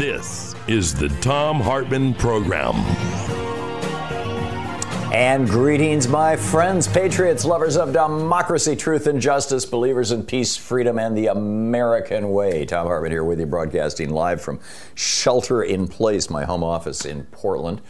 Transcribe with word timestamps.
This 0.00 0.54
is 0.66 0.94
the 0.94 1.10
Thom 1.20 1.60
Hartmann 1.60 2.14
Program. 2.14 2.74
And 5.12 5.46
greetings, 5.46 6.08
my 6.08 6.36
friends, 6.36 6.88
patriots, 6.88 7.44
lovers 7.44 7.76
of 7.76 7.92
democracy, 7.92 8.76
truth, 8.76 9.06
and 9.06 9.20
justice, 9.20 9.66
believers 9.66 10.10
in 10.10 10.24
peace, 10.24 10.56
freedom, 10.56 10.98
and 10.98 11.14
the 11.14 11.26
American 11.26 12.30
way. 12.30 12.64
Thom 12.64 12.86
Hartmann 12.86 13.12
here 13.12 13.24
with 13.24 13.40
you, 13.40 13.44
broadcasting 13.44 14.08
live 14.08 14.40
from 14.40 14.58
Shelter 14.94 15.62
in 15.62 15.86
Place, 15.86 16.30
my 16.30 16.46
home 16.46 16.64
office 16.64 17.04
in 17.04 17.24
Portland. 17.24 17.82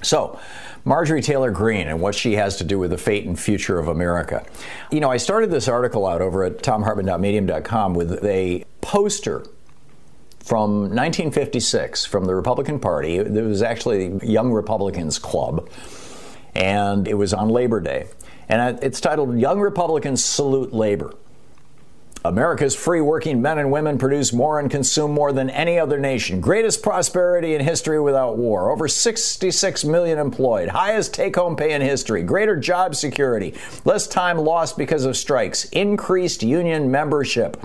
So, 0.00 0.40
Marjorie 0.86 1.20
Taylor 1.20 1.50
Greene 1.50 1.88
and 1.88 2.00
what 2.00 2.14
she 2.14 2.36
has 2.36 2.56
to 2.56 2.64
do 2.64 2.78
with 2.78 2.90
the 2.90 2.96
fate 2.96 3.26
and 3.26 3.38
future 3.38 3.78
of 3.78 3.86
America. 3.86 4.46
You 4.90 5.00
know, 5.00 5.10
I 5.10 5.18
started 5.18 5.50
this 5.50 5.68
article 5.68 6.06
out 6.06 6.22
over 6.22 6.42
at 6.44 6.62
thomhartmann.medium.com 6.62 7.92
with 7.92 8.24
a 8.24 8.64
poster 8.80 9.44
from 10.48 10.80
1956 10.80 12.06
from 12.06 12.24
the 12.24 12.34
Republican 12.34 12.80
Party. 12.80 13.16
It 13.16 13.30
was 13.30 13.60
actually 13.60 14.18
Young 14.26 14.50
Republicans 14.50 15.18
Club, 15.18 15.68
and 16.54 17.06
it 17.06 17.14
was 17.14 17.34
on 17.34 17.50
Labor 17.50 17.80
Day. 17.80 18.06
And 18.48 18.82
it's 18.82 18.98
titled 18.98 19.38
Young 19.38 19.60
Republicans 19.60 20.24
Salute 20.24 20.72
Labor. 20.72 21.12
America's 22.24 22.74
free 22.74 23.00
working 23.00 23.40
men 23.40 23.58
and 23.58 23.70
women 23.70 23.96
produce 23.96 24.32
more 24.32 24.58
and 24.58 24.70
consume 24.70 25.12
more 25.12 25.32
than 25.32 25.50
any 25.50 25.78
other 25.78 26.00
nation. 26.00 26.40
Greatest 26.40 26.82
prosperity 26.82 27.54
in 27.54 27.60
history 27.60 28.00
without 28.00 28.36
war. 28.36 28.70
Over 28.70 28.88
66 28.88 29.84
million 29.84 30.18
employed. 30.18 30.68
Highest 30.68 31.14
take 31.14 31.36
home 31.36 31.56
pay 31.56 31.72
in 31.72 31.80
history. 31.80 32.22
Greater 32.22 32.56
job 32.56 32.96
security. 32.96 33.54
Less 33.84 34.06
time 34.08 34.38
lost 34.38 34.76
because 34.76 35.04
of 35.04 35.16
strikes. 35.16 35.66
Increased 35.66 36.42
union 36.42 36.90
membership 36.90 37.56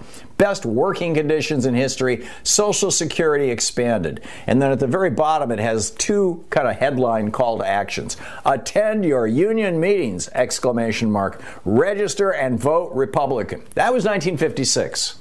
best 0.44 0.66
working 0.66 1.14
conditions 1.14 1.66
in 1.66 1.74
history, 1.74 2.28
Social 2.44 2.92
Security 2.92 3.50
expanded. 3.50 4.20
And 4.46 4.62
then 4.62 4.74
at 4.74 4.80
the 4.82 4.88
very 4.88 5.10
bottom, 5.10 5.52
it 5.52 5.60
has 5.60 5.92
two 5.92 6.44
kind 6.50 6.68
of 6.68 6.76
headline 6.76 7.32
call 7.32 7.60
to 7.60 7.66
actions. 7.66 8.18
Attend 8.46 9.06
your 9.06 9.26
union 9.26 9.80
meetings, 9.80 10.28
exclamation 10.34 11.10
mark. 11.10 11.42
Register 11.64 12.32
and 12.32 12.60
vote 12.60 12.92
Republican. 12.94 13.62
That 13.76 13.94
was 13.94 14.04
1956 14.04 15.20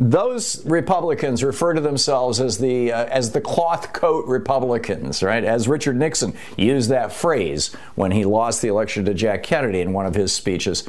those 0.00 0.64
Republicans 0.64 1.42
refer 1.42 1.72
to 1.72 1.80
themselves 1.80 2.40
as 2.40 2.58
the 2.58 2.92
uh, 2.92 3.06
as 3.06 3.32
the 3.32 3.40
cloth 3.40 3.92
coat 3.92 4.24
Republicans, 4.28 5.24
right? 5.24 5.42
As 5.42 5.66
Richard 5.66 5.96
Nixon 5.96 6.34
used 6.56 6.88
that 6.90 7.12
phrase 7.12 7.74
when 7.96 8.12
he 8.12 8.24
lost 8.24 8.62
the 8.62 8.68
election 8.68 9.04
to 9.06 9.14
Jack 9.14 9.42
Kennedy 9.42 9.80
in 9.80 9.92
one 9.92 10.06
of 10.06 10.14
his 10.14 10.32
speeches 10.32 10.88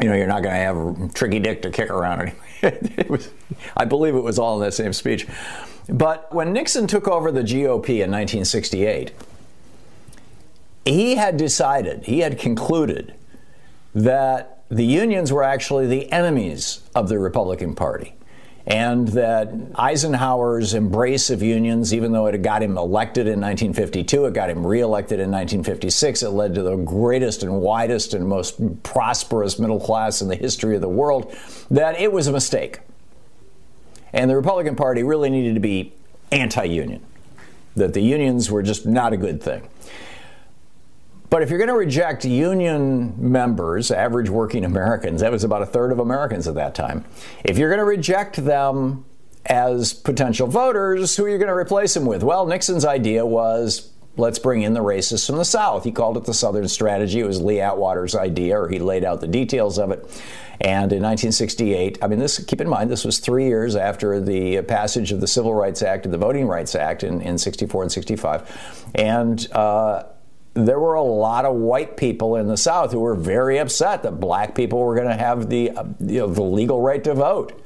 you 0.00 0.08
know, 0.08 0.14
you're 0.14 0.26
not 0.26 0.42
going 0.42 0.54
to 0.54 0.60
have 0.60 1.14
tricky 1.14 1.38
dick 1.38 1.62
to 1.62 1.70
kick 1.70 1.90
around. 1.90 2.32
was, 3.08 3.30
I 3.76 3.84
believe 3.84 4.14
it 4.14 4.22
was 4.22 4.38
all 4.38 4.56
in 4.56 4.66
that 4.66 4.72
same 4.72 4.92
speech. 4.92 5.26
But 5.88 6.34
when 6.34 6.52
Nixon 6.52 6.86
took 6.86 7.06
over 7.06 7.30
the 7.30 7.42
GOP 7.42 7.88
in 7.88 8.10
1968, 8.10 9.12
he 10.84 11.14
had 11.16 11.36
decided, 11.36 12.04
he 12.04 12.20
had 12.20 12.38
concluded 12.38 13.14
that 13.94 14.64
the 14.68 14.84
unions 14.84 15.32
were 15.32 15.42
actually 15.42 15.86
the 15.86 16.10
enemies 16.10 16.82
of 16.94 17.08
the 17.08 17.18
Republican 17.18 17.74
Party 17.74 18.14
and 18.66 19.08
that 19.08 19.52
Eisenhower's 19.74 20.72
embrace 20.72 21.28
of 21.28 21.42
unions, 21.42 21.92
even 21.92 22.12
though 22.12 22.26
it 22.26 22.40
got 22.40 22.62
him 22.62 22.78
elected 22.78 23.26
in 23.26 23.40
1952, 23.40 24.24
it 24.24 24.34
got 24.34 24.48
him 24.48 24.66
reelected 24.66 25.20
in 25.20 25.30
1956, 25.30 26.22
it 26.22 26.30
led 26.30 26.54
to 26.54 26.62
the 26.62 26.76
greatest 26.76 27.42
and 27.42 27.60
widest 27.60 28.14
and 28.14 28.26
most 28.26 28.82
prosperous 28.82 29.58
middle 29.58 29.80
class 29.80 30.22
in 30.22 30.28
the 30.28 30.36
history 30.36 30.74
of 30.74 30.80
the 30.80 30.88
world, 30.88 31.36
that 31.70 32.00
it 32.00 32.10
was 32.10 32.26
a 32.26 32.32
mistake. 32.32 32.80
And 34.14 34.30
the 34.30 34.36
Republican 34.36 34.76
Party 34.76 35.02
really 35.02 35.28
needed 35.28 35.54
to 35.54 35.60
be 35.60 35.92
anti 36.32 36.64
union, 36.64 37.02
that 37.76 37.92
the 37.92 38.00
unions 38.00 38.50
were 38.50 38.62
just 38.62 38.86
not 38.86 39.12
a 39.12 39.18
good 39.18 39.42
thing. 39.42 39.68
But 41.34 41.42
if 41.42 41.50
you're 41.50 41.58
going 41.58 41.66
to 41.66 41.74
reject 41.74 42.24
union 42.24 43.12
members, 43.18 43.90
average 43.90 44.30
working 44.30 44.64
Americans, 44.64 45.20
that 45.20 45.32
was 45.32 45.42
about 45.42 45.62
a 45.62 45.66
third 45.66 45.90
of 45.90 45.98
Americans 45.98 46.46
at 46.46 46.54
that 46.54 46.76
time, 46.76 47.04
if 47.42 47.58
you're 47.58 47.70
going 47.70 47.80
to 47.80 47.84
reject 47.84 48.36
them 48.36 49.04
as 49.44 49.92
potential 49.92 50.46
voters, 50.46 51.16
who 51.16 51.24
are 51.24 51.28
you 51.28 51.38
going 51.38 51.48
to 51.48 51.54
replace 51.56 51.92
them 51.94 52.06
with? 52.06 52.22
Well, 52.22 52.46
Nixon's 52.46 52.84
idea 52.84 53.26
was 53.26 53.90
let's 54.16 54.38
bring 54.38 54.62
in 54.62 54.74
the 54.74 54.80
racists 54.80 55.26
from 55.26 55.38
the 55.38 55.44
South. 55.44 55.82
He 55.82 55.90
called 55.90 56.16
it 56.16 56.24
the 56.24 56.32
Southern 56.32 56.68
Strategy. 56.68 57.18
It 57.18 57.26
was 57.26 57.40
Lee 57.40 57.60
Atwater's 57.60 58.14
idea, 58.14 58.56
or 58.56 58.68
he 58.68 58.78
laid 58.78 59.02
out 59.02 59.20
the 59.20 59.26
details 59.26 59.76
of 59.76 59.90
it. 59.90 60.04
And 60.60 60.92
in 60.92 61.02
1968, 61.02 61.98
I 62.00 62.06
mean, 62.06 62.20
this 62.20 62.44
keep 62.44 62.60
in 62.60 62.68
mind, 62.68 62.90
this 62.90 63.04
was 63.04 63.18
three 63.18 63.46
years 63.46 63.74
after 63.74 64.20
the 64.20 64.62
passage 64.62 65.10
of 65.10 65.20
the 65.20 65.26
Civil 65.26 65.52
Rights 65.52 65.82
Act 65.82 66.04
and 66.04 66.14
the 66.14 66.18
Voting 66.18 66.46
Rights 66.46 66.76
Act 66.76 67.02
in, 67.02 67.20
in 67.22 67.38
64 67.38 67.82
and 67.82 67.90
65. 67.90 68.88
And 68.94 69.50
uh, 69.50 70.04
there 70.54 70.78
were 70.78 70.94
a 70.94 71.02
lot 71.02 71.44
of 71.44 71.56
white 71.56 71.96
people 71.96 72.36
in 72.36 72.46
the 72.46 72.56
South 72.56 72.92
who 72.92 73.00
were 73.00 73.16
very 73.16 73.58
upset 73.58 74.04
that 74.04 74.20
black 74.20 74.54
people 74.54 74.78
were 74.78 74.94
going 74.94 75.08
to 75.08 75.16
have 75.16 75.50
the, 75.50 75.70
uh, 75.72 75.84
you 76.00 76.20
know, 76.20 76.28
the 76.28 76.42
legal 76.42 76.80
right 76.80 77.02
to 77.04 77.14
vote. 77.14 77.60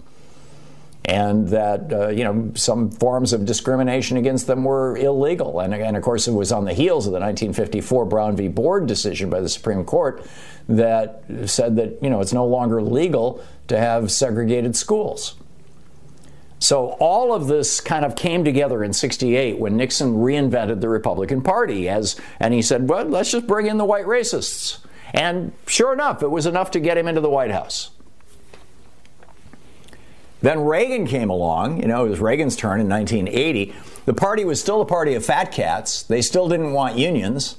And 1.05 1.49
that, 1.49 1.91
uh, 1.93 2.09
you 2.09 2.25
know, 2.25 2.53
some 2.55 2.91
forms 2.91 3.33
of 3.33 3.47
discrimination 3.47 4.19
against 4.19 4.47
them 4.47 4.65
were 4.65 4.97
illegal. 4.97 5.61
And, 5.61 5.73
and 5.75 5.97
of 5.97 6.03
course, 6.03 6.29
it 6.29 6.33
was 6.33 6.53
on 6.53 6.65
the 6.65 6.75
heels 6.75 7.07
of 7.07 7.13
the 7.13 7.21
1954 7.21 8.05
Brown 8.05 8.37
v. 8.37 8.49
Board 8.49 8.87
decision 8.87 9.31
by 9.31 9.41
the 9.41 9.49
Supreme 9.49 9.85
Court 9.85 10.27
that 10.69 11.25
said 11.47 11.77
that, 11.77 12.03
you 12.03 12.11
know, 12.11 12.21
it's 12.21 12.35
no 12.35 12.47
longer 12.47 12.83
legal 12.83 13.43
to 13.69 13.79
have 13.79 14.11
segregated 14.11 14.77
schools. 14.77 15.35
So 16.59 16.97
all 16.99 17.33
of 17.33 17.47
this 17.47 17.81
kind 17.81 18.05
of 18.05 18.17
came 18.17 18.45
together 18.45 18.83
in 18.83 18.93
68 18.93 19.59
when 19.59 19.77
Nixon 19.77 20.17
reinvented 20.17 20.81
the 20.81 20.89
Republican 20.89 21.43
Party 21.43 21.89
as 21.89 22.17
and 22.41 22.53
he 22.53 22.63
said, 22.63 22.89
"Well, 22.89 23.05
let's 23.05 23.31
just 23.31 23.47
bring 23.47 23.67
in 23.67 23.79
the 23.79 23.85
white 23.85 24.07
racists." 24.07 24.79
And 25.15 25.53
sure 25.67 25.93
enough, 25.93 26.23
it 26.23 26.31
was 26.31 26.47
enough 26.47 26.71
to 26.73 26.81
get 26.81 26.99
him 26.99 27.09
into 27.09 27.21
the 27.21 27.31
White 27.31 27.51
House. 27.51 27.91
Then 30.41 30.61
Reagan 30.61 31.07
came 31.07 31.31
along, 31.31 31.81
you 31.81 31.89
know, 31.89 32.05
it 32.05 32.11
was 32.11 32.21
Reagan's 32.21 32.55
turn 32.55 32.81
in 32.81 32.89
1980. 32.89 33.75
The 34.05 34.15
party 34.15 34.45
was 34.45 34.61
still 34.61 34.81
a 34.81 34.87
party 34.87 35.15
of 35.15 35.25
fat 35.25 35.51
cats. 35.51 36.03
They 36.03 36.23
still 36.23 36.49
didn't 36.49 36.73
want 36.73 36.97
unions. 36.97 37.57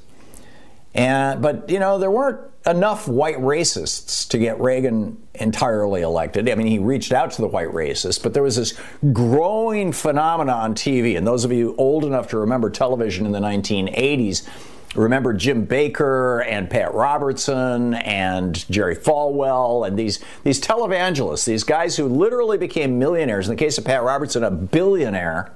And 0.94 1.42
but 1.42 1.69
you 1.69 1.80
know, 1.80 1.98
there 1.98 2.12
weren't 2.12 2.40
enough 2.69 3.07
white 3.07 3.38
racists 3.38 4.27
to 4.30 4.38
get 4.38 4.60
Reagan 4.60 5.18
entirely 5.36 6.01
elected. 6.01 6.50
I 6.50 6.56
mean, 6.56 6.68
he 6.68 6.80
reached 6.80 7.12
out 7.12 7.31
to 7.31 7.42
the 7.42 7.48
white 7.48 7.69
racists, 7.69 8.21
but 8.21 8.33
there 8.33 8.44
was 8.44 8.56
this 8.56 8.80
growing 9.12 9.92
phenomenon 9.92 10.56
on 10.56 10.75
TV. 10.75 11.18
And 11.18 11.25
those 11.25 11.45
of 11.45 11.51
you 11.51 11.75
old 11.77 12.06
enough 12.06 12.27
to 12.30 12.38
remember 12.38 12.69
television 12.69 13.25
in 13.25 13.31
the 13.31 13.39
1980s, 13.39 14.48
remember 14.95 15.33
Jim 15.33 15.66
Bakker 15.66 16.45
and 16.45 16.69
Pat 16.69 16.94
Robertson 16.94 17.94
and 17.95 18.69
Jerry 18.69 18.95
Falwell 18.95 19.88
and 19.88 19.98
these 19.98 20.19
these 20.44 20.60
televangelists, 20.62 21.45
these 21.45 21.63
guys 21.63 21.98
who 21.98 22.07
literally 22.07 22.57
became 22.57 23.00
millionaires. 23.00 23.48
In 23.48 23.56
the 23.56 23.60
case 23.60 23.77
of 23.77 23.86
Pat 23.86 24.04
Robertson, 24.04 24.44
a 24.44 24.51
billionaire, 24.51 25.51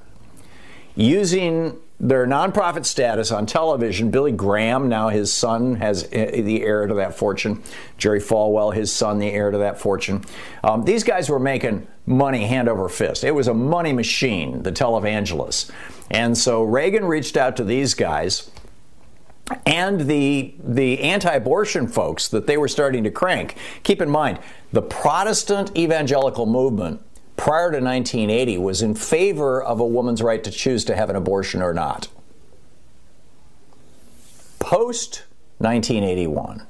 using 0.95 1.77
their 2.04 2.28
nonprofit 2.28 2.86
status 2.86 3.32
on 3.32 3.46
television. 3.46 4.12
Billy 4.12 4.34
Graham, 4.34 4.90
now 4.90 5.08
his 5.08 5.32
son, 5.32 5.76
has 5.76 6.04
the 6.10 6.62
heir 6.62 6.86
to 6.86 6.94
that 6.96 7.16
fortune. 7.16 7.64
Jerry 7.98 8.20
Falwell, 8.20 8.74
his 8.74 8.92
son, 8.92 9.20
the 9.20 9.32
heir 9.32 9.52
to 9.52 9.60
that 9.60 9.80
fortune. 9.80 10.26
Um, 10.66 10.84
these 10.84 11.06
guys 11.06 11.30
were 11.30 11.40
making 11.40 11.88
money 12.06 12.46
hand 12.46 12.68
over 12.68 12.90
fist. 12.90 13.24
It 13.24 13.32
was 13.32 13.48
a 13.48 13.54
money 13.54 13.94
machine, 13.94 14.64
the 14.64 14.72
televangelists. 14.72 15.72
And 16.12 16.38
so 16.38 16.62
Reagan 16.64 17.06
reached 17.06 17.38
out 17.38 17.56
to 17.56 17.64
these 17.64 17.94
guys 17.94 18.52
and 19.66 20.02
the 20.02 20.56
the 20.62 21.02
anti-abortion 21.02 21.88
folks 21.88 22.28
that 22.30 22.48
they 22.48 22.58
were 22.58 22.68
starting 22.68 23.06
to 23.06 23.12
crank. 23.12 23.56
Keep 23.84 24.02
in 24.02 24.10
mind, 24.10 24.40
the 24.74 24.82
Protestant 24.82 25.78
evangelical 25.78 26.46
movement 26.46 27.02
prior 27.44 27.72
to 27.72 27.80
1980 27.80 28.57
was 28.57 28.81
in 28.81 28.95
favor 28.95 29.62
of 29.62 29.81
a 29.81 29.86
woman's 29.86 30.22
right 30.22 30.45
to 30.45 30.50
choose 30.50 30.86
to 30.86 30.95
have 30.95 31.10
an 31.10 31.16
abortion 31.18 31.62
or 31.62 31.74
not. 31.74 32.07
Post 34.60 35.24
1981, 35.57 36.66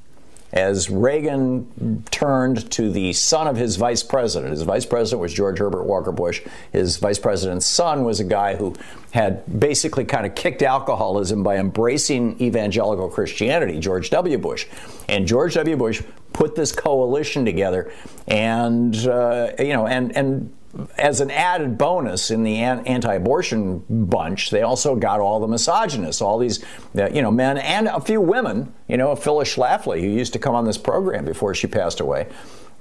as 0.51 0.89
Reagan 0.89 2.03
turned 2.09 2.71
to 2.71 2.89
the 2.89 3.13
son 3.13 3.47
of 3.47 3.55
his 3.55 3.75
vice 3.75 4.01
president. 4.01 4.49
His 4.49 4.63
vice 4.63 4.83
president 4.83 5.21
was 5.21 5.31
George 5.31 5.59
Herbert 5.59 5.83
Walker 5.83 6.11
Bush. 6.11 6.41
His 6.71 6.97
vice 6.97 7.19
president's 7.19 7.67
son 7.67 8.03
was 8.03 8.19
a 8.19 8.23
guy 8.23 8.55
who 8.55 8.75
had 9.11 9.43
basically 9.59 10.05
kind 10.05 10.25
of 10.25 10.33
kicked 10.33 10.63
alcoholism 10.63 11.43
by 11.43 11.57
embracing 11.57 12.41
evangelical 12.41 13.09
Christianity, 13.09 13.79
George 13.79 14.09
W. 14.09 14.39
Bush. 14.39 14.65
And 15.07 15.27
George 15.27 15.53
W. 15.53 15.77
Bush 15.77 16.01
put 16.33 16.55
this 16.55 16.71
coalition 16.71 17.45
together, 17.45 17.93
and 18.27 18.95
uh, 19.05 19.51
you 19.59 19.73
know, 19.73 19.85
and 19.85 20.17
and 20.17 20.51
as 20.97 21.21
an 21.21 21.29
added 21.29 21.77
bonus 21.77 22.31
in 22.31 22.43
the 22.43 22.57
anti-abortion 22.57 23.83
bunch, 23.89 24.49
they 24.49 24.61
also 24.61 24.95
got 24.95 25.19
all 25.19 25.39
the 25.39 25.47
misogynists, 25.47 26.21
all 26.21 26.39
these, 26.39 26.63
uh, 26.97 27.09
you 27.09 27.21
know, 27.21 27.31
men 27.31 27.57
and 27.57 27.87
a 27.87 28.01
few 28.01 28.19
women. 28.19 28.73
You 28.87 28.97
know, 28.97 29.15
Phyllis 29.15 29.55
Schlafly, 29.55 30.01
who 30.01 30.07
used 30.07 30.33
to 30.33 30.39
come 30.39 30.55
on 30.55 30.65
this 30.65 30.77
program 30.77 31.25
before 31.25 31.53
she 31.53 31.67
passed 31.67 31.99
away. 31.99 32.27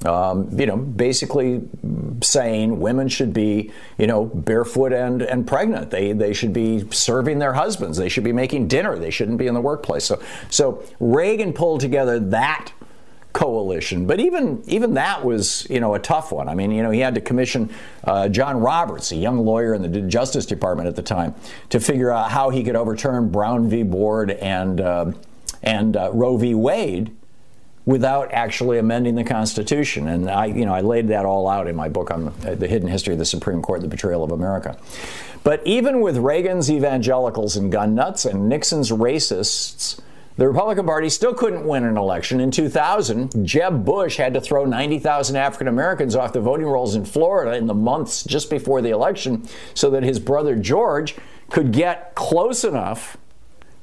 Um, 0.07 0.59
you 0.59 0.67
know, 0.67 0.77
basically 0.77 1.63
saying 2.23 2.81
women 2.81 3.09
should 3.09 3.33
be, 3.33 3.71
you 3.99 4.07
know, 4.09 4.25
barefoot 4.25 4.93
and, 4.93 5.23
and 5.23 5.47
pregnant. 5.47 5.91
They 5.91 6.13
they 6.13 6.33
should 6.33 6.53
be 6.53 6.91
serving 6.91 7.39
their 7.39 7.53
husbands. 7.53 7.99
They 7.99 8.09
should 8.09 8.25
be 8.25 8.33
making 8.33 8.67
dinner. 8.67 8.99
They 8.99 9.11
shouldn't 9.11 9.39
be 9.39 9.47
in 9.47 9.55
the 9.55 9.61
workplace. 9.61 10.05
So 10.05 10.21
so 10.51 10.83
Reagan 10.99 11.53
pulled 11.53 11.81
together 11.81 12.19
that 12.19 12.73
coalition. 13.33 14.07
But 14.07 14.21
even 14.21 14.63
even 14.67 14.95
that 14.95 15.25
was 15.25 15.67
you 15.71 15.81
know 15.81 15.95
a 15.95 15.99
tough 15.99 16.33
one. 16.33 16.49
I 16.49 16.55
mean 16.55 16.71
you 16.71 16.83
know 16.83 16.91
he 16.91 17.01
had 17.01 17.15
to 17.15 17.21
commission 17.21 17.71
uh, 18.05 18.29
John 18.29 18.61
Roberts, 18.61 19.13
a 19.13 19.17
young 19.17 19.39
lawyer 19.39 19.75
in 19.75 19.83
the 19.83 20.01
Justice 20.03 20.47
Department 20.47 20.89
at 20.89 20.97
the 20.97 21.03
time, 21.03 21.35
to 21.71 21.81
figure 21.81 22.11
out 22.11 22.31
how 22.31 22.51
he 22.51 22.63
could 22.63 22.77
overturn 22.77 23.31
Brown 23.31 23.69
v. 23.69 23.83
Board 23.83 24.31
and 24.31 24.81
uh, 24.81 25.13
and 25.63 25.97
uh, 25.97 26.11
Roe 26.13 26.37
v. 26.37 26.55
Wade 26.55 27.15
without 27.85 28.33
actually 28.33 28.79
amending 28.79 29.17
the 29.17 29.25
Constitution. 29.25 30.09
And 30.09 30.31
I 30.31 30.47
you 30.47 30.67
know 30.67 30.75
I 30.75 30.81
laid 30.81 31.09
that 31.09 31.25
all 31.25 31.49
out 31.49 31.67
in 31.69 31.77
my 31.77 31.89
book 31.89 32.11
on 32.11 32.33
the 32.41 32.67
hidden 32.67 32.89
history 32.89 33.15
of 33.15 33.19
the 33.19 33.25
Supreme 33.25 33.63
Court, 33.63 33.81
the 33.81 33.89
betrayal 33.89 34.23
of 34.23 34.33
America. 34.33 34.77
But 35.45 35.67
even 35.67 36.01
with 36.01 36.19
Reagan's 36.19 36.71
evangelicals 36.71 37.57
and 37.57 37.73
gun 37.73 37.95
nuts 37.97 38.25
and 38.25 38.49
Nixon's 38.49 38.91
racists 38.91 40.01
the 40.37 40.49
Republican 40.49 40.87
Party 40.87 41.09
still 41.09 41.35
couldn't 41.35 41.67
win 41.67 41.85
an 41.85 41.97
election. 41.97 42.41
In 42.41 42.51
2000, 42.51 43.47
Jeb 43.47 43.85
Bush 43.85 44.17
had 44.17 44.35
to 44.35 44.41
throw 44.41 44.65
90,000 44.65 45.37
African 45.37 45.69
Americans 45.69 46.17
off 46.17 46.33
the 46.33 46.41
voting 46.41 46.67
rolls 46.67 46.95
in 46.95 47.05
Florida 47.05 47.57
in 47.57 47.67
the 47.67 47.75
months 47.75 48.25
just 48.25 48.49
before 48.49 48.81
the 48.81 48.91
election 48.91 49.47
so 49.75 49.91
that 49.91 50.03
his 50.03 50.19
brother 50.19 50.57
George 50.57 51.17
could 51.51 51.73
get 51.73 52.15
close 52.15 52.65
enough 52.65 53.19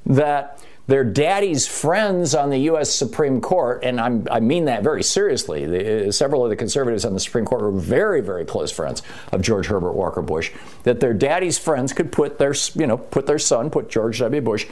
that 0.05 0.63
their 0.89 1.03
daddy's 1.03 1.67
friends 1.67 2.33
on 2.33 2.49
the 2.49 2.57
U.S. 2.61 2.89
Supreme 2.89 3.41
Court, 3.41 3.83
and 3.83 4.01
I'm, 4.01 4.27
i 4.31 4.39
mean 4.39 4.65
that 4.65 4.81
very 4.81 5.03
seriously, 5.03 5.67
the, 5.67 6.07
uh, 6.07 6.11
several 6.11 6.43
of 6.43 6.49
the 6.49 6.55
conservatives 6.55 7.05
on 7.05 7.13
the 7.13 7.19
Supreme 7.19 7.45
Court 7.45 7.61
were 7.61 7.71
very, 7.71 8.21
very 8.21 8.43
close 8.43 8.71
friends 8.71 9.03
of 9.31 9.43
George 9.43 9.67
Herbert 9.67 9.91
Walker 9.91 10.23
Bush, 10.23 10.51
that 10.83 10.99
their 10.99 11.13
daddy's 11.13 11.59
friends 11.59 11.93
could 11.93 12.11
put 12.11 12.39
their, 12.39 12.55
you 12.73 12.87
know, 12.87 12.97
put 12.97 13.27
their 13.27 13.37
son, 13.37 13.69
put 13.69 13.87
George 13.91 14.17
W. 14.17 14.41
Bush 14.41 14.65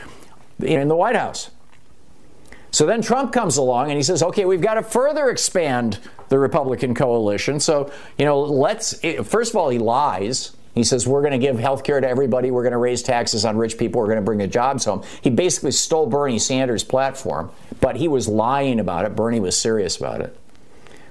in 0.60 0.88
the 0.88 0.96
White 0.96 1.16
House. 1.16 1.52
So 2.72 2.86
then 2.86 3.02
Trump 3.02 3.32
comes 3.32 3.58
along 3.58 3.90
and 3.90 3.98
he 3.98 4.04
says, 4.04 4.22
okay, 4.22 4.46
we've 4.46 4.62
got 4.62 4.76
to 4.76 4.84
further 4.84 5.30
expand 5.30 6.00
the 6.30 6.38
Republican 6.38 6.94
coalition. 6.94 7.60
So, 7.60 7.92
you 8.18 8.26
know, 8.26 8.42
let's, 8.42 9.00
eh, 9.04 9.24
first 9.24 9.52
of 9.52 9.56
all, 9.56 9.70
he 9.70 9.80
lies. 9.80 10.56
He 10.76 10.84
says, 10.84 11.08
we're 11.08 11.22
going 11.22 11.32
to 11.32 11.40
give 11.40 11.58
health 11.58 11.84
care 11.84 12.00
to 12.00 12.08
everybody. 12.08 12.52
We're 12.52 12.62
going 12.62 12.74
to 12.74 12.78
raise 12.78 13.02
taxes 13.02 13.46
on 13.46 13.58
rich 13.58 13.78
people. 13.78 14.00
We're 14.00 14.08
going 14.08 14.18
to 14.18 14.24
bring 14.24 14.40
the 14.40 14.48
jobs 14.48 14.86
home. 14.86 15.04
He 15.22 15.30
basically 15.30 15.72
stole 15.72 16.06
Bernie 16.06 16.38
Sanders' 16.38 16.84
platform, 16.84 17.50
but 17.82 17.96
he 17.96 18.08
was 18.08 18.28
lying 18.28 18.80
about 18.80 19.06
it. 19.06 19.16
Bernie 19.16 19.40
was 19.40 19.58
serious 19.58 19.98
about 19.98 20.22
it. 20.22 20.38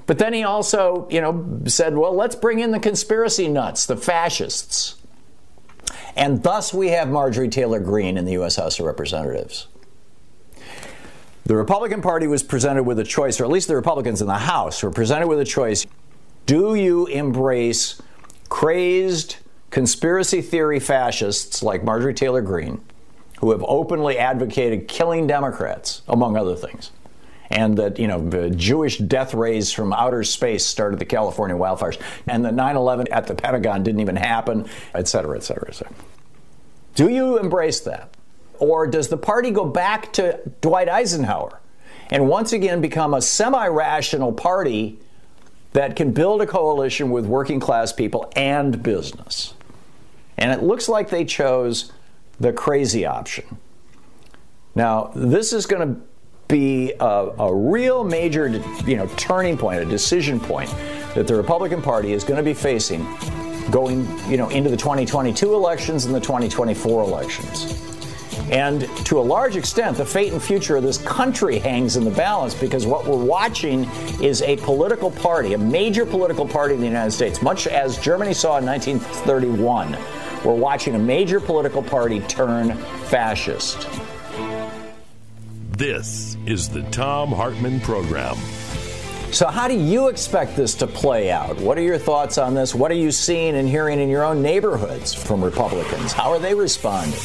But 0.06 0.18
then 0.18 0.32
he 0.32 0.44
also, 0.44 1.08
you 1.10 1.20
know, 1.20 1.62
said, 1.66 1.96
well, 1.96 2.14
let's 2.14 2.36
bring 2.36 2.60
in 2.60 2.70
the 2.70 2.78
conspiracy 2.78 3.48
nuts, 3.48 3.86
the 3.86 3.96
fascists. 3.96 4.94
And 6.14 6.42
thus 6.44 6.72
we 6.72 6.90
have 6.90 7.08
Marjorie 7.08 7.48
Taylor 7.48 7.80
Greene 7.80 8.16
in 8.16 8.24
the 8.24 8.32
U.S. 8.32 8.56
House 8.56 8.78
of 8.78 8.86
Representatives. 8.86 9.66
The 11.46 11.54
Republican 11.54 12.02
Party 12.02 12.26
was 12.26 12.42
presented 12.42 12.82
with 12.82 12.98
a 12.98 13.04
choice, 13.04 13.40
or 13.40 13.44
at 13.44 13.50
least 13.50 13.68
the 13.68 13.76
Republicans 13.76 14.20
in 14.20 14.26
the 14.26 14.34
House 14.34 14.82
were 14.82 14.90
presented 14.90 15.28
with 15.28 15.38
a 15.38 15.44
choice. 15.44 15.86
Do 16.44 16.74
you 16.74 17.06
embrace 17.06 18.02
crazed 18.48 19.36
conspiracy 19.70 20.42
theory 20.42 20.80
fascists 20.80 21.62
like 21.62 21.84
Marjorie 21.84 22.14
Taylor 22.14 22.42
Greene, 22.42 22.80
who 23.38 23.52
have 23.52 23.64
openly 23.68 24.18
advocated 24.18 24.88
killing 24.88 25.28
Democrats, 25.28 26.02
among 26.08 26.36
other 26.36 26.56
things? 26.56 26.90
and 27.48 27.78
that 27.78 27.96
you 27.96 28.08
know 28.08 28.28
the 28.28 28.50
Jewish 28.50 28.98
death 28.98 29.32
rays 29.32 29.72
from 29.72 29.92
outer 29.92 30.24
space 30.24 30.66
started 30.66 30.98
the 30.98 31.04
California 31.04 31.56
wildfires, 31.56 31.96
and 32.26 32.44
the 32.44 32.50
9/11 32.50 33.06
at 33.12 33.28
the 33.28 33.36
Pentagon 33.36 33.84
didn't 33.84 34.00
even 34.00 34.16
happen, 34.16 34.68
et 34.96 35.06
cetera, 35.06 35.36
et 35.36 35.44
cetera, 35.44 35.68
et 35.68 35.74
cetera. 35.76 35.94
Do 36.96 37.08
you 37.08 37.38
embrace 37.38 37.78
that? 37.82 38.15
Or 38.58 38.86
does 38.86 39.08
the 39.08 39.16
party 39.16 39.50
go 39.50 39.64
back 39.64 40.12
to 40.14 40.40
Dwight 40.60 40.88
Eisenhower 40.88 41.60
and 42.10 42.28
once 42.28 42.52
again 42.52 42.80
become 42.80 43.14
a 43.14 43.22
semi 43.22 43.66
rational 43.66 44.32
party 44.32 44.98
that 45.72 45.96
can 45.96 46.12
build 46.12 46.40
a 46.42 46.46
coalition 46.46 47.10
with 47.10 47.26
working 47.26 47.60
class 47.60 47.92
people 47.92 48.30
and 48.36 48.82
business? 48.82 49.54
And 50.38 50.52
it 50.52 50.62
looks 50.62 50.88
like 50.88 51.10
they 51.10 51.24
chose 51.24 51.92
the 52.38 52.52
crazy 52.52 53.06
option. 53.06 53.58
Now, 54.74 55.10
this 55.14 55.52
is 55.52 55.66
going 55.66 55.88
to 55.88 56.00
be 56.48 56.92
a, 57.00 57.04
a, 57.04 57.54
real 57.54 58.04
major 58.04 58.46
you 58.86 58.96
know, 58.96 59.06
turning 59.16 59.56
point, 59.56 59.80
a 59.80 59.84
decision 59.84 60.38
point 60.38 60.70
that 61.14 61.26
the 61.26 61.34
Republican 61.34 61.82
Party 61.82 62.12
is 62.12 62.24
going 62.24 62.36
to 62.36 62.42
be 62.42 62.54
facing 62.54 63.04
going 63.70 64.06
you 64.30 64.36
know, 64.36 64.48
into 64.50 64.70
the 64.70 64.76
2022 64.76 65.54
elections 65.54 66.04
and 66.04 66.14
the 66.14 66.20
2024 66.20 67.02
elections. 67.02 67.85
And 68.50 68.82
to 69.06 69.18
a 69.18 69.22
large 69.22 69.56
extent, 69.56 69.96
the 69.96 70.04
fate 70.04 70.32
and 70.32 70.42
future 70.42 70.76
of 70.76 70.82
this 70.82 70.98
country 70.98 71.58
hangs 71.58 71.96
in 71.96 72.04
the 72.04 72.10
balance 72.10 72.54
because 72.54 72.86
what 72.86 73.06
we're 73.06 73.16
watching 73.16 73.84
is 74.22 74.42
a 74.42 74.56
political 74.58 75.10
party, 75.10 75.54
a 75.54 75.58
major 75.58 76.06
political 76.06 76.46
party 76.46 76.74
in 76.74 76.80
the 76.80 76.86
United 76.86 77.10
States, 77.10 77.42
much 77.42 77.66
as 77.66 77.98
Germany 77.98 78.34
saw 78.34 78.58
in 78.58 78.66
1931. 78.66 79.96
We're 80.44 80.54
watching 80.54 80.94
a 80.94 80.98
major 80.98 81.40
political 81.40 81.82
party 81.82 82.20
turn 82.20 82.76
fascist. 83.06 83.88
This 85.76 86.36
is 86.46 86.68
the 86.68 86.82
Thom 86.84 87.30
Hartmann 87.30 87.80
Program. 87.80 88.36
So, 89.32 89.48
how 89.48 89.68
do 89.68 89.74
you 89.74 90.08
expect 90.08 90.56
this 90.56 90.74
to 90.76 90.86
play 90.86 91.30
out? 91.30 91.58
What 91.58 91.76
are 91.76 91.82
your 91.82 91.98
thoughts 91.98 92.38
on 92.38 92.54
this? 92.54 92.74
What 92.74 92.90
are 92.90 92.94
you 92.94 93.10
seeing 93.10 93.56
and 93.56 93.68
hearing 93.68 93.98
in 93.98 94.08
your 94.08 94.24
own 94.24 94.40
neighborhoods 94.40 95.12
from 95.12 95.44
Republicans? 95.44 96.12
How 96.12 96.30
are 96.30 96.38
they 96.38 96.54
responding? 96.54 97.18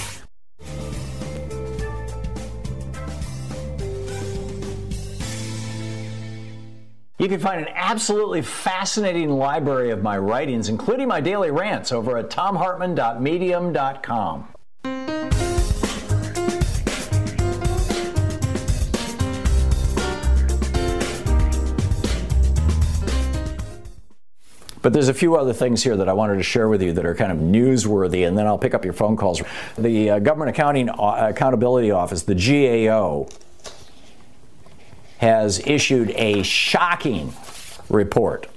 You 7.21 7.29
can 7.29 7.39
find 7.39 7.61
an 7.61 7.67
absolutely 7.75 8.41
fascinating 8.41 9.29
library 9.29 9.91
of 9.91 10.01
my 10.01 10.17
writings, 10.17 10.69
including 10.69 11.07
my 11.07 11.21
daily 11.21 11.51
rants, 11.51 11.91
over 11.91 12.17
at 12.17 12.31
thomhartmann.medium.com. 12.31 14.47
But 24.81 24.93
there's 24.93 25.09
a 25.09 25.13
few 25.13 25.35
other 25.35 25.53
things 25.53 25.83
here 25.83 25.95
that 25.95 26.09
I 26.09 26.13
wanted 26.13 26.37
to 26.37 26.43
share 26.43 26.69
with 26.69 26.81
you 26.81 26.91
that 26.93 27.05
are 27.05 27.13
kind 27.13 27.31
of 27.31 27.37
newsworthy, 27.37 28.27
and 28.27 28.35
then 28.35 28.47
I'll 28.47 28.57
pick 28.57 28.73
up 28.73 28.83
your 28.83 28.95
phone 28.95 29.15
calls. 29.15 29.43
The 29.77 30.09
uh, 30.09 30.17
Government 30.17 30.49
Accounting 30.49 30.89
uh, 30.89 31.27
Accountability 31.29 31.91
Office, 31.91 32.23
the 32.23 32.33
GAO, 32.33 33.27
has 35.21 35.59
issued 35.67 36.09
a 36.15 36.41
shocking 36.41 37.31
report 37.89 38.47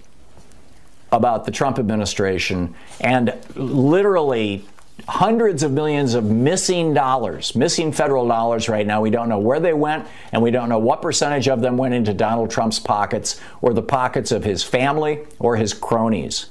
about 1.13 1.45
the 1.45 1.51
Trump 1.51 1.79
administration 1.79 2.75
and 3.01 3.35
literally 3.55 4.65
hundreds 5.07 5.63
of 5.63 5.73
millions 5.73 6.15
of 6.15 6.25
missing 6.25 6.95
dollars, 6.95 7.55
missing 7.55 7.93
federal 7.93 8.27
dollars 8.27 8.71
right 8.71 8.87
now. 8.87 9.03
We 9.03 9.11
don't 9.11 9.29
know 9.29 9.39
where 9.39 9.61
they 9.61 9.75
went, 9.75 10.07
and 10.33 10.41
we 10.41 10.51
don't 10.51 10.71
know 10.71 10.79
what 10.79 11.03
percentage 11.03 11.49
of 11.49 11.61
them 11.61 11.77
went 11.77 11.93
into 11.93 12.15
Donald 12.15 12.51
Trump's 12.51 12.79
pockets 12.79 13.39
or 13.61 13.75
the 13.75 13.83
pockets 13.83 14.33
of 14.33 14.43
his 14.43 14.65
family 14.65 15.21
or 15.39 15.57
his 15.57 15.75
cronies. 15.75 16.47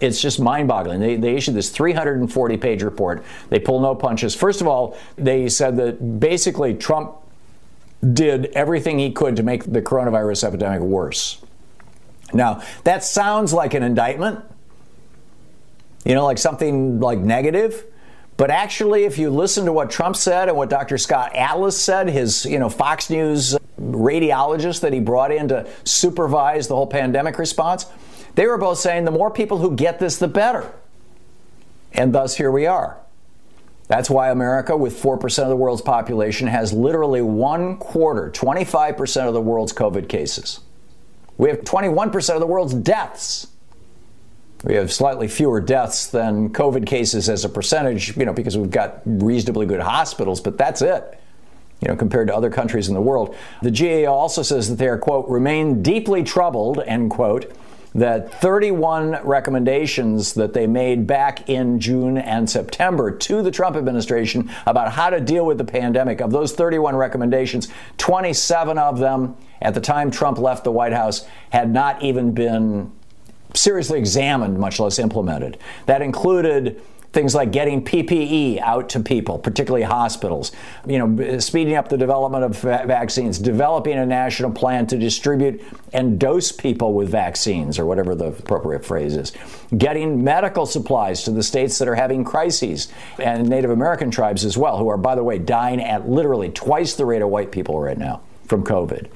It's 0.00 0.20
just 0.20 0.38
mind 0.38 0.68
boggling. 0.68 1.00
They, 1.00 1.16
they 1.16 1.34
issued 1.34 1.54
this 1.54 1.70
340 1.70 2.56
page 2.58 2.84
report. 2.84 3.24
They 3.48 3.58
pull 3.58 3.80
no 3.80 3.96
punches. 3.96 4.32
First 4.32 4.60
of 4.60 4.68
all, 4.68 4.96
they 5.16 5.48
said 5.48 5.76
that 5.78 6.20
basically 6.20 6.74
Trump 6.74 7.16
did 8.12 8.46
everything 8.46 8.98
he 8.98 9.10
could 9.10 9.36
to 9.36 9.42
make 9.42 9.64
the 9.64 9.82
coronavirus 9.82 10.44
epidemic 10.44 10.80
worse. 10.80 11.40
Now, 12.32 12.62
that 12.84 13.04
sounds 13.04 13.52
like 13.52 13.74
an 13.74 13.82
indictment, 13.82 14.44
you 16.04 16.14
know, 16.14 16.24
like 16.24 16.38
something 16.38 17.00
like 17.00 17.18
negative. 17.18 17.84
But 18.36 18.50
actually, 18.50 19.04
if 19.04 19.16
you 19.16 19.30
listen 19.30 19.64
to 19.64 19.72
what 19.72 19.90
Trump 19.90 20.16
said 20.16 20.48
and 20.48 20.56
what 20.56 20.68
Dr. 20.68 20.98
Scott 20.98 21.34
Atlas 21.34 21.80
said, 21.80 22.08
his 22.10 22.44
you 22.44 22.58
know 22.58 22.68
Fox 22.68 23.08
News 23.08 23.56
radiologist 23.80 24.80
that 24.80 24.92
he 24.92 25.00
brought 25.00 25.32
in 25.32 25.48
to 25.48 25.66
supervise 25.84 26.68
the 26.68 26.74
whole 26.74 26.86
pandemic 26.86 27.38
response, 27.38 27.86
they 28.34 28.46
were 28.46 28.58
both 28.58 28.78
saying 28.78 29.04
the 29.04 29.10
more 29.10 29.30
people 29.30 29.58
who 29.58 29.74
get 29.74 29.98
this, 29.98 30.18
the 30.18 30.28
better. 30.28 30.70
And 31.92 32.14
thus, 32.14 32.36
here 32.36 32.50
we 32.50 32.66
are. 32.66 32.98
That's 33.88 34.10
why 34.10 34.30
America, 34.30 34.76
with 34.76 35.00
4% 35.00 35.42
of 35.42 35.48
the 35.48 35.56
world's 35.56 35.82
population, 35.82 36.48
has 36.48 36.72
literally 36.72 37.22
one 37.22 37.76
quarter, 37.76 38.30
25% 38.30 39.28
of 39.28 39.34
the 39.34 39.40
world's 39.40 39.72
COVID 39.72 40.08
cases. 40.08 40.60
We 41.38 41.50
have 41.50 41.60
21% 41.60 42.34
of 42.34 42.40
the 42.40 42.46
world's 42.46 42.74
deaths. 42.74 43.48
We 44.64 44.74
have 44.74 44.92
slightly 44.92 45.28
fewer 45.28 45.60
deaths 45.60 46.08
than 46.08 46.50
COVID 46.50 46.86
cases 46.86 47.28
as 47.28 47.44
a 47.44 47.48
percentage, 47.48 48.16
you 48.16 48.24
know, 48.24 48.32
because 48.32 48.56
we've 48.56 48.70
got 48.70 49.02
reasonably 49.04 49.66
good 49.66 49.80
hospitals, 49.80 50.40
but 50.40 50.58
that's 50.58 50.82
it, 50.82 51.20
you 51.80 51.88
know, 51.88 51.94
compared 51.94 52.26
to 52.28 52.34
other 52.34 52.50
countries 52.50 52.88
in 52.88 52.94
the 52.94 53.00
world. 53.00 53.36
The 53.62 53.70
GAO 53.70 54.12
also 54.12 54.42
says 54.42 54.68
that 54.70 54.76
they 54.76 54.88
are, 54.88 54.98
quote, 54.98 55.28
remain 55.28 55.82
deeply 55.82 56.24
troubled, 56.24 56.80
end 56.86 57.10
quote, 57.10 57.52
that 57.96 58.40
31 58.40 59.18
recommendations 59.24 60.34
that 60.34 60.52
they 60.52 60.66
made 60.66 61.06
back 61.06 61.48
in 61.48 61.80
June 61.80 62.18
and 62.18 62.48
September 62.48 63.10
to 63.10 63.42
the 63.42 63.50
Trump 63.50 63.74
administration 63.74 64.50
about 64.66 64.92
how 64.92 65.08
to 65.08 65.18
deal 65.18 65.46
with 65.46 65.56
the 65.56 65.64
pandemic, 65.64 66.20
of 66.20 66.30
those 66.30 66.52
31 66.52 66.94
recommendations, 66.94 67.68
27 67.96 68.76
of 68.76 68.98
them 68.98 69.34
at 69.62 69.72
the 69.72 69.80
time 69.80 70.10
Trump 70.10 70.38
left 70.38 70.64
the 70.64 70.70
White 70.70 70.92
House 70.92 71.26
had 71.50 71.70
not 71.72 72.02
even 72.02 72.32
been 72.32 72.92
seriously 73.54 73.98
examined, 73.98 74.58
much 74.58 74.78
less 74.78 74.98
implemented. 74.98 75.58
That 75.86 76.02
included 76.02 76.80
things 77.16 77.34
like 77.34 77.50
getting 77.50 77.82
PPE 77.82 78.60
out 78.60 78.90
to 78.90 79.00
people, 79.00 79.38
particularly 79.38 79.82
hospitals, 79.82 80.52
you 80.86 80.98
know, 80.98 81.38
speeding 81.38 81.74
up 81.74 81.88
the 81.88 81.96
development 81.96 82.44
of 82.44 82.58
vaccines, 82.86 83.38
developing 83.38 83.94
a 83.94 84.04
national 84.04 84.50
plan 84.50 84.86
to 84.86 84.98
distribute 84.98 85.64
and 85.94 86.18
dose 86.18 86.52
people 86.52 86.92
with 86.92 87.08
vaccines 87.08 87.78
or 87.78 87.86
whatever 87.86 88.14
the 88.14 88.26
appropriate 88.26 88.84
phrase 88.84 89.16
is, 89.16 89.32
getting 89.78 90.22
medical 90.22 90.66
supplies 90.66 91.22
to 91.22 91.30
the 91.30 91.42
states 91.42 91.78
that 91.78 91.88
are 91.88 91.94
having 91.94 92.22
crises 92.22 92.88
and 93.18 93.48
Native 93.48 93.70
American 93.70 94.10
tribes 94.10 94.44
as 94.44 94.58
well, 94.58 94.76
who 94.76 94.88
are, 94.88 94.98
by 94.98 95.14
the 95.14 95.24
way, 95.24 95.38
dying 95.38 95.80
at 95.80 96.06
literally 96.06 96.50
twice 96.50 96.96
the 96.96 97.06
rate 97.06 97.22
of 97.22 97.30
white 97.30 97.50
people 97.50 97.80
right 97.80 97.96
now 97.96 98.20
from 98.44 98.62
COVID. 98.62 99.08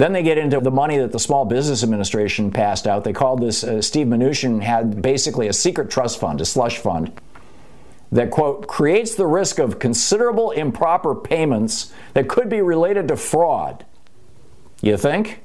Then 0.00 0.14
they 0.14 0.22
get 0.22 0.38
into 0.38 0.58
the 0.60 0.70
money 0.70 0.96
that 0.96 1.12
the 1.12 1.18
Small 1.18 1.44
Business 1.44 1.82
Administration 1.82 2.50
passed 2.50 2.86
out. 2.86 3.04
They 3.04 3.12
called 3.12 3.42
this, 3.42 3.62
uh, 3.62 3.82
Steve 3.82 4.06
Mnuchin 4.06 4.62
had 4.62 5.02
basically 5.02 5.46
a 5.48 5.52
secret 5.52 5.90
trust 5.90 6.18
fund, 6.18 6.40
a 6.40 6.46
slush 6.46 6.78
fund, 6.78 7.12
that, 8.10 8.30
quote, 8.30 8.66
creates 8.66 9.14
the 9.14 9.26
risk 9.26 9.58
of 9.58 9.78
considerable 9.78 10.52
improper 10.52 11.14
payments 11.14 11.92
that 12.14 12.30
could 12.30 12.48
be 12.48 12.62
related 12.62 13.08
to 13.08 13.16
fraud. 13.16 13.84
You 14.80 14.96
think? 14.96 15.42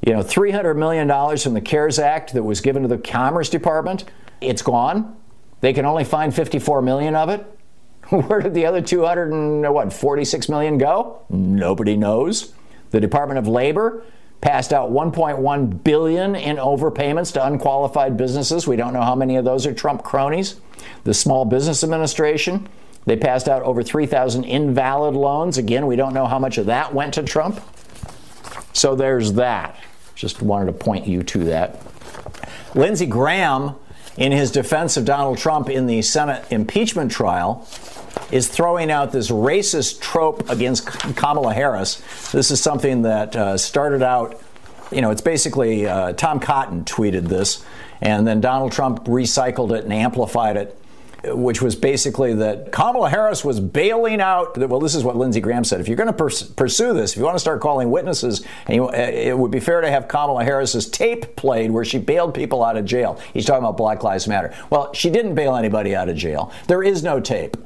You 0.00 0.14
know, 0.14 0.22
$300 0.22 0.74
million 0.74 1.06
from 1.36 1.52
the 1.52 1.60
CARES 1.60 1.98
Act 1.98 2.32
that 2.32 2.44
was 2.44 2.62
given 2.62 2.80
to 2.80 2.88
the 2.88 2.96
Commerce 2.96 3.50
Department, 3.50 4.04
it's 4.40 4.62
gone. 4.62 5.18
They 5.60 5.74
can 5.74 5.84
only 5.84 6.04
find 6.04 6.34
54 6.34 6.80
million 6.80 7.14
of 7.14 7.28
it. 7.28 7.44
Where 8.08 8.40
did 8.40 8.54
the 8.54 8.64
other 8.64 8.80
200 8.80 9.32
and 9.32 9.74
what 9.74 9.92
46 9.92 10.48
million 10.48 10.78
go? 10.78 11.20
Nobody 11.28 11.98
knows. 11.98 12.54
The 12.90 13.00
Department 13.00 13.38
of 13.38 13.48
Labor 13.48 14.02
passed 14.40 14.72
out 14.72 14.90
1.1 14.90 15.84
billion 15.84 16.34
in 16.34 16.56
overpayments 16.56 17.32
to 17.34 17.46
unqualified 17.46 18.16
businesses. 18.16 18.66
We 18.66 18.76
don't 18.76 18.92
know 18.92 19.02
how 19.02 19.14
many 19.14 19.36
of 19.36 19.44
those 19.44 19.66
are 19.66 19.74
Trump 19.74 20.02
cronies. 20.02 20.60
The 21.04 21.14
Small 21.14 21.44
Business 21.44 21.84
Administration, 21.84 22.68
they 23.04 23.16
passed 23.16 23.48
out 23.48 23.62
over 23.62 23.82
3,000 23.82 24.44
invalid 24.44 25.14
loans. 25.14 25.58
Again, 25.58 25.86
we 25.86 25.96
don't 25.96 26.14
know 26.14 26.26
how 26.26 26.38
much 26.38 26.58
of 26.58 26.66
that 26.66 26.94
went 26.94 27.14
to 27.14 27.22
Trump. 27.22 27.60
So 28.72 28.94
there's 28.94 29.34
that. 29.34 29.76
Just 30.14 30.42
wanted 30.42 30.66
to 30.66 30.72
point 30.72 31.06
you 31.06 31.22
to 31.22 31.44
that. 31.44 31.82
Lindsey 32.74 33.06
Graham, 33.06 33.74
in 34.16 34.32
his 34.32 34.50
defense 34.50 34.96
of 34.96 35.04
Donald 35.04 35.38
Trump 35.38 35.68
in 35.70 35.86
the 35.86 36.02
Senate 36.02 36.44
impeachment 36.50 37.10
trial, 37.10 37.66
is 38.30 38.48
throwing 38.48 38.90
out 38.90 39.12
this 39.12 39.30
racist 39.30 40.00
trope 40.00 40.48
against 40.50 40.86
Kamala 40.86 41.52
Harris. 41.52 42.02
This 42.30 42.50
is 42.50 42.60
something 42.60 43.02
that 43.02 43.34
uh, 43.34 43.56
started 43.56 44.02
out, 44.02 44.40
you 44.90 45.00
know, 45.00 45.10
it's 45.10 45.20
basically 45.20 45.86
uh, 45.86 46.12
Tom 46.12 46.40
Cotton 46.40 46.84
tweeted 46.84 47.28
this, 47.28 47.64
and 48.00 48.26
then 48.26 48.40
Donald 48.40 48.72
Trump 48.72 49.04
recycled 49.04 49.76
it 49.76 49.84
and 49.84 49.92
amplified 49.92 50.56
it 50.56 50.76
which 51.24 51.60
was 51.60 51.76
basically 51.76 52.34
that 52.34 52.72
Kamala 52.72 53.10
Harris 53.10 53.44
was 53.44 53.60
bailing 53.60 54.20
out. 54.20 54.56
Well, 54.56 54.80
this 54.80 54.94
is 54.94 55.04
what 55.04 55.16
Lindsey 55.16 55.40
Graham 55.40 55.64
said. 55.64 55.80
If 55.80 55.88
you're 55.88 55.96
going 55.96 56.06
to 56.06 56.12
pers- 56.12 56.42
pursue 56.42 56.94
this, 56.94 57.12
if 57.12 57.18
you 57.18 57.24
want 57.24 57.34
to 57.34 57.40
start 57.40 57.60
calling 57.60 57.90
witnesses, 57.90 58.44
you, 58.68 58.88
uh, 58.88 58.92
it 58.92 59.36
would 59.36 59.50
be 59.50 59.60
fair 59.60 59.80
to 59.80 59.90
have 59.90 60.08
Kamala 60.08 60.44
Harris's 60.44 60.88
tape 60.88 61.36
played 61.36 61.70
where 61.70 61.84
she 61.84 61.98
bailed 61.98 62.34
people 62.34 62.64
out 62.64 62.76
of 62.76 62.84
jail. 62.84 63.20
He's 63.34 63.44
talking 63.44 63.64
about 63.64 63.76
Black 63.76 64.02
Lives 64.02 64.26
Matter. 64.26 64.54
Well, 64.70 64.92
she 64.94 65.10
didn't 65.10 65.34
bail 65.34 65.56
anybody 65.56 65.94
out 65.94 66.08
of 66.08 66.16
jail. 66.16 66.52
There 66.68 66.82
is 66.82 67.02
no 67.02 67.20
tape. 67.20 67.56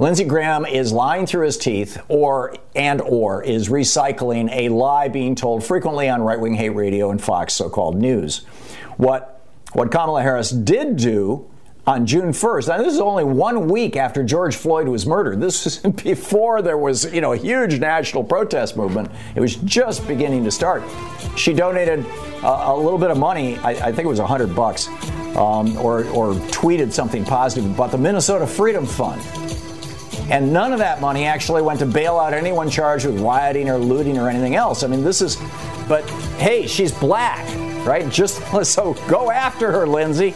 Lindsey 0.00 0.24
Graham 0.24 0.64
is 0.64 0.92
lying 0.92 1.26
through 1.26 1.46
his 1.46 1.58
teeth 1.58 2.00
or 2.08 2.54
and 2.76 3.00
or 3.00 3.42
is 3.42 3.68
recycling 3.68 4.48
a 4.52 4.68
lie 4.68 5.08
being 5.08 5.34
told 5.34 5.64
frequently 5.64 6.08
on 6.08 6.22
right-wing 6.22 6.54
hate 6.54 6.70
radio 6.70 7.10
and 7.10 7.20
Fox 7.20 7.54
so-called 7.54 7.96
news. 7.96 8.44
What 8.96 9.44
what 9.72 9.90
Kamala 9.90 10.22
Harris 10.22 10.50
did 10.50 10.96
do 10.96 11.50
on 11.88 12.04
June 12.04 12.32
1st. 12.32 12.68
Now, 12.68 12.78
this 12.78 12.92
is 12.92 13.00
only 13.00 13.24
one 13.24 13.66
week 13.66 13.96
after 13.96 14.22
George 14.22 14.54
Floyd 14.54 14.88
was 14.88 15.06
murdered. 15.06 15.40
This 15.40 15.66
is 15.66 15.78
before 16.04 16.60
there 16.60 16.76
was, 16.76 17.12
you 17.12 17.22
know, 17.22 17.32
a 17.32 17.36
huge 17.36 17.80
national 17.80 18.24
protest 18.24 18.76
movement. 18.76 19.10
It 19.34 19.40
was 19.40 19.56
just 19.56 20.06
beginning 20.06 20.44
to 20.44 20.50
start. 20.50 20.82
She 21.34 21.54
donated 21.54 22.04
a, 22.42 22.72
a 22.72 22.76
little 22.76 22.98
bit 22.98 23.10
of 23.10 23.16
money. 23.18 23.56
I, 23.58 23.70
I 23.70 23.92
think 23.92 24.00
it 24.00 24.08
was 24.08 24.18
a 24.18 24.26
hundred 24.26 24.54
bucks, 24.54 24.88
um, 25.36 25.76
or 25.78 26.04
or 26.08 26.34
tweeted 26.52 26.92
something 26.92 27.24
positive 27.24 27.68
about 27.70 27.90
the 27.90 27.98
Minnesota 27.98 28.46
Freedom 28.46 28.86
Fund. 28.86 29.47
And 30.30 30.52
none 30.52 30.72
of 30.72 30.78
that 30.80 31.00
money 31.00 31.24
actually 31.24 31.62
went 31.62 31.78
to 31.78 31.86
bail 31.86 32.18
out 32.18 32.34
anyone 32.34 32.68
charged 32.68 33.06
with 33.06 33.20
rioting 33.20 33.68
or 33.70 33.78
looting 33.78 34.18
or 34.18 34.28
anything 34.28 34.54
else. 34.54 34.82
I 34.82 34.86
mean, 34.86 35.02
this 35.02 35.22
is, 35.22 35.36
but 35.88 36.08
hey, 36.38 36.66
she's 36.66 36.92
black, 36.92 37.46
right? 37.86 38.08
Just 38.10 38.42
so 38.64 38.94
go 39.08 39.30
after 39.30 39.72
her, 39.72 39.86
Lindsey. 39.86 40.34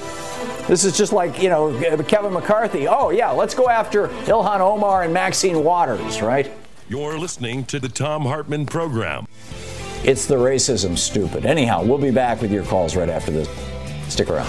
This 0.67 0.85
is 0.85 0.97
just 0.97 1.13
like, 1.13 1.43
you 1.43 1.49
know, 1.49 1.79
Kevin 2.05 2.33
McCarthy. 2.33 2.89
Oh, 2.89 3.11
yeah, 3.11 3.31
let's 3.31 3.55
go 3.55 3.69
after 3.69 4.09
Ilhan 4.09 4.61
Omar 4.61 5.03
and 5.03 5.13
Maxine 5.13 5.63
Waters, 5.65 6.23
right? 6.23 6.51
You're 6.89 7.19
listening 7.19 7.65
to 7.67 7.81
the 7.81 7.89
Thom 7.89 8.23
Hartmann 8.23 8.67
Program. 8.67 9.27
It's 10.05 10.27
the 10.27 10.37
racism, 10.37 10.97
stupid. 10.97 11.47
Anyhow, 11.47 11.85
we'll 11.85 11.99
be 11.99 12.11
back 12.11 12.41
with 12.41 12.51
your 12.51 12.65
calls 12.65 12.97
right 12.97 13.09
after 13.09 13.31
this. 13.31 13.49
Stick 14.09 14.31
around. 14.31 14.49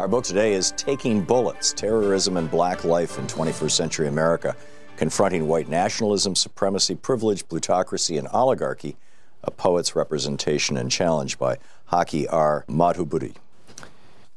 Our 0.00 0.08
book 0.08 0.24
today 0.24 0.54
is 0.54 0.72
Taking 0.78 1.20
Bullets 1.20 1.74
Terrorism 1.74 2.38
and 2.38 2.50
Black 2.50 2.84
Life 2.84 3.18
in 3.18 3.26
21st 3.26 3.70
Century 3.70 4.08
America, 4.08 4.56
confronting 4.96 5.46
white 5.46 5.68
nationalism, 5.68 6.34
supremacy, 6.34 6.94
privilege, 6.94 7.46
plutocracy, 7.46 8.16
and 8.16 8.26
oligarchy, 8.28 8.96
a 9.44 9.50
poet's 9.50 9.94
representation 9.94 10.78
and 10.78 10.90
challenge 10.90 11.38
by 11.38 11.58
Haki 11.92 12.24
R. 12.30 12.64
Madhubuti. 12.66 13.34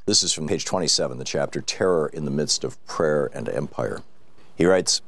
This 0.06 0.22
is 0.22 0.34
from 0.34 0.50
page 0.50 0.66
27, 0.66 1.18
the 1.18 1.24
chapter 1.24 1.62
Terror 1.62 2.10
in 2.12 2.26
the 2.26 2.30
Midst 2.30 2.66
of 2.66 2.86
Prayer 2.86 3.30
and 3.34 3.48
Empire. 3.48 4.02
He 4.58 4.66
writes 4.66 5.02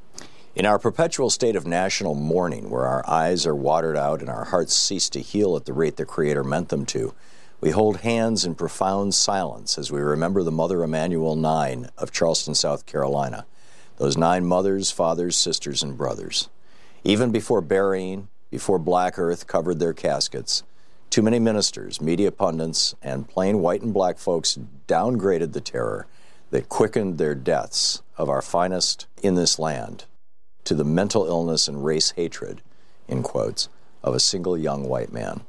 In 0.56 0.66
our 0.66 0.80
perpetual 0.80 1.30
state 1.30 1.58
of 1.58 1.68
national 1.68 2.16
mourning, 2.16 2.70
where 2.70 2.86
our 2.86 3.04
eyes 3.10 3.46
are 3.46 3.54
watered 3.54 3.98
out 3.98 4.22
and 4.22 4.30
our 4.30 4.46
hearts 4.46 4.74
cease 4.74 5.10
to 5.10 5.20
heal 5.20 5.58
at 5.58 5.66
the 5.66 5.74
rate 5.74 5.98
the 5.98 6.06
Creator 6.06 6.46
meant 6.46 6.70
them 6.70 6.86
to, 6.86 7.14
we 7.62 7.72
hold 7.72 7.98
hands 7.98 8.46
in 8.46 8.56
profound 8.56 9.14
silence 9.14 9.78
as 9.78 9.92
we 9.92 10.02
remember 10.02 10.44
the 10.44 10.52
Mother 10.52 10.84
Emanuel 10.84 11.36
Nine 11.36 11.90
of 11.98 12.12
Charleston, 12.12 12.54
South 12.54 12.86
Carolina. 12.86 13.46
Those 13.98 14.18
nine 14.18 14.46
mothers, 14.46 14.92
fathers, 14.92 15.38
sisters, 15.38 15.82
and 15.82 15.98
brothers. 15.98 16.50
Even 17.04 17.32
before 17.32 17.62
burying, 17.62 18.28
before 18.52 18.78
black 18.78 19.18
earth 19.18 19.48
covered 19.48 19.80
their 19.80 19.94
caskets, 19.94 20.64
too 21.10 21.22
many 21.22 21.40
ministers, 21.40 22.02
media 22.02 22.32
pundits, 22.32 22.94
and 23.02 23.30
plain 23.30 23.60
white 23.60 23.82
and 23.82 23.94
black 23.94 24.18
folks 24.18 24.60
downgraded 24.88 25.54
the 25.54 25.62
terror 25.62 26.08
that 26.50 26.68
quickened 26.68 27.18
their 27.18 27.36
deaths 27.36 28.02
of 28.18 28.30
our 28.30 28.42
finest 28.42 29.08
in 29.24 29.36
this 29.36 29.58
land 29.58 30.06
to 30.66 30.74
the 30.74 30.84
mental 30.84 31.26
illness 31.26 31.68
and 31.68 31.86
race 31.86 32.12
hatred, 32.12 32.62
in 33.08 33.24
quotes, 33.24 33.70
of 34.04 34.14
a 34.14 34.20
single 34.20 34.58
young 34.58 34.90
white 34.90 35.14
man. 35.14 35.42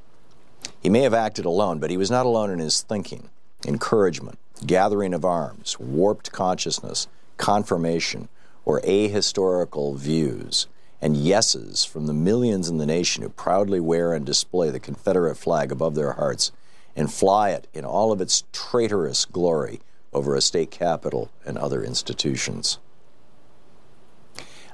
He 0.81 0.91
may 0.91 1.01
have 1.01 1.15
acted 1.15 1.45
alone, 1.45 1.79
but 1.79 1.91
he 1.91 1.97
was 1.97 2.11
not 2.11 2.27
alone 2.27 2.51
in 2.51 2.59
his 2.59 2.81
thinking, 2.81 3.31
encouragement, 3.67 4.39
gathering 4.65 5.15
of 5.15 5.25
arms, 5.25 5.79
warped 5.79 6.33
consciousness, 6.33 7.09
confirmation, 7.37 8.29
or 8.65 8.81
ahistorical 8.83 9.97
views, 9.97 10.67
and 11.01 11.17
yeses 11.17 11.85
from 11.85 12.07
the 12.07 12.13
millions 12.13 12.69
in 12.69 12.79
the 12.79 12.87
nation 12.87 13.23
who 13.23 13.29
proudly 13.29 13.81
wear 13.81 14.13
and 14.13 14.25
display 14.25 14.71
the 14.71 14.81
Confederate 14.81 15.37
flag 15.37 15.71
above 15.71 15.95
their 15.95 16.13
hearts 16.13 16.53
and 16.97 17.13
fly 17.13 17.51
it 17.51 17.69
in 17.75 17.85
all 17.85 18.11
of 18.11 18.21
its 18.21 18.45
traitorous 18.53 19.25
glory 19.25 19.81
over 20.13 20.35
a 20.35 20.41
state 20.41 20.71
capitol 20.71 21.31
and 21.45 21.59
other 21.59 21.85
institutions. 21.85 22.79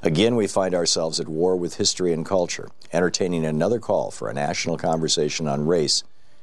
Again, 0.04 0.34
we 0.34 0.48
find 0.48 0.74
ourselves 0.74 1.20
at 1.20 1.28
war 1.28 1.54
with 1.54 1.76
history 1.76 2.12
and 2.12 2.26
culture, 2.26 2.70
entertaining 2.92 3.46
another 3.46 3.78
call 3.78 4.10
for 4.10 4.28
a 4.28 4.34
national 4.34 4.76
conversation 4.76 5.46
on 5.46 5.64
race 5.64 6.02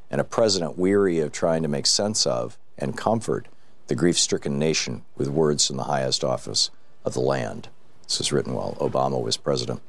and 0.10 0.22
a 0.22 0.24
president 0.24 0.78
weary 0.78 1.20
of 1.20 1.34
trying 1.34 1.62
to 1.64 1.68
make 1.68 1.86
sense 1.86 2.26
of 2.26 2.58
and 2.78 2.98
comfort 2.98 3.50
the 3.88 3.96
grief 3.96 4.18
stricken 4.18 4.58
nation 4.58 5.04
with 5.18 5.28
words 5.28 5.68
from 5.68 5.76
the 5.76 5.84
highest 5.84 6.24
office 6.24 6.70
of 7.04 7.14
the 7.14 7.20
land. 7.20 7.68
This 8.04 8.20
was 8.20 8.32
written 8.32 8.54
while 8.54 8.78
Obama 8.80 9.22
was 9.22 9.36
president. 9.36 9.82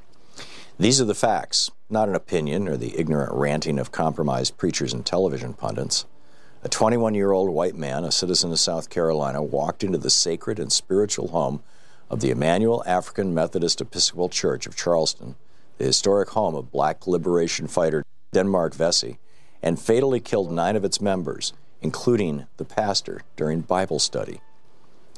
These 0.76 1.00
are 1.00 1.04
the 1.04 1.14
facts, 1.14 1.70
not 1.88 2.08
an 2.08 2.16
opinion 2.16 2.66
or 2.66 2.76
the 2.76 2.98
ignorant 2.98 3.32
ranting 3.32 3.78
of 3.78 3.92
compromised 3.92 4.56
preachers 4.56 4.92
and 4.92 5.06
television 5.06 5.54
pundits. 5.54 6.06
A 6.64 6.68
21 6.68 7.14
year 7.14 7.30
old 7.30 7.50
white 7.50 7.76
man, 7.76 8.02
a 8.02 8.10
citizen 8.10 8.50
of 8.50 8.58
South 8.58 8.90
Carolina, 8.90 9.40
walked 9.44 9.84
into 9.84 9.98
the 9.98 10.10
sacred 10.10 10.58
and 10.58 10.72
spiritual 10.72 11.28
home 11.28 11.62
of 12.10 12.20
the 12.20 12.30
Emanuel 12.30 12.82
African 12.86 13.32
Methodist 13.32 13.80
Episcopal 13.80 14.28
Church 14.28 14.66
of 14.66 14.76
Charleston, 14.76 15.36
the 15.78 15.84
historic 15.84 16.30
home 16.30 16.56
of 16.56 16.72
black 16.72 17.06
liberation 17.06 17.68
fighter 17.68 18.04
Denmark 18.34 18.74
Vesey, 18.74 19.18
and 19.62 19.80
fatally 19.80 20.20
killed 20.20 20.50
nine 20.50 20.74
of 20.74 20.84
its 20.84 21.00
members, 21.00 21.52
including 21.80 22.46
the 22.56 22.64
pastor, 22.64 23.22
during 23.36 23.60
Bible 23.60 24.00
study. 24.00 24.40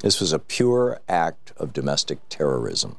This 0.02 0.20
was 0.20 0.33
a 0.33 0.38
pure 0.38 1.00
act 1.09 1.52
of 1.57 1.72
domestic 1.72 2.18
terrorism. 2.28 2.96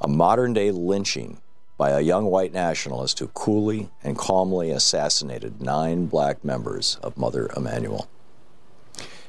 A 0.00 0.08
modern 0.08 0.54
day 0.54 0.70
lynching 0.70 1.40
by 1.76 1.90
a 1.90 2.00
young 2.00 2.26
white 2.26 2.52
nationalist 2.52 3.18
who 3.18 3.28
coolly 3.28 3.90
and 4.02 4.16
calmly 4.16 4.70
assassinated 4.70 5.60
nine 5.60 6.06
black 6.06 6.44
members 6.44 6.98
of 7.02 7.18
Mother 7.18 7.50
Emanuel. 7.56 8.08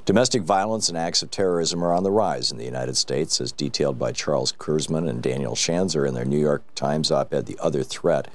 Domestic 0.06 0.44
violence 0.44 0.88
and 0.88 0.96
acts 0.96 1.24
of 1.24 1.32
terrorism 1.32 1.84
are 1.84 1.92
on 1.92 2.04
the 2.04 2.12
rise 2.12 2.52
in 2.52 2.60
the 2.60 2.64
United 2.64 2.96
States, 2.96 3.42
as 3.42 3.52
detailed 3.52 3.98
by 3.98 4.12
Charles 4.12 4.52
Kurzman 4.52 5.10
and 5.10 5.20
Daniel 5.20 5.56
Schanzer 5.56 6.08
in 6.08 6.14
their 6.14 6.26
New 6.26 6.38
York 6.38 6.64
Times 6.76 7.10
op 7.10 7.34
ed, 7.34 7.48
The 7.48 7.58
Other 7.60 7.82
Threat, 7.82 8.28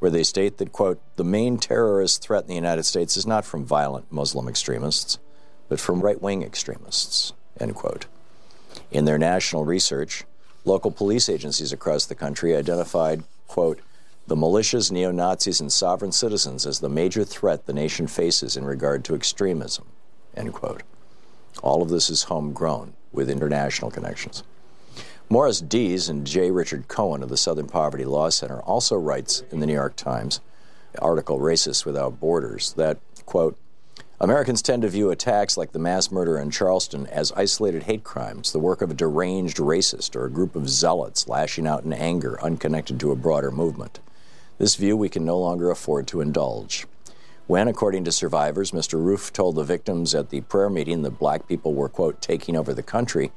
where 0.00 0.10
they 0.10 0.22
state 0.22 0.58
that, 0.58 0.72
quote, 0.72 1.00
the 1.16 1.24
main 1.24 1.56
terrorist 1.56 2.20
threat 2.20 2.42
in 2.42 2.48
the 2.48 2.54
United 2.54 2.82
States 2.82 3.16
is 3.16 3.26
not 3.26 3.46
from 3.46 3.64
violent 3.64 4.12
Muslim 4.12 4.48
extremists, 4.48 5.18
but 5.70 5.80
from 5.80 6.02
right 6.02 6.20
wing 6.20 6.42
extremists, 6.42 7.32
end 7.58 7.74
quote. 7.74 8.04
In 8.90 9.06
their 9.06 9.16
national 9.16 9.64
research, 9.64 10.24
local 10.66 10.90
police 10.90 11.30
agencies 11.30 11.72
across 11.72 12.04
the 12.04 12.14
country 12.14 12.54
identified, 12.54 13.24
quote, 13.48 13.80
the 14.26 14.36
militias, 14.36 14.92
neo 14.92 15.10
Nazis, 15.10 15.58
and 15.58 15.72
sovereign 15.72 16.12
citizens 16.12 16.66
as 16.66 16.80
the 16.80 16.90
major 16.90 17.24
threat 17.24 17.64
the 17.64 17.72
nation 17.72 18.06
faces 18.08 18.58
in 18.58 18.66
regard 18.66 19.06
to 19.06 19.14
extremism, 19.14 19.86
end 20.36 20.52
quote. 20.52 20.82
All 21.62 21.82
of 21.82 21.88
this 21.88 22.10
is 22.10 22.24
homegrown 22.24 22.94
with 23.12 23.30
international 23.30 23.90
connections. 23.90 24.42
Morris 25.28 25.60
Dees 25.60 26.08
and 26.08 26.26
J. 26.26 26.50
Richard 26.50 26.88
Cohen 26.88 27.22
of 27.22 27.28
the 27.28 27.36
Southern 27.36 27.66
Poverty 27.66 28.04
Law 28.04 28.28
Center 28.28 28.60
also 28.60 28.96
writes 28.96 29.42
in 29.50 29.60
the 29.60 29.66
New 29.66 29.72
York 29.72 29.96
Times 29.96 30.40
article 31.00 31.38
Racists 31.38 31.84
Without 31.84 32.20
Borders 32.20 32.72
that, 32.74 32.98
quote, 33.26 33.56
Americans 34.20 34.62
tend 34.62 34.82
to 34.82 34.88
view 34.88 35.10
attacks 35.10 35.56
like 35.56 35.72
the 35.72 35.78
mass 35.78 36.12
murder 36.12 36.38
in 36.38 36.50
Charleston 36.50 37.06
as 37.08 37.32
isolated 37.32 37.82
hate 37.82 38.04
crimes, 38.04 38.52
the 38.52 38.58
work 38.58 38.80
of 38.80 38.90
a 38.90 38.94
deranged 38.94 39.56
racist 39.56 40.14
or 40.14 40.24
a 40.24 40.30
group 40.30 40.54
of 40.54 40.68
zealots 40.68 41.26
lashing 41.26 41.66
out 41.66 41.84
in 41.84 41.92
anger 41.92 42.40
unconnected 42.40 43.00
to 43.00 43.10
a 43.10 43.16
broader 43.16 43.50
movement. 43.50 44.00
This 44.58 44.76
view 44.76 44.96
we 44.96 45.08
can 45.08 45.24
no 45.24 45.38
longer 45.38 45.70
afford 45.70 46.06
to 46.08 46.20
indulge. 46.20 46.86
When, 47.46 47.68
according 47.68 48.04
to 48.04 48.12
survivors, 48.12 48.70
Mr. 48.70 48.94
Roof 48.94 49.30
told 49.30 49.56
the 49.56 49.64
victims 49.64 50.14
at 50.14 50.30
the 50.30 50.40
prayer 50.40 50.70
meeting 50.70 51.02
that 51.02 51.18
black 51.18 51.46
people 51.46 51.74
were, 51.74 51.90
quote, 51.90 52.22
taking 52.22 52.56
over 52.56 52.72
the 52.72 52.82
country, 52.82 53.32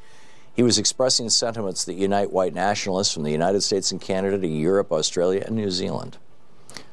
he 0.56 0.64
was 0.64 0.78
expressing 0.78 1.30
sentiments 1.30 1.84
that 1.84 1.96
unite 1.96 2.32
white 2.32 2.54
nationalists 2.54 3.14
from 3.14 3.24
the 3.24 3.32
United 3.32 3.62
States 3.62 3.92
and 3.92 4.00
Canada 4.00 4.38
to 4.38 4.48
Europe, 4.48 4.94
Australia, 4.94 5.44
and 5.46 5.58
New 5.58 5.70
Zealand. 5.70 6.18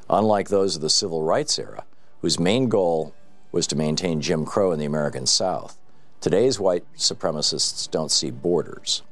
Unlike 0.09 0.49
those 0.49 0.75
of 0.75 0.81
the 0.81 0.89
civil 0.89 1.23
rights 1.23 1.57
era, 1.57 1.85
whose 2.21 2.37
main 2.37 2.67
goal 2.67 3.13
was 3.51 3.65
to 3.67 3.77
maintain 3.77 4.19
Jim 4.19 4.45
Crow 4.45 4.73
in 4.73 4.79
the 4.79 4.85
American 4.85 5.25
South, 5.25 5.77
today's 6.19 6.59
white 6.59 6.83
supremacists 6.97 7.89
don't 7.89 8.11
see 8.11 8.29
borders. 8.29 9.03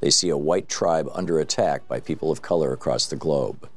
They 0.00 0.10
see 0.10 0.28
a 0.28 0.36
white 0.36 0.68
tribe 0.68 1.08
under 1.14 1.40
attack 1.40 1.88
by 1.88 2.00
people 2.00 2.30
of 2.30 2.42
color 2.42 2.72
across 2.72 3.06
the 3.06 3.16
globe. 3.16 3.68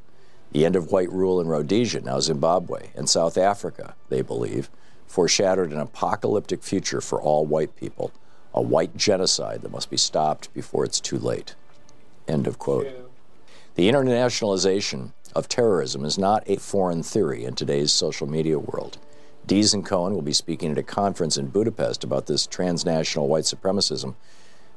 The 0.52 0.66
end 0.66 0.76
of 0.76 0.92
white 0.92 1.12
rule 1.12 1.40
in 1.40 1.48
Rhodesia, 1.48 2.02
now 2.02 2.20
Zimbabwe, 2.20 2.90
and 2.96 3.10
South 3.10 3.38
Africa, 3.38 3.96
they 4.10 4.22
believe, 4.22 4.70
foreshadowed 5.08 5.72
an 5.72 5.80
apocalyptic 5.80 6.64
future 6.64 7.02
for 7.02 7.22
all 7.22 7.46
white 7.46 7.76
people, 7.76 8.12
a 8.54 8.62
white 8.62 8.98
genocide 8.98 9.62
that 9.62 9.72
must 9.72 9.90
be 9.90 9.98
stopped 9.98 10.54
before 10.54 10.84
it's 10.84 11.00
too 11.00 11.18
late. 11.18 11.56
End 12.28 12.48
of 12.48 12.60
quote. 12.60 12.88
The 13.76 13.90
internationalization 13.90 15.14
of 15.34 15.48
terrorism 15.48 16.04
is 16.04 16.18
not 16.18 16.44
a 16.48 16.58
foreign 16.58 17.04
theory 17.04 17.46
in 17.46 17.56
today's 17.56 17.94
social 17.94 18.28
media 18.28 18.60
world. 18.60 18.98
Dees 19.48 19.74
and 19.74 19.86
Cohen 19.86 20.14
will 20.14 20.22
be 20.22 20.34
speaking 20.34 20.72
at 20.72 20.78
a 20.78 20.84
conference 20.84 21.38
in 21.38 21.48
Budapest 21.48 22.04
about 22.04 22.28
this 22.28 22.46
transnational 22.46 23.28
white 23.28 23.46
supremacism 23.46 24.16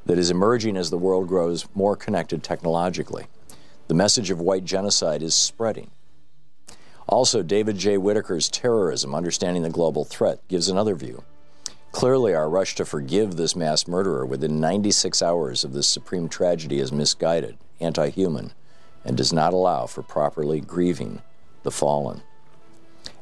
that 0.06 0.18
is 0.18 0.30
emerging 0.30 0.76
as 0.76 0.90
the 0.90 0.98
world 0.98 1.26
grows 1.26 1.66
more 1.74 1.96
connected 1.96 2.42
technologically. 2.42 3.26
The 3.86 3.94
message 3.94 4.30
of 4.30 4.40
white 4.40 4.64
genocide 4.64 5.22
is 5.22 5.34
spreading. 5.34 5.90
Also, 7.06 7.42
David 7.42 7.76
J. 7.76 7.96
Whitaker's 7.96 8.48
Terrorism 8.48 9.14
Understanding 9.14 9.62
the 9.62 9.68
Global 9.68 10.04
Threat 10.06 10.40
gives 10.48 10.68
another 10.68 10.94
view. 10.94 11.22
Clearly, 11.92 12.34
our 12.34 12.48
rush 12.48 12.74
to 12.76 12.86
forgive 12.86 13.36
this 13.36 13.54
mass 13.54 13.86
murderer 13.86 14.24
within 14.24 14.58
96 14.58 15.22
hours 15.22 15.64
of 15.64 15.74
this 15.74 15.86
supreme 15.86 16.30
tragedy 16.30 16.78
is 16.78 16.92
misguided, 16.92 17.58
anti 17.78 18.08
human, 18.08 18.52
and 19.04 19.18
does 19.18 19.34
not 19.34 19.52
allow 19.52 19.86
for 19.86 20.02
properly 20.02 20.60
grieving 20.60 21.20
the 21.62 21.70
fallen. 21.70 22.22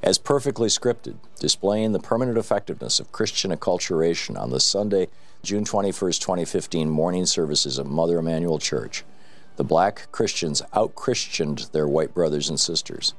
As 0.00 0.16
perfectly 0.16 0.68
scripted, 0.68 1.16
displaying 1.40 1.90
the 1.90 1.98
permanent 1.98 2.38
effectiveness 2.38 3.00
of 3.00 3.10
Christian 3.10 3.50
acculturation 3.50 4.40
on 4.40 4.50
the 4.50 4.60
Sunday, 4.60 5.08
June 5.42 5.64
21, 5.64 5.92
2015 6.12 6.88
morning 6.88 7.26
services 7.26 7.78
of 7.78 7.86
Mother 7.88 8.18
Emanuel 8.18 8.60
Church, 8.60 9.04
the 9.56 9.64
black 9.64 10.10
Christians 10.12 10.62
out 10.72 10.94
Christianed 10.94 11.68
their 11.72 11.86
white 11.86 12.14
brothers 12.14 12.48
and 12.48 12.58
sisters. 12.58 13.14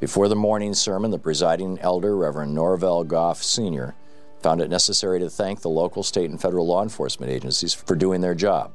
Before 0.00 0.28
the 0.28 0.36
morning 0.36 0.74
sermon, 0.74 1.10
the 1.10 1.18
presiding 1.18 1.78
elder, 1.78 2.16
Reverend 2.16 2.54
Norvell 2.54 3.04
Goff 3.04 3.42
Sr., 3.42 3.94
found 4.42 4.60
it 4.60 4.68
necessary 4.68 5.20
to 5.20 5.30
thank 5.30 5.60
the 5.60 5.68
local, 5.68 6.02
state, 6.02 6.28
and 6.28 6.40
federal 6.40 6.66
law 6.66 6.82
enforcement 6.82 7.30
agencies 7.30 7.72
for 7.72 7.94
doing 7.94 8.20
their 8.20 8.34
job. 8.34 8.72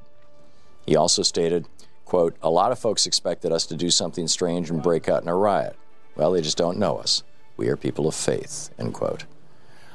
He 0.85 0.95
also 0.95 1.23
stated, 1.23 1.67
quote, 2.05 2.37
A 2.41 2.49
lot 2.49 2.71
of 2.71 2.79
folks 2.79 3.05
expected 3.05 3.51
us 3.51 3.65
to 3.65 3.75
do 3.75 3.91
something 3.91 4.27
strange 4.27 4.69
and 4.69 4.81
break 4.81 5.09
out 5.09 5.21
in 5.21 5.27
a 5.27 5.35
riot. 5.35 5.75
Well, 6.15 6.31
they 6.31 6.41
just 6.41 6.57
don't 6.57 6.79
know 6.79 6.97
us. 6.97 7.23
We 7.57 7.67
are 7.67 7.75
people 7.75 8.07
of 8.07 8.15
faith, 8.15 8.69
end 8.79 8.93
quote. 8.93 9.25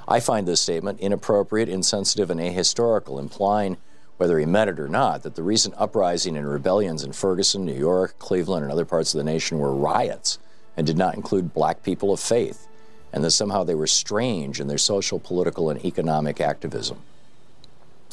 I 0.07 0.21
find 0.21 0.47
this 0.47 0.61
statement 0.61 1.01
inappropriate, 1.01 1.69
insensitive, 1.69 2.31
and 2.31 2.41
ahistorical, 2.41 3.19
implying, 3.19 3.79
whether 4.23 4.39
he 4.39 4.47
meant 4.47 4.71
it 4.71 4.79
or 4.79 4.87
not, 4.87 5.25
that 5.25 5.35
the 5.35 5.43
recent 5.43 5.75
uprising 5.77 6.37
and 6.37 6.49
rebellions 6.49 7.03
in 7.03 7.13
Ferguson, 7.13 7.65
New 7.65 7.75
York, 7.75 8.17
Cleveland, 8.21 8.63
and 8.63 8.71
other 8.71 8.85
parts 8.85 9.13
of 9.13 9.19
the 9.19 9.25
nation 9.25 9.59
were 9.59 9.75
riots 9.75 10.39
and 10.77 10.87
did 10.87 10.97
not 10.97 11.17
include 11.17 11.53
black 11.53 11.83
people 11.83 12.13
of 12.13 12.21
faith, 12.21 12.69
and 13.13 13.25
that 13.25 13.33
somehow 13.33 13.65
they 13.65 13.75
were 13.75 13.89
strange 13.89 14.61
in 14.61 14.69
their 14.69 14.79
social, 14.79 15.19
political, 15.19 15.71
and 15.71 15.85
economic 15.85 16.41
activism. 16.41 16.99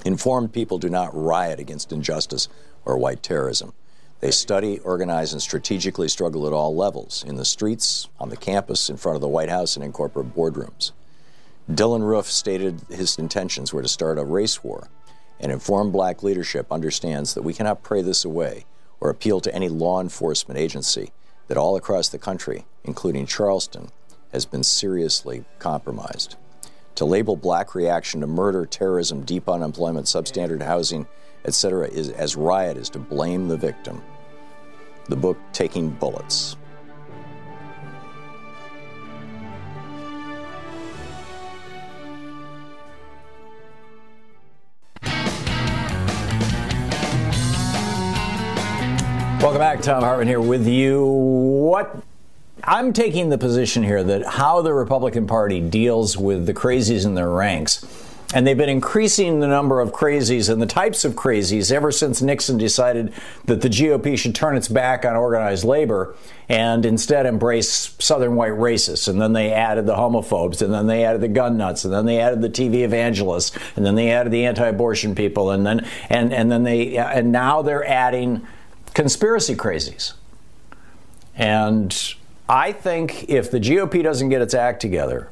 Informed 0.04 0.52
people 0.52 0.80
do 0.80 0.90
not 0.90 1.12
riot 1.14 1.60
against 1.60 1.92
injustice 1.92 2.48
or 2.86 2.98
white 2.98 3.22
terrorism. 3.22 3.72
They 4.20 4.32
study, 4.32 4.80
organize, 4.80 5.32
and 5.32 5.44
strategically 5.44 6.10
struggle 6.10 6.48
at 6.48 6.54
all 6.54 6.76
levels 6.76 7.24
in 7.24 7.36
the 7.36 7.46
streets, 7.46 8.10
on 8.20 8.30
the 8.30 8.36
campus, 8.36 8.90
in 8.90 8.98
front 8.98 9.16
of 9.16 9.22
the 9.22 9.28
White 9.28 9.50
House, 9.50 9.76
and 9.76 9.86
in 9.86 9.92
corporate 9.92 10.34
boardrooms. 10.36 10.92
Dylann 11.72 12.02
Roof 12.02 12.26
stated 12.26 12.82
his 12.90 13.20
intentions 13.20 13.72
were 13.72 13.84
to 13.84 13.88
start 13.88 14.18
a 14.18 14.26
race 14.26 14.64
war, 14.64 14.88
and 15.40 15.52
informed 15.52 15.94
black 15.94 16.24
leadership 16.24 16.72
understands 16.72 17.34
that 17.34 17.44
we 17.44 17.54
cannot 17.54 17.84
pray 17.84 18.02
this 18.02 18.26
away 18.26 18.66
or 19.00 19.10
appeal 19.10 19.40
to 19.42 19.54
any 19.54 19.70
law 19.70 20.02
enforcement 20.02 20.60
agency 20.60 21.12
that 21.48 21.58
all 21.58 21.76
across 21.76 22.10
the 22.10 22.18
country, 22.18 22.66
including 22.84 23.26
Charleston, 23.26 23.90
has 24.32 24.46
been 24.46 24.64
seriously 24.64 25.46
compromised. 25.58 26.36
To 26.96 27.06
label 27.06 27.36
black 27.36 27.74
reaction 27.76 28.22
to 28.22 28.28
murder, 28.28 28.66
terrorism, 28.66 29.24
deep 29.24 29.48
unemployment, 29.48 30.06
substandard 30.08 30.62
housing, 30.62 31.08
etc., 31.46 31.88
is 31.88 32.10
as 32.10 32.36
riot 32.36 32.78
is 32.78 32.90
to 32.90 33.00
blame 33.00 33.48
the 33.48 33.58
victim. 33.58 34.02
The 35.08 35.16
book 35.16 35.38
Taking 35.54 35.90
Bullets. 35.90 36.58
Welcome 49.40 49.60
back. 49.60 49.82
Thom 49.82 50.04
Hartmann 50.04 50.28
here 50.28 50.42
with 50.42 50.68
you. 50.68 51.02
What 51.02 52.04
I'm 52.62 52.92
taking 52.92 53.30
the 53.30 53.38
position 53.38 53.84
here 53.84 54.04
that 54.04 54.26
how 54.26 54.62
the 54.62 54.74
Republican 54.74 55.28
Party 55.28 55.62
deals 55.62 56.18
with 56.18 56.46
the 56.46 56.54
crazies 56.54 57.06
in 57.06 57.16
their 57.16 57.30
ranks, 57.30 57.86
and 58.34 58.46
they've 58.46 58.58
been 58.58 58.68
increasing 58.68 59.40
the 59.40 59.48
number 59.48 59.80
of 59.80 59.94
crazies 59.94 60.50
and 60.50 60.62
the 60.62 60.66
types 60.66 61.06
of 61.06 61.14
crazies 61.14 61.72
ever 61.72 61.90
since 61.90 62.22
Nixon 62.22 62.58
decided 62.58 63.14
that 63.46 63.62
the 63.62 63.70
GOP 63.70 64.18
should 64.18 64.36
turn 64.36 64.58
its 64.58 64.68
back 64.68 65.06
on 65.06 65.16
organized 65.16 65.64
labor 65.64 66.16
and 66.50 66.86
instead 66.86 67.26
embrace 67.26 67.96
Southern 67.98 68.36
white 68.36 68.52
racists. 68.52 69.08
And 69.08 69.22
then 69.22 69.32
they 69.32 69.54
added 69.54 69.86
the 69.86 69.96
homophobes, 69.96 70.62
and 70.62 70.74
then 70.74 70.88
they 70.88 71.06
added 71.06 71.22
the 71.22 71.30
gun 71.30 71.56
nuts, 71.56 71.86
and 71.86 71.94
then 71.94 72.06
they 72.06 72.20
added 72.20 72.42
the 72.42 72.50
TV 72.50 72.82
evangelists, 72.82 73.58
and 73.78 73.86
then 73.86 73.96
they 73.96 74.12
added 74.12 74.34
the 74.34 74.46
anti-abortion 74.46 75.16
people, 75.16 75.50
and 75.50 75.66
then 75.66 75.88
and 76.10 76.34
and 76.34 76.52
then 76.52 76.64
they 76.64 76.98
and 76.98 77.32
now 77.32 77.62
they're 77.62 77.88
adding 77.88 78.46
conspiracy 78.94 79.56
crazies. 79.56 80.14
And 81.36 82.16
I 82.48 82.72
think 82.72 83.30
if 83.30 83.52
the 83.52 83.60
GOP 83.60 84.04
doesn't 84.04 84.30
get 84.30 84.42
its 84.42 84.54
act 84.54 84.82
together, 84.82 85.30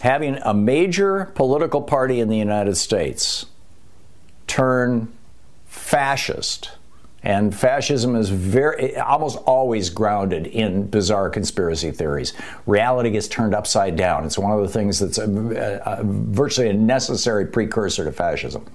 having 0.00 0.36
a 0.36 0.54
major 0.54 1.26
political 1.34 1.82
party 1.82 2.20
in 2.20 2.28
the 2.28 2.38
United 2.38 2.76
States 2.76 3.46
turn 4.46 5.12
fascist, 5.66 6.70
and 7.22 7.54
fascism 7.54 8.14
is 8.16 8.28
very 8.28 8.96
almost 8.98 9.38
always 9.46 9.88
grounded 9.88 10.46
in 10.46 10.86
bizarre 10.86 11.30
conspiracy 11.30 11.90
theories. 11.90 12.34
Reality 12.66 13.10
gets 13.10 13.28
turned 13.28 13.54
upside 13.54 13.96
down. 13.96 14.26
It's 14.26 14.38
one 14.38 14.52
of 14.52 14.60
the 14.60 14.68
things 14.68 14.98
that's 14.98 15.16
a, 15.16 15.24
a, 15.24 16.00
a 16.00 16.04
virtually 16.04 16.68
a 16.68 16.74
necessary 16.74 17.46
precursor 17.46 18.04
to 18.04 18.12
fascism. 18.12 18.66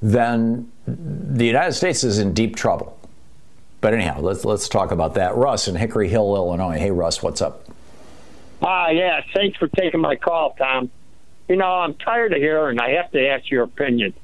Then 0.00 0.72
the 0.96 1.46
United 1.46 1.72
States 1.72 2.04
is 2.04 2.18
in 2.18 2.32
deep 2.32 2.56
trouble. 2.56 2.98
But 3.80 3.94
anyhow, 3.94 4.20
let's 4.20 4.44
let's 4.44 4.68
talk 4.68 4.90
about 4.90 5.14
that. 5.14 5.36
Russ 5.36 5.68
in 5.68 5.76
Hickory 5.76 6.08
Hill, 6.08 6.34
Illinois. 6.34 6.78
Hey, 6.78 6.90
Russ, 6.90 7.22
what's 7.22 7.40
up? 7.40 7.68
Ah, 8.60 8.86
uh, 8.86 8.90
yeah. 8.90 9.20
Thanks 9.34 9.56
for 9.56 9.68
taking 9.68 10.00
my 10.00 10.16
call, 10.16 10.54
Tom. 10.58 10.90
You 11.48 11.56
know, 11.56 11.66
I'm 11.66 11.94
tired 11.94 12.32
of 12.32 12.38
hearing. 12.38 12.80
I 12.80 12.90
have 12.90 13.10
to 13.12 13.28
ask 13.28 13.50
your 13.50 13.62
opinion. 13.64 14.14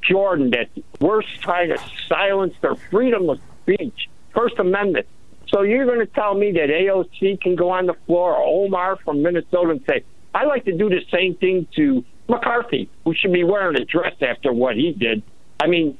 Jordan, 0.00 0.50
that 0.50 0.68
we're 0.98 1.22
trying 1.40 1.68
to 1.68 1.78
silence 2.08 2.54
their 2.60 2.74
freedom 2.74 3.28
of 3.28 3.38
speech, 3.62 4.08
First 4.34 4.58
Amendment. 4.58 5.06
So 5.48 5.62
you're 5.62 5.84
going 5.84 6.00
to 6.00 6.06
tell 6.06 6.34
me 6.34 6.52
that 6.52 6.68
AOC 6.68 7.40
can 7.40 7.54
go 7.54 7.70
on 7.70 7.86
the 7.86 7.94
floor, 8.06 8.34
or 8.34 8.64
Omar 8.64 8.96
from 9.04 9.22
Minnesota, 9.22 9.70
and 9.70 9.84
say, 9.86 10.02
"I 10.34 10.44
like 10.44 10.64
to 10.64 10.76
do 10.76 10.88
the 10.88 11.02
same 11.12 11.36
thing 11.36 11.68
to 11.76 12.04
McCarthy, 12.28 12.88
who 13.04 13.14
should 13.14 13.32
be 13.32 13.44
wearing 13.44 13.76
a 13.76 13.84
dress 13.84 14.14
after 14.20 14.52
what 14.52 14.74
he 14.74 14.92
did." 14.92 15.22
I 15.60 15.68
mean, 15.68 15.98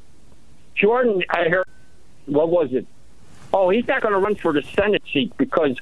Jordan, 0.76 1.22
I 1.30 1.48
heard, 1.48 1.66
what 2.26 2.48
was 2.48 2.72
it? 2.72 2.86
Oh, 3.52 3.70
he's 3.70 3.86
not 3.86 4.02
going 4.02 4.14
to 4.14 4.20
run 4.20 4.34
for 4.34 4.52
the 4.52 4.62
Senate 4.62 5.02
seat 5.12 5.32
because 5.36 5.78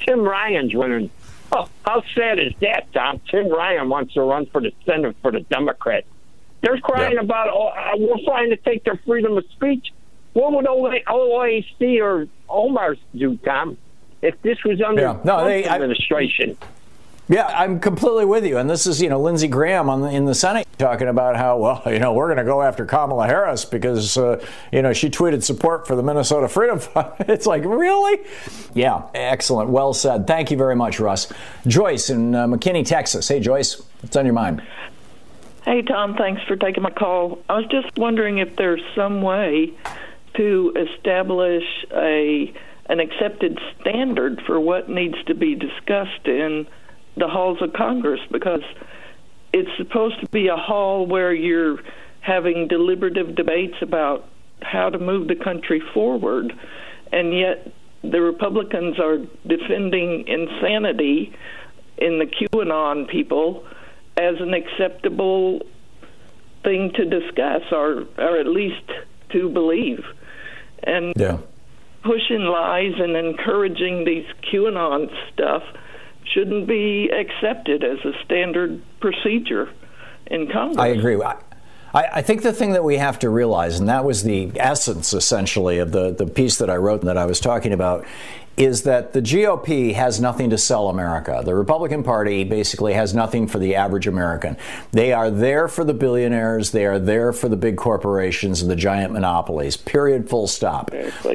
Tim 0.00 0.20
Ryan's 0.20 0.74
running. 0.74 1.10
Oh, 1.50 1.68
how 1.84 2.02
sad 2.14 2.38
is 2.38 2.52
that, 2.60 2.92
Tom? 2.92 3.20
Tim 3.30 3.48
Ryan 3.48 3.88
wants 3.88 4.14
to 4.14 4.22
run 4.22 4.46
for 4.46 4.60
the 4.60 4.72
Senate 4.84 5.16
for 5.22 5.32
the 5.32 5.40
Democrats. 5.40 6.06
They're 6.60 6.78
crying 6.78 7.14
yeah. 7.14 7.20
about, 7.20 7.48
oh, 7.48 7.68
uh, 7.68 7.92
we're 7.96 8.22
trying 8.24 8.50
to 8.50 8.56
take 8.56 8.84
their 8.84 9.00
freedom 9.06 9.36
of 9.36 9.44
speech. 9.52 9.92
What 10.32 10.52
would 10.52 10.66
OAC 10.66 12.00
or 12.00 12.28
Omar 12.48 12.96
do, 13.16 13.36
Tom, 13.38 13.78
if 14.22 14.40
this 14.42 14.62
was 14.64 14.80
under 14.80 15.02
yeah. 15.02 15.18
no, 15.24 15.44
they, 15.44 15.64
administration? 15.64 16.56
I, 16.60 16.66
yeah, 17.28 17.46
I'm 17.46 17.78
completely 17.78 18.24
with 18.24 18.46
you. 18.46 18.56
And 18.56 18.70
this 18.70 18.86
is, 18.86 19.02
you 19.02 19.08
know, 19.08 19.20
Lindsey 19.20 19.48
Graham 19.48 19.86
the, 20.00 20.08
in 20.08 20.24
the 20.24 20.34
Senate 20.34 20.66
talking 20.78 21.08
about 21.08 21.36
how, 21.36 21.58
well, 21.58 21.82
you 21.86 21.98
know, 21.98 22.14
we're 22.14 22.26
going 22.26 22.38
to 22.38 22.44
go 22.44 22.62
after 22.62 22.86
Kamala 22.86 23.26
Harris 23.26 23.64
because, 23.64 24.16
uh, 24.16 24.42
you 24.72 24.80
know, 24.80 24.92
she 24.92 25.10
tweeted 25.10 25.42
support 25.42 25.86
for 25.86 25.94
the 25.94 26.02
Minnesota 26.02 26.48
Freedom 26.48 26.78
Fund. 26.78 27.12
it's 27.20 27.46
like, 27.46 27.64
really? 27.64 28.24
Yeah, 28.74 29.02
excellent. 29.14 29.68
Well 29.68 29.92
said. 29.92 30.26
Thank 30.26 30.50
you 30.50 30.56
very 30.56 30.76
much, 30.76 31.00
Russ. 31.00 31.30
Joyce 31.66 32.08
in 32.08 32.34
uh, 32.34 32.46
McKinney, 32.46 32.86
Texas. 32.86 33.28
Hey, 33.28 33.40
Joyce, 33.40 33.82
what's 34.00 34.16
on 34.16 34.24
your 34.24 34.34
mind? 34.34 34.62
Hey, 35.64 35.82
Tom, 35.82 36.14
thanks 36.14 36.42
for 36.44 36.56
taking 36.56 36.82
my 36.82 36.90
call. 36.90 37.40
I 37.48 37.58
was 37.58 37.66
just 37.66 37.98
wondering 37.98 38.38
if 38.38 38.56
there's 38.56 38.80
some 38.94 39.20
way 39.20 39.74
to 40.34 40.72
establish 40.76 41.64
a 41.92 42.54
an 42.88 43.00
accepted 43.00 43.58
standard 43.78 44.40
for 44.46 44.58
what 44.58 44.88
needs 44.88 45.22
to 45.24 45.34
be 45.34 45.54
discussed 45.54 46.26
in 46.26 46.66
the 47.18 47.28
halls 47.28 47.60
of 47.60 47.72
Congress 47.72 48.20
because 48.30 48.62
it's 49.52 49.70
supposed 49.76 50.20
to 50.20 50.28
be 50.28 50.48
a 50.48 50.56
hall 50.56 51.06
where 51.06 51.32
you're 51.32 51.78
having 52.20 52.68
deliberative 52.68 53.34
debates 53.34 53.76
about 53.80 54.28
how 54.60 54.90
to 54.90 54.98
move 54.98 55.28
the 55.28 55.36
country 55.36 55.82
forward, 55.94 56.52
and 57.12 57.32
yet 57.32 57.72
the 58.02 58.20
Republicans 58.20 58.98
are 58.98 59.18
defending 59.46 60.26
insanity 60.26 61.34
in 61.96 62.18
the 62.18 62.26
QAnon 62.26 63.08
people 63.08 63.66
as 64.16 64.34
an 64.40 64.54
acceptable 64.54 65.60
thing 66.64 66.92
to 66.94 67.04
discuss 67.04 67.62
or 67.72 68.04
or 68.18 68.38
at 68.38 68.46
least 68.46 68.90
to 69.30 69.48
believe. 69.48 70.04
And 70.82 71.14
yeah. 71.16 71.38
pushing 72.02 72.42
lies 72.42 72.94
and 72.98 73.16
encouraging 73.16 74.04
these 74.04 74.26
QAnon 74.50 75.08
stuff 75.32 75.62
shouldn't 76.32 76.66
be 76.66 77.10
accepted 77.10 77.84
as 77.84 77.98
a 78.04 78.12
standard 78.24 78.82
procedure 79.00 79.70
in 80.26 80.48
Congress. 80.50 80.78
I 80.78 80.88
agree. 80.88 81.20
I, 81.22 81.36
I, 81.94 82.22
think 82.22 82.42
the 82.42 82.52
thing 82.52 82.72
that 82.72 82.84
we 82.84 82.96
have 82.98 83.18
to 83.20 83.30
realize, 83.30 83.80
and 83.80 83.88
that 83.88 84.04
was 84.04 84.22
the 84.22 84.52
essence 84.56 85.12
essentially 85.12 85.78
of 85.78 85.92
the, 85.92 86.12
the 86.12 86.26
piece 86.26 86.58
that 86.58 86.68
I 86.68 86.76
wrote 86.76 87.00
and 87.00 87.08
that 87.08 87.16
I 87.16 87.24
was 87.24 87.40
talking 87.40 87.72
about, 87.72 88.06
is 88.58 88.82
that 88.82 89.12
the 89.12 89.22
GOP 89.22 89.94
has 89.94 90.20
nothing 90.20 90.50
to 90.50 90.58
sell 90.58 90.88
America. 90.88 91.42
The 91.44 91.54
Republican 91.54 92.02
Party 92.02 92.42
basically 92.42 92.92
has 92.94 93.14
nothing 93.14 93.46
for 93.46 93.58
the 93.60 93.76
average 93.76 94.08
American. 94.08 94.56
They 94.90 95.12
are 95.12 95.30
there 95.30 95.68
for 95.68 95.84
the 95.84 95.94
billionaires, 95.94 96.72
they 96.72 96.84
are 96.84 96.98
there 96.98 97.32
for 97.32 97.48
the 97.48 97.56
big 97.56 97.76
corporations 97.76 98.60
and 98.60 98.70
the 98.70 98.76
giant 98.76 99.12
monopolies, 99.12 99.76
period, 99.76 100.28
full 100.28 100.48
stop. 100.48 100.90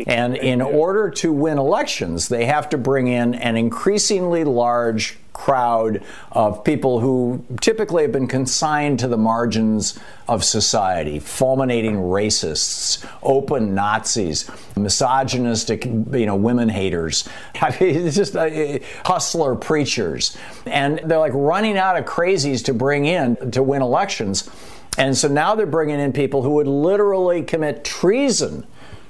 And 0.06 0.36
in 0.36 0.62
order 0.62 1.10
to 1.12 1.32
win 1.32 1.58
elections, 1.58 2.28
they 2.28 2.46
have 2.46 2.68
to 2.70 2.78
bring 2.78 3.08
in 3.08 3.36
an 3.36 3.56
increasingly 3.56 4.44
large 4.44 5.18
crowd 5.34 6.02
of 6.32 6.64
people 6.64 7.00
who 7.00 7.44
typically 7.60 8.04
have 8.04 8.12
been 8.12 8.28
consigned 8.28 9.00
to 9.00 9.08
the 9.08 9.18
margins 9.18 10.00
of 10.28 10.44
society, 10.44 11.20
fulminating 11.20 11.96
racists, 11.96 13.06
open 13.22 13.76
Nazis, 13.76 14.50
misogynistic, 14.78 15.86
you 15.86 16.26
know, 16.26 16.36
women 16.36 16.70
haters, 16.70 17.13
it's 17.80 18.16
just 18.16 18.36
uh, 18.36 18.80
hustler 19.06 19.56
preachers. 19.56 20.38
And 20.66 21.00
they're 21.06 21.20
like 21.20 21.34
running 21.34 21.78
out 21.78 21.98
of 21.98 22.06
crazies 22.06 22.66
to 22.66 22.74
bring 22.74 23.06
in 23.06 23.52
to 23.52 23.64
win 23.64 23.82
elections. 23.82 24.50
And 24.98 25.18
so 25.18 25.28
now 25.28 25.56
they're 25.56 25.66
bringing 25.66 26.00
in 26.00 26.14
people 26.14 26.44
who 26.44 26.52
would 26.52 26.68
literally 26.68 27.42
commit 27.44 27.84
treason 27.84 28.66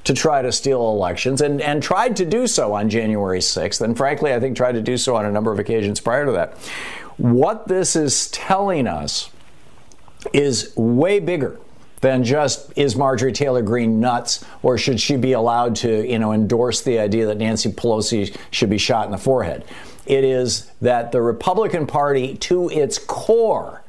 to 0.06 0.13
try 0.13 0.42
to 0.42 0.52
steal 0.52 0.82
elections 0.89 1.42
and, 1.42 1.62
and 1.62 1.82
tried 1.82 2.16
to 2.18 2.26
do 2.26 2.46
so 2.48 2.74
on 2.74 2.89
January 2.89 3.39
6th. 3.39 3.82
And 3.82 3.96
frankly, 3.96 4.34
I 4.34 4.39
think 4.39 4.58
tried 4.58 4.74
to 4.74 4.82
do 4.82 4.98
so 4.98 5.16
on 5.16 5.26
a 5.26 5.32
number 5.32 5.52
of 5.52 5.60
occasions 5.60 6.00
prior 6.00 6.26
to 6.26 6.32
that. 6.34 6.58
What 7.18 7.68
this 7.68 7.96
is 7.96 8.30
telling 8.32 8.88
us 8.88 9.30
is 10.34 10.76
way 10.76 11.20
bigger 11.20 11.60
than 12.04 12.22
just 12.22 12.74
is 12.76 12.98
Marjorie 12.98 13.32
Taylor 13.32 13.62
Greene 13.62 14.02
nuts 14.02 14.44
or 14.62 14.78
should 14.78 15.00
she 15.00 15.16
be 15.16 15.32
allowed 15.32 15.78
to, 15.78 16.06
you 16.06 16.20
know, 16.20 16.34
endorse 16.34 16.82
the 16.82 17.00
idea 17.00 17.26
that 17.28 17.38
Nancy 17.38 17.72
Pelosi 17.72 18.36
should 18.52 18.70
be 18.70 18.78
shot 18.78 19.06
in 19.06 19.12
the 19.13 19.18
forehead. 19.18 19.63
It 20.06 20.26
is 20.26 20.70
that 20.82 21.13
the 21.13 21.22
Republican 21.22 21.88
Party 21.88 22.36
to 22.36 22.70
its 22.70 22.98
core 22.98 23.84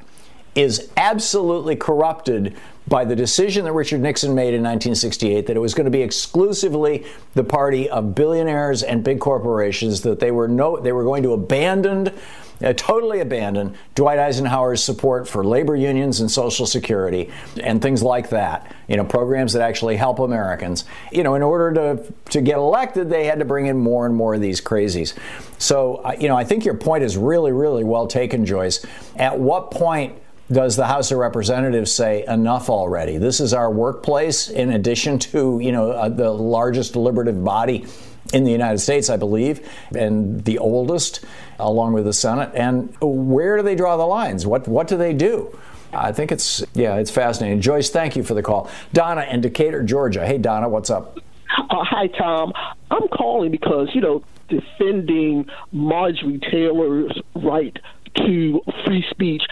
is 0.55 0.89
absolutely 0.95 1.75
corrupted 1.75 2.55
by 2.87 3.03
the 3.03 3.17
decision 3.17 3.65
that 3.65 3.73
Richard 3.73 3.99
Nixon 3.99 4.33
made 4.33 4.53
in 4.53 4.63
1968 4.63 5.47
that 5.47 5.57
it 5.57 5.59
was 5.59 5.73
going 5.73 5.83
to 5.83 5.91
be 5.91 6.01
exclusively 6.01 7.05
the 7.33 7.43
party 7.43 7.89
of 7.89 8.15
billionaires 8.15 8.81
and 8.81 9.03
big 9.03 9.19
corporations 9.19 10.01
that 10.03 10.21
they 10.21 10.31
were 10.31 10.47
no 10.47 10.79
they 10.79 10.93
were 10.93 11.03
going 11.03 11.23
to 11.23 11.33
abandon 11.33 12.13
uh, 12.63 12.73
totally 12.73 13.19
abandon 13.19 13.75
Dwight 13.95 14.19
Eisenhower's 14.19 14.83
support 14.83 15.27
for 15.27 15.43
labor 15.43 15.75
unions 15.75 16.21
and 16.21 16.29
Social 16.29 16.65
Security 16.65 17.31
and 17.61 17.81
things 17.81 18.01
like 18.01 18.29
that. 18.29 18.73
You 18.87 18.97
know, 18.97 19.05
programs 19.05 19.53
that 19.53 19.61
actually 19.61 19.95
help 19.95 20.19
Americans. 20.19 20.85
You 21.11 21.23
know, 21.23 21.35
in 21.35 21.41
order 21.41 21.73
to 21.73 22.13
to 22.31 22.41
get 22.41 22.57
elected, 22.57 23.09
they 23.09 23.25
had 23.25 23.39
to 23.39 23.45
bring 23.45 23.67
in 23.67 23.77
more 23.77 24.05
and 24.05 24.15
more 24.15 24.35
of 24.35 24.41
these 24.41 24.61
crazies. 24.61 25.13
So, 25.57 25.95
uh, 25.97 26.15
you 26.19 26.27
know, 26.27 26.37
I 26.37 26.43
think 26.43 26.65
your 26.65 26.75
point 26.75 27.03
is 27.03 27.17
really, 27.17 27.51
really 27.51 27.83
well 27.83 28.07
taken, 28.07 28.45
Joyce. 28.45 28.85
At 29.15 29.39
what 29.39 29.71
point? 29.71 30.19
does 30.51 30.75
the 30.75 30.85
House 30.85 31.11
of 31.11 31.17
Representatives 31.17 31.91
say 31.91 32.23
enough 32.27 32.69
already? 32.69 33.17
This 33.17 33.39
is 33.39 33.51
our 33.51 33.71
workplace, 33.71 34.47
in 34.47 34.73
addition 34.73 35.17
to 35.19 35.59
you 35.59 35.71
know 35.71 35.91
uh, 35.91 36.09
the 36.09 36.29
largest 36.29 36.93
deliberative 36.93 37.43
body 37.43 37.87
in 38.33 38.43
the 38.43 38.51
United 38.51 38.79
States, 38.79 39.09
I 39.09 39.17
believe, 39.17 39.67
and 39.95 40.43
the 40.45 40.57
oldest, 40.57 41.23
along 41.59 41.93
with 41.93 42.05
the 42.05 42.13
Senate. 42.13 42.51
And 42.53 42.95
where 42.99 43.57
do 43.57 43.63
they 43.63 43.75
draw 43.75 43.97
the 43.97 44.05
lines? 44.05 44.45
What 44.45 44.67
what 44.67 44.87
do 44.87 44.97
they 44.97 45.13
do? 45.13 45.57
I 45.93 46.11
think 46.11 46.31
it's 46.31 46.63
yeah, 46.73 46.95
it's 46.95 47.11
fascinating. 47.11 47.61
Joyce, 47.61 47.89
thank 47.89 48.15
you 48.15 48.23
for 48.23 48.33
the 48.33 48.43
call. 48.43 48.69
Donna 48.93 49.25
in 49.29 49.41
Decatur, 49.41 49.83
Georgia. 49.83 50.25
Hey, 50.25 50.37
Donna, 50.37 50.67
what's 50.69 50.89
up? 50.89 51.17
Uh, 51.57 51.83
hi, 51.83 52.07
Tom. 52.07 52.51
I'm 52.91 53.07
calling 53.09 53.51
because 53.51 53.89
you 53.93 54.01
know 54.01 54.23
defending 54.49 55.47
Marjorie 55.71 56.39
Taylor's 56.39 57.19
right 57.35 57.77
to 58.17 58.61
free 58.85 59.05
speech 59.09 59.43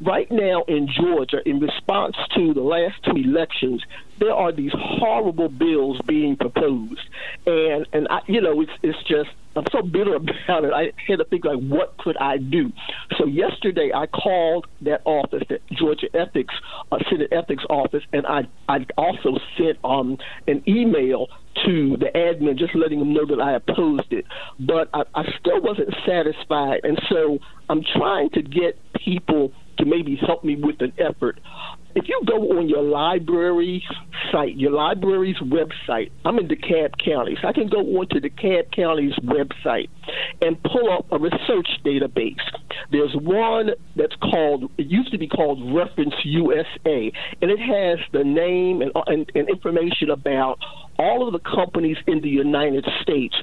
right 0.00 0.30
now 0.30 0.64
in 0.68 0.88
Georgia, 0.88 1.38
in 1.44 1.60
response 1.60 2.16
to 2.34 2.54
the 2.54 2.60
last 2.60 2.94
two 3.04 3.16
elections, 3.16 3.82
there 4.18 4.34
are 4.34 4.52
these 4.52 4.72
horrible 4.74 5.48
bills 5.48 5.98
being 6.06 6.36
proposed, 6.36 7.00
and 7.46 7.86
and 7.92 8.06
I, 8.08 8.20
you 8.26 8.40
know, 8.40 8.60
it's 8.60 8.72
it's 8.82 8.98
just 9.04 9.30
I'm 9.56 9.64
so 9.72 9.82
bitter 9.82 10.14
about 10.16 10.64
it. 10.64 10.72
I 10.72 10.92
had 11.06 11.18
to 11.18 11.24
think 11.24 11.44
like, 11.44 11.58
what 11.58 11.96
could 11.98 12.16
I 12.18 12.36
do? 12.36 12.72
So 13.18 13.26
yesterday, 13.26 13.90
I 13.94 14.06
called 14.06 14.66
that 14.82 15.02
office, 15.04 15.42
that 15.48 15.66
Georgia 15.72 16.08
Ethics 16.14 16.54
uh, 16.92 16.98
Senate 17.08 17.32
Ethics 17.32 17.64
Office, 17.68 18.04
and 18.12 18.26
I 18.26 18.42
I 18.68 18.86
also 18.96 19.38
sent 19.56 19.78
um 19.84 20.18
an 20.46 20.62
email 20.68 21.28
to 21.64 21.96
the 21.96 22.06
admin, 22.14 22.56
just 22.56 22.74
letting 22.74 23.00
them 23.00 23.12
know 23.12 23.26
that 23.26 23.40
I 23.40 23.54
opposed 23.54 24.12
it. 24.12 24.24
But 24.58 24.88
I, 24.94 25.02
I 25.14 25.24
still 25.40 25.60
wasn't 25.60 25.94
satisfied, 26.06 26.80
and 26.84 27.00
so 27.08 27.38
I'm 27.68 27.82
trying 27.82 28.30
to 28.30 28.42
get 28.42 28.78
people 28.94 29.52
to 29.80 29.86
maybe 29.86 30.16
help 30.16 30.44
me 30.44 30.56
with 30.56 30.80
an 30.80 30.92
effort. 30.98 31.40
If 31.94 32.08
you 32.08 32.22
go 32.24 32.36
on 32.58 32.68
your 32.68 32.82
library 32.82 33.82
site, 34.30 34.56
your 34.56 34.70
library's 34.70 35.38
website, 35.38 36.12
I'm 36.24 36.38
in 36.38 36.46
DeKalb 36.46 36.92
County, 37.04 37.36
so 37.42 37.48
I 37.48 37.52
can 37.52 37.68
go 37.68 37.78
onto 37.78 38.20
DeKalb 38.20 38.70
County's 38.74 39.14
website 39.24 39.88
and 40.40 40.62
pull 40.62 40.92
up 40.92 41.06
a 41.10 41.18
research 41.18 41.68
database. 41.84 42.36
There's 42.92 43.14
one 43.14 43.70
that's 43.96 44.14
called, 44.16 44.70
it 44.78 44.86
used 44.86 45.10
to 45.10 45.18
be 45.18 45.26
called 45.26 45.74
Reference 45.74 46.14
USA, 46.24 47.12
and 47.42 47.50
it 47.50 47.58
has 47.58 47.98
the 48.12 48.22
name 48.22 48.82
and, 48.82 48.92
and, 49.06 49.30
and 49.34 49.48
information 49.48 50.10
about 50.10 50.58
all 50.96 51.26
of 51.26 51.32
the 51.32 51.40
companies 51.40 51.96
in 52.06 52.20
the 52.20 52.28
United 52.28 52.86
States 53.02 53.34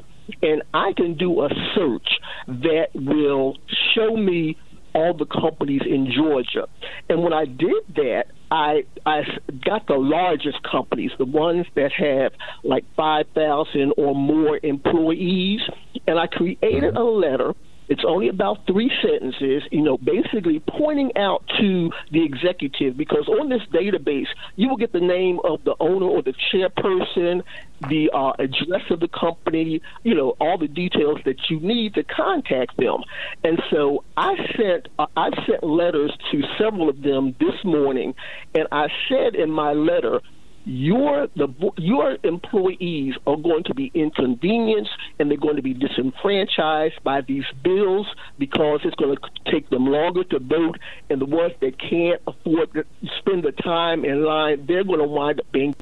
and 0.41 0.61
I 0.73 0.93
can 0.95 1.15
do 1.15 1.41
a 1.41 1.49
search 1.75 2.07
that 2.47 2.87
will 2.93 3.55
show 3.95 4.15
me 4.15 4.57
all 4.93 5.13
the 5.13 5.25
companies 5.25 5.81
in 5.85 6.11
Georgia. 6.11 6.67
And 7.09 7.23
when 7.23 7.33
I 7.33 7.45
did 7.45 7.83
that, 7.95 8.25
I 8.49 8.83
I 9.05 9.21
got 9.65 9.87
the 9.87 9.95
largest 9.95 10.63
companies, 10.63 11.11
the 11.17 11.25
ones 11.25 11.65
that 11.75 11.91
have 11.93 12.31
like 12.63 12.85
5,000 12.95 13.93
or 13.97 14.15
more 14.15 14.59
employees, 14.63 15.61
and 16.07 16.19
I 16.19 16.27
created 16.27 16.61
mm-hmm. 16.61 16.97
a 16.97 17.03
letter 17.03 17.53
it's 17.89 18.03
only 18.05 18.27
about 18.27 18.65
three 18.67 18.91
sentences, 19.01 19.63
you 19.71 19.81
know, 19.81 19.97
basically 19.97 20.61
pointing 20.67 21.15
out 21.15 21.43
to 21.59 21.91
the 22.11 22.23
executive 22.23 22.97
because 22.97 23.27
on 23.27 23.49
this 23.49 23.61
database, 23.73 24.27
you 24.55 24.69
will 24.69 24.77
get 24.77 24.91
the 24.91 24.99
name 24.99 25.39
of 25.43 25.63
the 25.63 25.75
owner 25.79 26.05
or 26.05 26.21
the 26.21 26.33
chairperson, 26.51 27.43
the 27.89 28.09
uh, 28.13 28.33
address 28.39 28.83
of 28.89 28.99
the 28.99 29.07
company, 29.07 29.81
you 30.03 30.15
know, 30.15 30.35
all 30.39 30.57
the 30.57 30.67
details 30.67 31.19
that 31.25 31.49
you 31.49 31.59
need 31.59 31.93
to 31.93 32.03
contact 32.03 32.75
them. 32.77 33.03
And 33.43 33.61
so 33.71 34.03
I 34.15 34.35
sent, 34.57 34.87
uh, 34.99 35.07
I 35.15 35.29
sent 35.45 35.63
letters 35.63 36.11
to 36.31 36.41
several 36.57 36.89
of 36.89 37.01
them 37.01 37.35
this 37.39 37.63
morning, 37.63 38.15
and 38.53 38.67
I 38.71 38.87
said 39.09 39.35
in 39.35 39.51
my 39.51 39.73
letter, 39.73 40.21
your 40.67 41.27
the 41.35 41.47
your 41.77 42.17
employees 42.23 43.15
are 43.25 43.37
going 43.37 43.63
to 43.63 43.73
be 43.73 43.89
inconvenienced 43.93 44.91
and 45.17 45.31
they're 45.31 45.37
going 45.37 45.55
to 45.55 45.61
be 45.61 45.73
disenfranchised 45.73 47.01
by 47.03 47.21
these 47.21 47.45
bills 47.63 48.05
because 48.37 48.81
it's 48.83 48.95
going 48.95 49.15
to 49.15 49.51
take 49.51 49.69
them 49.69 49.85
longer 49.85 50.25
to 50.25 50.39
vote 50.39 50.77
and 51.09 51.21
the 51.21 51.25
ones 51.25 51.53
that 51.61 51.79
can't 51.79 52.21
afford 52.27 52.73
to 52.73 52.83
spend 53.19 53.43
the 53.43 53.53
time 53.53 54.03
in 54.03 54.25
line 54.25 54.65
they're 54.67 54.83
going 54.83 54.99
to 54.99 55.05
wind 55.05 55.39
up 55.39 55.49
being 55.53 55.73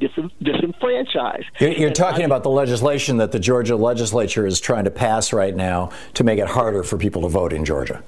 disenfranchised. 0.41 1.45
You're, 1.59 1.71
you're 1.71 1.91
talking 1.91 2.21
I, 2.21 2.25
about 2.25 2.43
the 2.43 2.51
legislation 2.51 3.17
that 3.17 3.31
the 3.31 3.39
Georgia 3.39 3.75
legislature 3.75 4.45
is 4.45 4.59
trying 4.59 4.83
to 4.83 4.91
pass 4.91 5.33
right 5.33 5.55
now 5.55 5.91
to 6.13 6.23
make 6.23 6.37
it 6.37 6.47
harder 6.47 6.83
for 6.83 6.97
people 6.97 7.23
to 7.23 7.29
vote 7.29 7.53
in 7.53 7.65
Georgia. 7.65 8.03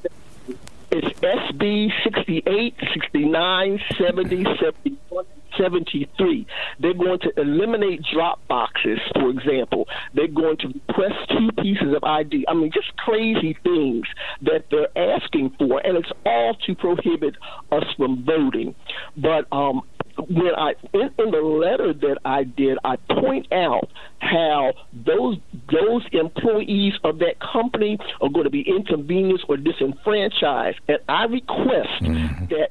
It's 0.89 1.07
SB 1.19 1.91
68 2.03 2.75
69 2.93 3.81
70 3.97 4.43
71 4.43 5.06
73. 5.57 6.47
They're 6.79 6.93
going 6.93 7.19
to 7.19 7.31
eliminate 7.37 8.01
drop 8.13 8.45
boxes, 8.47 8.99
for 9.13 9.29
example. 9.29 9.87
They're 10.13 10.27
going 10.27 10.57
to 10.57 10.67
request 10.67 11.15
two 11.29 11.49
pieces 11.61 11.95
of 11.95 12.03
ID. 12.03 12.45
I 12.47 12.53
mean, 12.53 12.71
just 12.73 12.95
crazy 12.97 13.57
things 13.63 14.05
that 14.41 14.65
they're 14.71 14.95
asking 14.97 15.55
for, 15.57 15.79
and 15.85 15.97
it's 15.97 16.11
all 16.25 16.55
to 16.65 16.75
prohibit 16.75 17.35
us 17.71 17.83
from 17.97 18.23
voting. 18.25 18.75
But 19.15 19.47
um, 19.51 19.81
when 20.17 20.53
I 20.55 20.73
in, 20.93 21.09
in, 21.19 21.31
the 21.31 21.41
letter 21.41 21.93
that 21.93 22.17
I 22.25 22.43
did, 22.43 22.77
I 22.83 22.95
point 22.95 23.51
out 23.51 23.89
how 24.19 24.73
those 24.93 25.37
those 25.71 26.03
employees 26.11 26.93
of 27.03 27.19
that 27.19 27.35
company 27.39 27.97
are 28.21 28.29
going 28.29 28.45
to 28.45 28.49
be 28.49 28.65
inconvenienced 28.67 29.45
or 29.47 29.57
disenfranchised, 29.57 30.79
and 30.87 30.97
I 31.07 31.25
request 31.25 32.01
mm-hmm. 32.01 32.45
that 32.45 32.69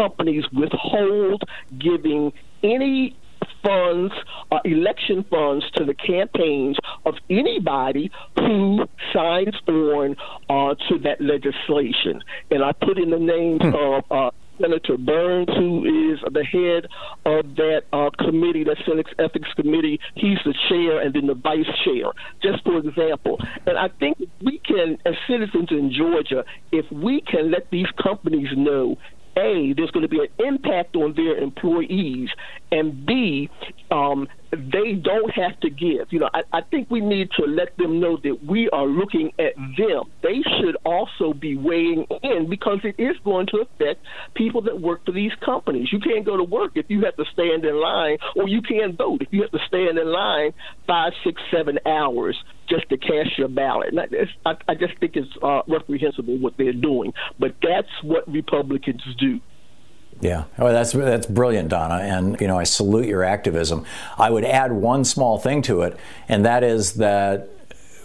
companies 0.00 0.44
withhold 0.52 1.42
giving 1.78 2.32
any 2.62 3.16
funds, 3.62 4.12
uh, 4.50 4.58
election 4.64 5.24
funds 5.30 5.64
to 5.72 5.84
the 5.84 5.94
campaigns 5.94 6.76
of 7.04 7.14
anybody 7.28 8.10
who 8.36 8.86
signs 9.12 9.54
on 9.68 10.16
uh, 10.48 10.74
to 10.88 10.98
that 11.00 11.20
legislation. 11.20 12.22
And 12.50 12.64
I 12.64 12.72
put 12.72 12.98
in 12.98 13.10
the 13.10 13.18
names 13.18 13.60
hmm. 13.62 13.74
of 13.74 14.04
uh, 14.10 14.30
Senator 14.60 14.98
Burns, 14.98 15.48
who 15.56 16.12
is 16.12 16.20
the 16.32 16.44
head 16.44 16.86
of 17.24 17.56
that 17.56 17.82
uh, 17.92 18.10
committee, 18.18 18.64
that 18.64 18.76
Senate 18.86 19.06
Ethics 19.18 19.48
Committee. 19.54 19.98
He's 20.14 20.38
the 20.44 20.54
chair 20.68 21.00
and 21.00 21.14
then 21.14 21.26
the 21.26 21.34
vice 21.34 21.64
chair, 21.84 22.12
just 22.42 22.62
for 22.64 22.78
example. 22.78 23.38
And 23.66 23.78
I 23.78 23.88
think 23.98 24.18
we 24.42 24.58
can, 24.58 24.98
as 25.06 25.14
citizens 25.26 25.68
in 25.70 25.92
Georgia, 25.96 26.44
if 26.72 26.90
we 26.92 27.22
can 27.22 27.50
let 27.50 27.70
these 27.70 27.88
companies 28.02 28.48
know 28.56 28.96
a, 29.36 29.72
there's 29.76 29.90
going 29.90 30.02
to 30.02 30.08
be 30.08 30.20
an 30.20 30.46
impact 30.46 30.96
on 30.96 31.14
their 31.14 31.36
employees, 31.36 32.30
and 32.72 33.06
B, 33.06 33.48
um, 33.90 34.28
they 34.52 34.94
don't 34.94 35.30
have 35.30 35.58
to 35.60 35.70
give. 35.70 36.08
You 36.10 36.20
know, 36.20 36.30
I, 36.34 36.42
I 36.52 36.60
think 36.62 36.90
we 36.90 37.00
need 37.00 37.30
to 37.38 37.46
let 37.46 37.76
them 37.76 38.00
know 38.00 38.18
that 38.22 38.44
we 38.44 38.68
are 38.70 38.86
looking 38.86 39.32
at 39.38 39.54
them. 39.56 40.04
They 40.22 40.42
should 40.58 40.76
also 40.84 41.32
be 41.32 41.56
weighing 41.56 42.06
in 42.22 42.48
because 42.48 42.78
it 42.82 43.00
is 43.00 43.16
going 43.24 43.46
to 43.48 43.58
affect 43.58 44.04
people 44.34 44.62
that 44.62 44.80
work 44.80 45.04
for 45.04 45.12
these 45.12 45.32
companies. 45.44 45.88
You 45.92 46.00
can't 46.00 46.24
go 46.24 46.36
to 46.36 46.44
work 46.44 46.72
if 46.74 46.86
you 46.88 47.04
have 47.04 47.16
to 47.16 47.24
stand 47.32 47.64
in 47.64 47.80
line, 47.80 48.18
or 48.36 48.48
you 48.48 48.60
can't 48.62 48.96
vote 48.96 49.22
if 49.22 49.28
you 49.30 49.42
have 49.42 49.52
to 49.52 49.60
stand 49.66 49.98
in 49.98 50.12
line 50.12 50.52
five, 50.86 51.12
six, 51.24 51.40
seven 51.52 51.78
hours 51.86 52.36
just 52.68 52.88
to 52.88 52.96
cast 52.96 53.36
your 53.36 53.48
ballot. 53.48 53.94
I, 54.46 54.54
I 54.68 54.74
just 54.74 54.98
think 55.00 55.16
it's 55.16 55.28
uh, 55.42 55.62
reprehensible 55.68 56.38
what 56.38 56.54
they're 56.56 56.72
doing. 56.72 57.12
But 57.38 57.56
that's 57.62 57.88
what 58.02 58.26
Republicans 58.28 59.02
do. 59.18 59.40
Yeah, 60.20 60.44
oh, 60.58 60.70
that's 60.70 60.92
that's 60.92 61.26
brilliant, 61.26 61.70
Donna, 61.70 61.96
and 61.96 62.38
you 62.40 62.46
know 62.46 62.58
I 62.58 62.64
salute 62.64 63.06
your 63.06 63.24
activism. 63.24 63.86
I 64.18 64.30
would 64.30 64.44
add 64.44 64.72
one 64.72 65.04
small 65.04 65.38
thing 65.38 65.62
to 65.62 65.82
it, 65.82 65.96
and 66.28 66.44
that 66.44 66.62
is 66.62 66.94
that 66.94 67.48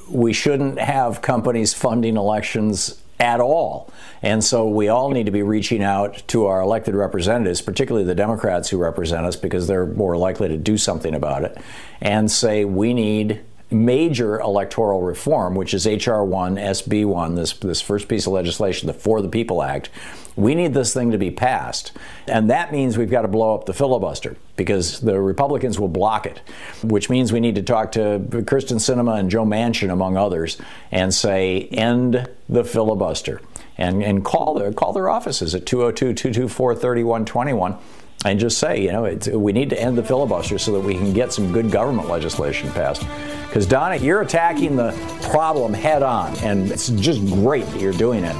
we 0.10 0.32
shouldn't 0.32 0.80
have 0.80 1.21
companies 1.21 1.73
funding 1.73 2.15
elections 2.15 3.01
at 3.19 3.39
all. 3.39 3.91
And 4.21 4.43
so 4.43 4.67
we 4.67 4.88
all 4.88 5.10
need 5.10 5.25
to 5.25 5.32
be 5.32 5.41
reaching 5.41 5.84
out 5.84 6.23
to 6.28 6.45
our 6.45 6.62
elected 6.62 6.95
representatives, 6.95 7.62
particularly 7.62 8.06
the 8.06 8.15
Democrats 8.15 8.69
who 8.69 8.78
represent 8.78 9.25
us, 9.25 9.36
because 9.36 9.67
they're 9.67 9.86
more 9.86 10.17
likely 10.17 10.47
to 10.49 10.58
do 10.58 10.78
something 10.78 11.15
about 11.15 11.43
it, 11.43 11.58
and 12.01 12.32
say 12.32 12.65
we 12.65 12.93
need 12.93 13.41
major 13.71 14.39
electoral 14.39 15.01
reform, 15.01 15.56
which 15.56 15.73
is 15.73 15.88
H.R. 15.88 16.23
1, 16.23 16.56
SB 16.56 17.06
1, 17.06 17.36
this, 17.36 17.54
this 17.54 17.82
first 17.82 18.08
piece 18.08 18.28
of 18.28 18.34
legislation, 18.34 18.88
the 18.88 18.93
For 18.93 19.21
the 19.21 19.30
People 19.30 19.63
Act. 19.63 19.89
We 20.36 20.54
need 20.54 20.73
this 20.73 20.93
thing 20.93 21.12
to 21.12 21.17
be 21.17 21.32
passed. 21.32 21.93
And 22.28 22.49
that 22.49 22.71
means 22.71 22.97
we've 22.97 23.10
got 23.10 23.21
to 23.21 23.28
blow 23.28 23.56
up 23.56 23.65
the 23.65 23.73
filibuster 23.73 24.36
because 24.58 24.99
the 24.99 25.19
Republicans 25.19 25.80
will 25.80 25.88
block 25.88 26.25
it, 26.25 26.41
which 26.84 27.10
means 27.10 27.32
we 27.32 27.39
need 27.39 27.56
to 27.56 27.63
talk 27.63 27.93
to 27.93 28.19
Kyrsten 28.30 28.78
Sinema 28.78 29.17
and 29.19 29.32
Joe 29.32 29.45
Manchin, 29.45 29.91
among 29.91 30.17
others, 30.17 30.58
and 30.91 31.13
say, 31.13 31.69
end 31.71 32.30
the 32.49 32.63
filibuster. 32.63 33.41
And, 33.78 34.04
and 34.04 34.23
call, 34.23 34.54
their, 34.54 34.71
call 34.71 34.93
their 34.93 35.10
offices 35.10 35.56
at 35.56 35.65
202 35.65 36.13
224 36.13 36.75
3121 36.75 37.78
and 38.25 38.39
just 38.39 38.57
say, 38.57 38.81
you 38.81 38.91
know, 38.91 39.03
we 39.38 39.53
need 39.53 39.69
to 39.69 39.79
end 39.79 39.97
the 39.97 40.03
filibuster 40.03 40.57
so 40.57 40.71
that 40.71 40.79
we 40.79 40.95
can 40.95 41.13
get 41.13 41.31
some 41.31 41.51
good 41.51 41.69
government 41.69 42.09
legislation 42.09 42.71
passed. 42.71 43.05
Because, 43.47 43.67
Donna, 43.67 43.95
you're 43.97 44.21
attacking 44.21 44.75
the 44.75 44.91
problem 45.29 45.73
head 45.73 46.01
on, 46.01 46.35
and 46.39 46.71
it's 46.71 46.89
just 46.89 47.23
great 47.27 47.65
that 47.67 47.79
you're 47.79 47.93
doing 47.93 48.23
it. 48.23 48.35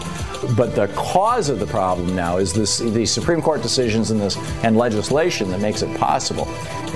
But 0.58 0.76
the 0.76 0.88
cause 0.96 1.50
of 1.50 1.60
the 1.60 1.68
problem 1.68 2.16
now 2.16 2.38
is 2.38 2.52
this, 2.52 2.80
these 2.80 3.12
Supreme 3.12 3.42
Court 3.42 3.62
decisions 3.62 4.12
and 4.12 4.20
this 4.20 4.38
and 4.64 4.76
legislation 4.76 5.50
that 5.52 5.62
makes 5.62 5.84
it 5.84 5.98
possible. 5.98 6.48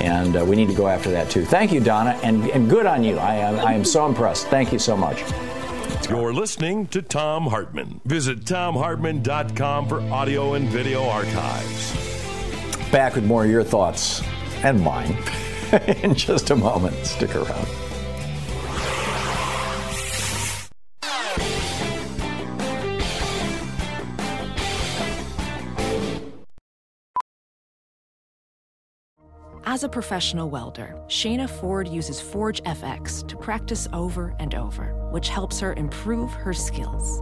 And 0.02 0.36
uh, 0.36 0.44
we 0.44 0.56
need 0.56 0.68
to 0.68 0.76
go 0.76 0.88
after 0.88 1.12
that 1.12 1.30
too. 1.30 1.46
Thank 1.46 1.72
you, 1.72 1.80
Donna, 1.80 2.20
and, 2.24 2.50
and 2.50 2.70
good 2.70 2.86
on 2.86 3.04
you. 3.04 3.18
I 3.18 3.36
am, 3.36 3.60
I 3.60 3.74
am 3.74 3.86
so 3.86 4.08
impressed. 4.08 4.48
Thank 4.48 4.74
you 4.74 4.80
so 4.80 4.98
much. 4.98 5.24
You're 6.10 6.34
listening 6.34 6.88
to 6.88 7.04
Thom 7.04 7.48
Hartmann. 7.48 8.02
Visit 8.06 8.42
thomhartmann.com 8.42 9.88
for 9.88 10.02
audio 10.12 10.56
and 10.56 10.68
video 10.68 11.08
archives. 11.08 12.10
Back 12.92 13.16
with 13.16 13.24
more 13.24 13.46
of 13.46 13.52
your 13.52 13.64
thoughts 13.64 14.24
and 14.64 14.82
mine 14.82 15.16
in 16.04 16.16
just 16.16 16.50
a 16.50 16.56
moment. 16.56 16.96
Stick 17.06 17.36
around. 17.36 17.68
As 29.72 29.84
a 29.84 29.90
professional 29.90 30.50
welder, 30.50 31.00
Shayna 31.08 31.48
Ford 31.48 31.88
uses 31.88 32.20
Forge 32.20 32.62
FX 32.64 33.26
to 33.28 33.38
practice 33.38 33.88
over 33.94 34.36
and 34.40 34.56
over, 34.56 34.96
which 35.12 35.30
helps 35.30 35.60
her 35.60 35.74
improve 35.74 36.34
her 36.34 36.54
skills. 36.54 37.22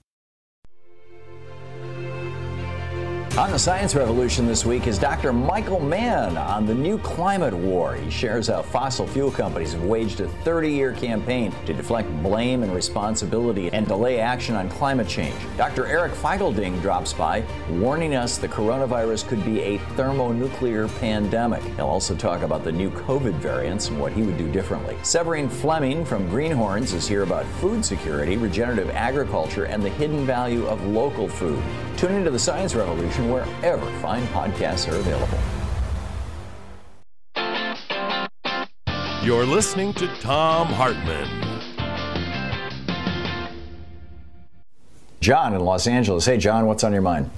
On 3.37 3.49
the 3.49 3.57
Science 3.57 3.95
Revolution 3.95 4.45
this 4.45 4.65
week 4.65 4.87
is 4.87 4.99
Dr. 4.99 5.31
Michael 5.31 5.79
Mann 5.79 6.35
on 6.35 6.65
the 6.65 6.75
new 6.75 6.97
climate 6.97 7.53
war. 7.53 7.95
He 7.95 8.09
shares 8.09 8.47
how 8.47 8.61
fossil 8.61 9.07
fuel 9.07 9.31
companies 9.31 9.71
have 9.71 9.83
waged 9.83 10.19
a 10.19 10.27
30 10.27 10.69
year 10.69 10.91
campaign 10.91 11.53
to 11.65 11.73
deflect 11.73 12.11
blame 12.21 12.61
and 12.61 12.75
responsibility 12.75 13.71
and 13.71 13.87
delay 13.87 14.19
action 14.19 14.55
on 14.55 14.67
climate 14.69 15.07
change. 15.07 15.33
Dr. 15.55 15.87
Eric 15.87 16.11
Feigl-Ding 16.11 16.81
drops 16.81 17.13
by, 17.13 17.45
warning 17.69 18.15
us 18.15 18.37
the 18.37 18.49
coronavirus 18.49 19.25
could 19.29 19.45
be 19.45 19.61
a 19.61 19.77
thermonuclear 19.95 20.89
pandemic. 20.89 21.63
He'll 21.77 21.87
also 21.87 22.15
talk 22.15 22.41
about 22.41 22.65
the 22.65 22.71
new 22.73 22.89
COVID 22.91 23.35
variants 23.35 23.87
and 23.87 23.97
what 23.97 24.11
he 24.11 24.23
would 24.23 24.37
do 24.37 24.51
differently. 24.51 24.97
Severine 25.03 25.47
Fleming 25.47 26.03
from 26.03 26.27
Greenhorns 26.29 26.91
is 26.91 27.07
here 27.07 27.23
about 27.23 27.45
food 27.61 27.85
security, 27.85 28.35
regenerative 28.35 28.89
agriculture, 28.89 29.63
and 29.63 29.81
the 29.81 29.89
hidden 29.89 30.25
value 30.25 30.67
of 30.67 30.85
local 30.85 31.29
food. 31.29 31.63
Tune 31.95 32.15
into 32.15 32.31
the 32.31 32.39
Science 32.39 32.75
Revolution 32.75 33.20
wherever 33.29 33.85
fine 33.99 34.25
podcasts 34.27 34.91
are 34.91 34.95
available. 34.95 35.37
You're 39.23 39.45
listening 39.45 39.93
to 39.93 40.07
Thom 40.15 40.67
Hartmann. 40.67 41.51
John 45.19 45.53
in 45.53 45.61
Los 45.61 45.85
Angeles. 45.85 46.25
Hey, 46.25 46.37
John, 46.37 46.65
what's 46.65 46.83
on 46.83 46.91
your 46.91 47.03
mind? 47.03 47.29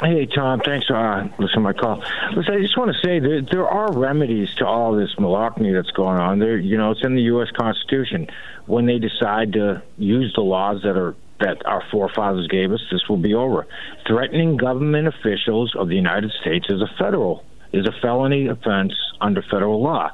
Hey, 0.00 0.26
Tom. 0.26 0.60
Thanks 0.64 0.86
for 0.86 0.94
uh, 0.94 1.24
listening 1.24 1.48
to 1.48 1.60
my 1.60 1.72
call. 1.72 2.04
Listen, 2.36 2.54
I 2.54 2.60
just 2.60 2.76
want 2.76 2.92
to 2.92 2.98
say 3.04 3.18
that 3.18 3.48
there 3.50 3.66
are 3.66 3.90
remedies 3.92 4.54
to 4.56 4.66
all 4.66 4.94
this 4.94 5.14
malarkey 5.16 5.72
that's 5.72 5.90
going 5.90 6.18
on. 6.18 6.38
There, 6.38 6.56
you 6.56 6.76
know, 6.76 6.92
it's 6.92 7.02
in 7.02 7.16
the 7.16 7.22
U.S. 7.22 7.50
Constitution. 7.50 8.28
When 8.66 8.86
they 8.86 8.98
decide 8.98 9.54
to 9.54 9.82
use 9.98 10.32
the 10.34 10.42
laws 10.42 10.82
that 10.82 10.96
are 10.96 11.16
that 11.40 11.64
our 11.66 11.82
forefathers 11.90 12.48
gave 12.48 12.72
us, 12.72 12.80
this 12.90 13.02
will 13.08 13.16
be 13.16 13.34
over. 13.34 13.66
Threatening 14.06 14.56
government 14.56 15.08
officials 15.08 15.74
of 15.76 15.88
the 15.88 15.94
United 15.94 16.32
States 16.40 16.66
is 16.68 16.80
a 16.80 16.90
federal 16.98 17.44
is 17.72 17.86
a 17.86 17.92
felony 18.00 18.46
offense 18.46 18.92
under 19.20 19.42
federal 19.42 19.82
law. 19.82 20.10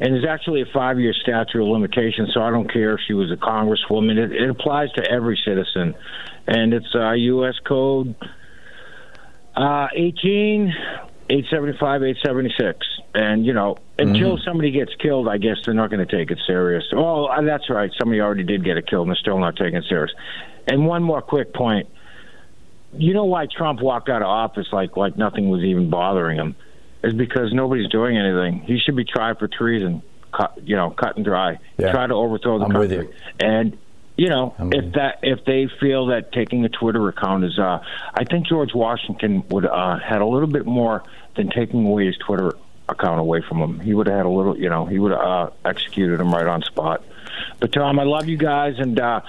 And 0.00 0.12
there's 0.12 0.26
actually 0.28 0.62
a 0.62 0.66
five 0.74 0.98
year 0.98 1.14
statute 1.14 1.62
of 1.62 1.68
limitations, 1.68 2.30
so 2.34 2.42
I 2.42 2.50
don't 2.50 2.70
care 2.70 2.94
if 2.94 3.00
she 3.06 3.14
was 3.14 3.30
a 3.30 3.36
congresswoman. 3.36 4.18
It, 4.18 4.32
it 4.32 4.50
applies 4.50 4.90
to 4.92 5.10
every 5.10 5.38
citizen. 5.44 5.94
And 6.46 6.74
it's 6.74 6.94
uh, 6.94 7.12
U.S. 7.12 7.54
Code 7.66 8.14
uh, 9.56 9.88
18, 9.94 10.72
875, 11.28 12.02
876. 12.02 12.86
And, 13.14 13.44
you 13.44 13.52
know, 13.52 13.76
until 13.98 14.36
mm-hmm. 14.36 14.44
somebody 14.44 14.70
gets 14.70 14.94
killed, 14.96 15.28
I 15.28 15.38
guess 15.38 15.56
they're 15.64 15.74
not 15.74 15.90
going 15.90 16.06
to 16.06 16.16
take 16.16 16.30
it 16.30 16.38
serious. 16.46 16.84
Oh, 16.94 17.28
that's 17.44 17.68
right. 17.70 17.90
Somebody 17.98 18.20
already 18.20 18.44
did 18.44 18.64
get 18.64 18.76
it 18.76 18.86
killed, 18.86 19.08
and 19.08 19.10
they're 19.10 19.20
still 19.20 19.38
not 19.38 19.56
taking 19.56 19.76
it 19.76 19.84
serious. 19.88 20.12
And 20.66 20.86
one 20.86 21.02
more 21.02 21.22
quick 21.22 21.54
point. 21.54 21.88
You 22.92 23.14
know 23.14 23.24
why 23.24 23.46
Trump 23.46 23.80
walked 23.82 24.08
out 24.08 24.22
of 24.22 24.28
office 24.28 24.68
like 24.72 24.96
like 24.96 25.18
nothing 25.18 25.50
was 25.50 25.62
even 25.62 25.90
bothering 25.90 26.38
him? 26.38 26.56
Is 27.02 27.12
because 27.12 27.52
nobody's 27.52 27.88
doing 27.88 28.16
anything. 28.16 28.60
He 28.60 28.78
should 28.78 28.96
be 28.96 29.04
tried 29.04 29.38
for 29.38 29.48
treason, 29.48 30.02
cut, 30.32 30.58
you 30.64 30.76
know, 30.76 30.90
cut 30.90 31.16
and 31.16 31.24
dry. 31.24 31.58
Yeah. 31.78 31.92
Try 31.92 32.06
to 32.06 32.14
overthrow 32.14 32.58
the 32.58 32.64
I'm 32.64 32.72
country. 32.72 32.98
With 32.98 33.08
you. 33.08 33.14
And 33.40 33.78
you 34.16 34.28
know, 34.28 34.54
if 34.58 34.94
that 34.94 35.18
if 35.22 35.44
they 35.44 35.68
feel 35.78 36.06
that 36.06 36.32
taking 36.32 36.64
a 36.64 36.70
Twitter 36.70 37.06
account 37.08 37.44
is, 37.44 37.58
uh, 37.58 37.82
I 38.14 38.24
think 38.24 38.46
George 38.46 38.74
Washington 38.74 39.44
would 39.50 39.66
uh, 39.66 39.98
had 39.98 40.22
a 40.22 40.26
little 40.26 40.48
bit 40.48 40.64
more 40.64 41.02
than 41.36 41.50
taking 41.50 41.86
away 41.86 42.06
his 42.06 42.16
Twitter 42.16 42.54
account 42.88 43.20
away 43.20 43.42
from 43.46 43.58
him. 43.58 43.80
He 43.80 43.92
would 43.92 44.06
have 44.06 44.16
had 44.16 44.26
a 44.26 44.30
little, 44.30 44.56
you 44.56 44.70
know, 44.70 44.86
he 44.86 44.98
would 44.98 45.12
have 45.12 45.20
uh, 45.20 45.50
executed 45.64 46.20
him 46.20 46.32
right 46.32 46.46
on 46.46 46.62
spot. 46.62 47.04
But 47.60 47.72
Tom, 47.72 47.98
I 47.98 48.04
love 48.04 48.26
you 48.26 48.38
guys, 48.38 48.78
and 48.78 48.98
uh, 48.98 49.20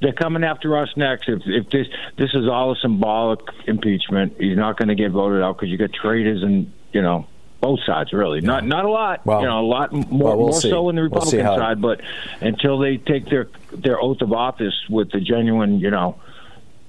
they're 0.00 0.12
coming 0.12 0.44
after 0.44 0.76
us 0.78 0.90
next. 0.96 1.28
If 1.28 1.42
if 1.46 1.70
this 1.70 1.88
this 2.16 2.30
is 2.34 2.46
all 2.46 2.72
a 2.72 2.76
symbolic 2.76 3.40
impeachment, 3.66 4.36
he's 4.38 4.56
not 4.56 4.76
going 4.76 4.88
to 4.88 4.94
get 4.94 5.10
voted 5.10 5.42
out 5.42 5.56
because 5.56 5.68
you 5.68 5.78
got 5.78 5.92
traitors 5.92 6.42
and 6.44 6.72
you 6.92 7.02
know 7.02 7.26
both 7.60 7.80
sides 7.86 8.12
really. 8.12 8.40
Not 8.40 8.64
not 8.66 8.84
a 8.84 8.90
lot, 8.90 9.24
Well- 9.26 9.40
you 9.40 9.46
know, 9.46 9.60
a 9.60 9.66
lot 9.66 9.92
more 9.92 10.04
well, 10.28 10.36
we'll 10.36 10.48
more 10.48 10.60
see. 10.60 10.70
so 10.70 10.88
in 10.88 10.96
the 10.96 11.02
We'll 11.02 11.10
Republican 11.10 11.40
how- 11.44 11.56
side. 11.56 11.80
But 11.80 12.00
until 12.40 12.78
they 12.78 12.96
take 12.98 13.28
their 13.28 13.48
their 13.72 14.00
oath 14.00 14.20
of 14.20 14.32
office 14.32 14.74
with 14.88 15.10
the 15.10 15.20
genuine, 15.20 15.80
you 15.80 15.90
know. 15.90 16.16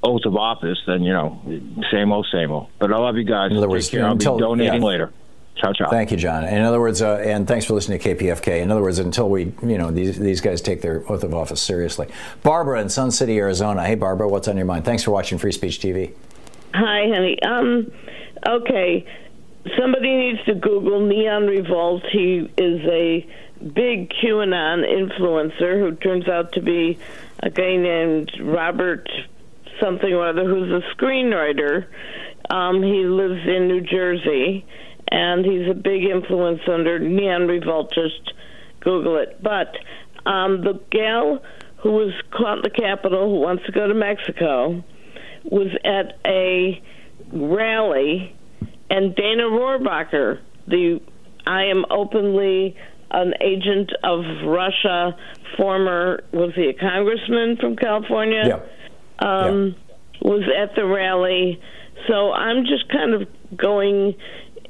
Oath 0.01 0.21
of 0.23 0.37
office, 0.37 0.77
then 0.87 1.03
you 1.03 1.11
know, 1.11 1.41
same 1.91 2.13
old, 2.13 2.25
same 2.31 2.51
old. 2.53 2.67
But 2.79 2.93
I 2.93 2.97
love 2.97 3.17
you 3.17 3.25
guys. 3.25 3.51
In 3.51 3.57
other 3.57 3.67
words, 3.67 3.89
care. 3.89 4.05
I'll 4.05 4.13
until- 4.13 4.37
be 4.37 4.41
donating 4.43 4.81
yeah. 4.81 4.87
later. 4.87 5.11
Ciao, 5.57 5.73
ciao. 5.73 5.89
Thank 5.89 6.11
you, 6.11 6.15
John. 6.15 6.45
In 6.45 6.61
other 6.61 6.79
words, 6.79 7.01
uh, 7.01 7.17
and 7.17 7.45
thanks 7.45 7.65
for 7.65 7.73
listening 7.73 7.99
to 7.99 8.15
KPFK. 8.15 8.61
In 8.61 8.71
other 8.71 8.81
words, 8.81 8.97
until 8.99 9.29
we, 9.29 9.51
you 9.61 9.77
know, 9.77 9.91
these 9.91 10.17
these 10.17 10.39
guys 10.39 10.61
take 10.61 10.81
their 10.81 11.03
oath 11.11 11.25
of 11.25 11.33
office 11.33 11.61
seriously. 11.61 12.07
Barbara 12.43 12.79
in 12.79 12.87
Sun 12.87 13.11
City, 13.11 13.37
Arizona. 13.39 13.83
Hey, 13.85 13.95
Barbara, 13.95 14.29
what's 14.29 14.47
on 14.47 14.55
your 14.55 14.65
mind? 14.65 14.85
Thanks 14.85 15.03
for 15.03 15.11
watching 15.11 15.37
Free 15.37 15.51
Speech 15.51 15.81
TV. 15.81 16.11
Hi, 16.73 17.09
honey. 17.13 17.37
Um, 17.43 17.91
okay. 18.47 19.05
Somebody 19.77 20.15
needs 20.15 20.43
to 20.45 20.55
Google 20.55 21.05
Neon 21.05 21.47
Revolt. 21.47 22.03
He 22.11 22.49
is 22.57 22.81
a 22.85 23.27
big 23.61 24.09
QAnon 24.09 24.85
influencer 24.87 25.79
who 25.79 25.95
turns 25.95 26.27
out 26.27 26.53
to 26.53 26.61
be 26.61 26.97
a 27.41 27.49
guy 27.49 27.75
named 27.75 28.31
Robert 28.41 29.09
something 29.81 30.13
or 30.13 30.29
other 30.29 30.45
who's 30.45 30.71
a 30.71 30.95
screenwriter. 30.95 31.87
Um, 32.49 32.81
he 32.81 33.05
lives 33.05 33.45
in 33.45 33.67
New 33.67 33.81
Jersey, 33.81 34.65
and 35.11 35.45
he's 35.45 35.69
a 35.69 35.73
big 35.73 36.03
influence 36.03 36.61
under 36.67 36.99
Neon 36.99 37.47
Revolt. 37.47 37.93
Just 37.93 38.33
Google 38.79 39.17
it. 39.17 39.41
But 39.41 39.75
um, 40.25 40.61
the 40.61 40.79
gal 40.89 41.43
who 41.77 41.91
was 41.91 42.13
caught 42.31 42.57
in 42.57 42.63
the 42.63 42.69
Capitol, 42.69 43.29
who 43.29 43.39
wants 43.39 43.65
to 43.65 43.71
go 43.71 43.87
to 43.87 43.93
Mexico, 43.93 44.83
was 45.43 45.67
at 45.85 46.17
a 46.25 46.81
rally, 47.31 48.35
and 48.89 49.15
Dana 49.15 49.43
Rohrabacher, 49.43 50.39
the 50.67 51.01
I 51.45 51.65
am 51.65 51.85
openly 51.89 52.75
an 53.11 53.33
agent 53.41 53.91
of 54.03 54.23
Russia, 54.45 55.15
former 55.57 56.23
was 56.31 56.53
he 56.55 56.69
a 56.69 56.73
congressman 56.73 57.57
from 57.57 57.75
California? 57.75 58.43
Yeah. 58.47 59.27
Um, 59.27 59.75
Was 60.21 60.43
at 60.55 60.75
the 60.75 60.85
rally, 60.85 61.61
so 62.07 62.31
I'm 62.31 62.65
just 62.65 62.89
kind 62.89 63.13
of 63.13 63.27
going 63.55 64.15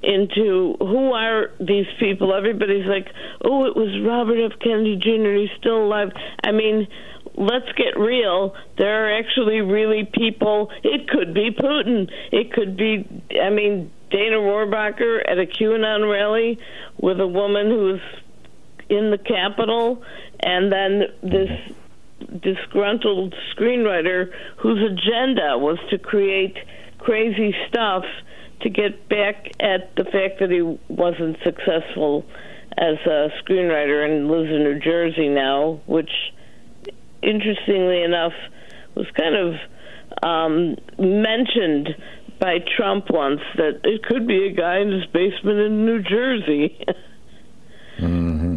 into 0.01 0.75
who 0.79 1.11
are 1.11 1.51
these 1.59 1.87
people. 1.99 2.33
Everybody's 2.33 2.85
like, 2.85 3.07
"Oh, 3.43 3.65
it 3.65 3.75
was 3.75 3.99
Robert 4.01 4.39
F. 4.39 4.59
Kennedy 4.59 4.95
Jr. 4.95 5.33
He's 5.35 5.49
still 5.57 5.83
alive." 5.83 6.11
I 6.43 6.51
mean, 6.51 6.87
let's 7.35 7.71
get 7.73 7.97
real. 7.97 8.53
There 8.77 9.05
are 9.07 9.17
actually 9.17 9.61
really 9.61 10.05
people. 10.05 10.71
It 10.83 11.07
could 11.07 11.33
be 11.33 11.51
Putin. 11.51 12.09
It 12.31 12.53
could 12.53 12.77
be. 12.77 13.07
I 13.41 13.49
mean, 13.49 13.91
Dana 14.09 14.37
Rohrabacher 14.37 15.21
at 15.27 15.37
a 15.37 15.45
QAnon 15.45 16.11
rally 16.11 16.59
with 16.97 17.19
a 17.19 17.27
woman 17.27 17.67
who's 17.67 18.01
in 18.89 19.11
the 19.11 19.17
Capitol, 19.17 20.03
and 20.39 20.71
then 20.71 21.03
this 21.21 21.49
disgruntled 22.41 23.35
screenwriter 23.55 24.31
whose 24.57 24.91
agenda 24.91 25.57
was 25.57 25.77
to 25.89 25.97
create 25.97 26.57
crazy 26.97 27.55
stuff 27.67 28.03
to 28.61 28.69
get 28.69 29.07
back 29.07 29.51
at 29.59 29.95
the 29.95 30.03
fact 30.03 30.39
that 30.39 30.49
he 30.51 30.61
wasn't 30.93 31.37
successful 31.43 32.25
as 32.77 32.97
a 33.05 33.29
screenwriter 33.41 34.05
and 34.05 34.29
lives 34.29 34.49
in 34.49 34.63
New 34.63 34.79
Jersey 34.79 35.29
now, 35.29 35.79
which, 35.85 36.11
interestingly 37.21 38.03
enough, 38.03 38.33
was 38.95 39.07
kind 39.17 39.35
of 39.35 39.55
um, 40.23 40.75
mentioned 40.97 41.95
by 42.39 42.59
Trump 42.77 43.05
once 43.09 43.41
that 43.57 43.81
it 43.83 44.03
could 44.03 44.27
be 44.27 44.47
a 44.47 44.51
guy 44.51 44.79
in 44.79 44.91
his 44.91 45.05
basement 45.07 45.59
in 45.59 45.85
New 45.85 46.01
Jersey. 46.01 46.85
Mm-hmm. 47.99 48.48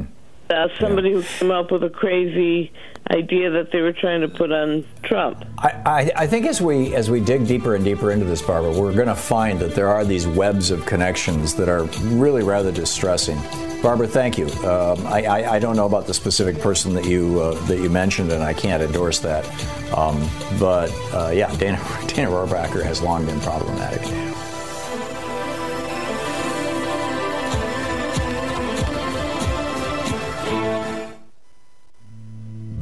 Uh, 0.52 0.68
somebody 0.80 1.12
who 1.12 1.22
came 1.22 1.50
up 1.50 1.70
with 1.70 1.82
a 1.82 1.90
crazy 1.90 2.72
idea 3.10 3.50
that 3.50 3.72
they 3.72 3.80
were 3.80 3.92
trying 3.92 4.20
to 4.20 4.28
put 4.28 4.52
on 4.52 4.84
Trump. 5.02 5.44
I, 5.58 5.82
I, 5.84 6.12
I 6.16 6.26
think 6.26 6.46
as 6.46 6.60
we 6.60 6.94
as 6.94 7.10
we 7.10 7.20
dig 7.20 7.46
deeper 7.46 7.74
and 7.74 7.84
deeper 7.84 8.12
into 8.12 8.24
this, 8.24 8.42
Barbara, 8.42 8.70
we're 8.78 8.94
going 8.94 9.08
to 9.08 9.14
find 9.14 9.58
that 9.60 9.74
there 9.74 9.88
are 9.88 10.04
these 10.04 10.26
webs 10.26 10.70
of 10.70 10.86
connections 10.86 11.54
that 11.54 11.68
are 11.68 11.84
really 12.16 12.42
rather 12.42 12.72
distressing. 12.72 13.38
Barbara, 13.82 14.06
thank 14.06 14.38
you. 14.38 14.46
Um, 14.64 15.04
I, 15.08 15.24
I, 15.24 15.54
I 15.54 15.58
don't 15.58 15.74
know 15.74 15.86
about 15.86 16.06
the 16.06 16.14
specific 16.14 16.60
person 16.60 16.94
that 16.94 17.04
you 17.04 17.40
uh, 17.40 17.54
that 17.66 17.78
you 17.78 17.90
mentioned, 17.90 18.30
and 18.30 18.42
I 18.42 18.52
can't 18.54 18.82
endorse 18.82 19.18
that. 19.20 19.44
Um, 19.92 20.28
but 20.58 20.90
uh, 21.12 21.32
yeah, 21.34 21.54
Dana 21.56 21.78
Dana 22.06 22.30
Rohrabacher 22.30 22.82
has 22.82 23.02
long 23.02 23.26
been 23.26 23.40
problematic. 23.40 24.02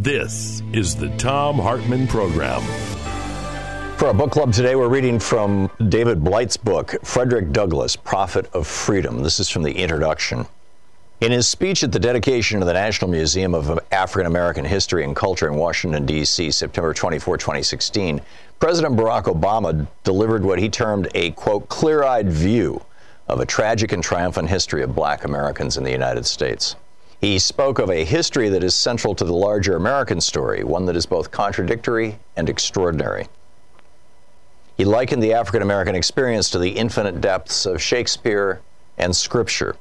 This 0.03 0.63
is 0.73 0.97
the 0.97 1.11
Thom 1.19 1.59
Hartmann 1.59 2.07
Program. 2.07 2.63
For 3.99 4.07
our 4.07 4.15
book 4.15 4.31
club 4.31 4.51
today, 4.51 4.75
we're 4.75 4.89
reading 4.89 5.19
from 5.19 5.71
David 5.91 6.25
Blight's 6.25 6.57
book, 6.57 6.95
Frederick 7.05 7.53
Douglass, 7.53 7.97
Prophet 7.97 8.49
of 8.55 8.67
Freedom. 8.67 9.23
This 9.23 9.39
is 9.39 9.51
from 9.51 9.63
the 9.63 9.73
introduction. 9.73 10.47
In 11.21 11.33
his 11.33 11.47
speech 11.47 11.85
at 11.85 11.93
the 11.93 11.99
dedication 11.99 12.63
of 12.63 12.67
the 12.67 12.73
National 12.73 13.11
Museum 13.11 13.55
of 13.55 13.79
African 13.93 14.27
American 14.27 14.65
History 14.65 15.05
and 15.05 15.15
Culture 15.15 15.49
in 15.49 15.57
Washington, 15.57 16.07
D.C., 16.07 16.51
September 16.51 16.95
24, 16.95 17.37
2016, 17.37 18.23
President 18.59 18.97
Barack 18.97 19.25
Obama 19.25 19.87
delivered 20.03 20.43
what 20.43 20.59
he 20.59 20.71
termed 20.71 21.09
a, 21.15 21.33
quote, 21.33 21.69
clear 21.69 22.05
eyed 22.05 22.31
view 22.31 22.83
of 23.29 23.39
a 23.39 23.45
tragic 23.45 23.93
and 23.93 24.03
triumphant 24.03 24.49
history 24.49 24.83
of 24.83 24.95
black 24.95 25.25
Americans 25.25 25.77
in 25.77 25.85
the 25.85 25.93
United 25.93 26.25
States. 26.25 26.75
He 27.21 27.39
spoke 27.39 27.79
of 27.79 27.91
a 27.91 28.05
history 28.05 28.49
that 28.49 28.65
is 28.65 28.75
central 28.75 29.15
to 29.15 29.25
the 29.25 29.35
larger 29.35 29.77
American 29.77 30.23
story, 30.23 30.65
one 30.65 30.87
that 30.87 30.97
is 30.97 31.05
both 31.05 31.31
contradictory 31.31 32.19
and 32.35 32.49
extraordinary. 32.49 33.27
He 34.79 34.87
likened 34.87 35.23
the 35.23 35.35
African 35.35 35.61
American 35.61 35.95
experience 35.95 36.49
to 36.51 36.59
the 36.59 36.71
infinite 36.71 37.21
depths 37.21 37.67
of 37.67 37.83
Shakespeare 37.83 38.63
and 38.97 39.15
Scripture. 39.15 39.77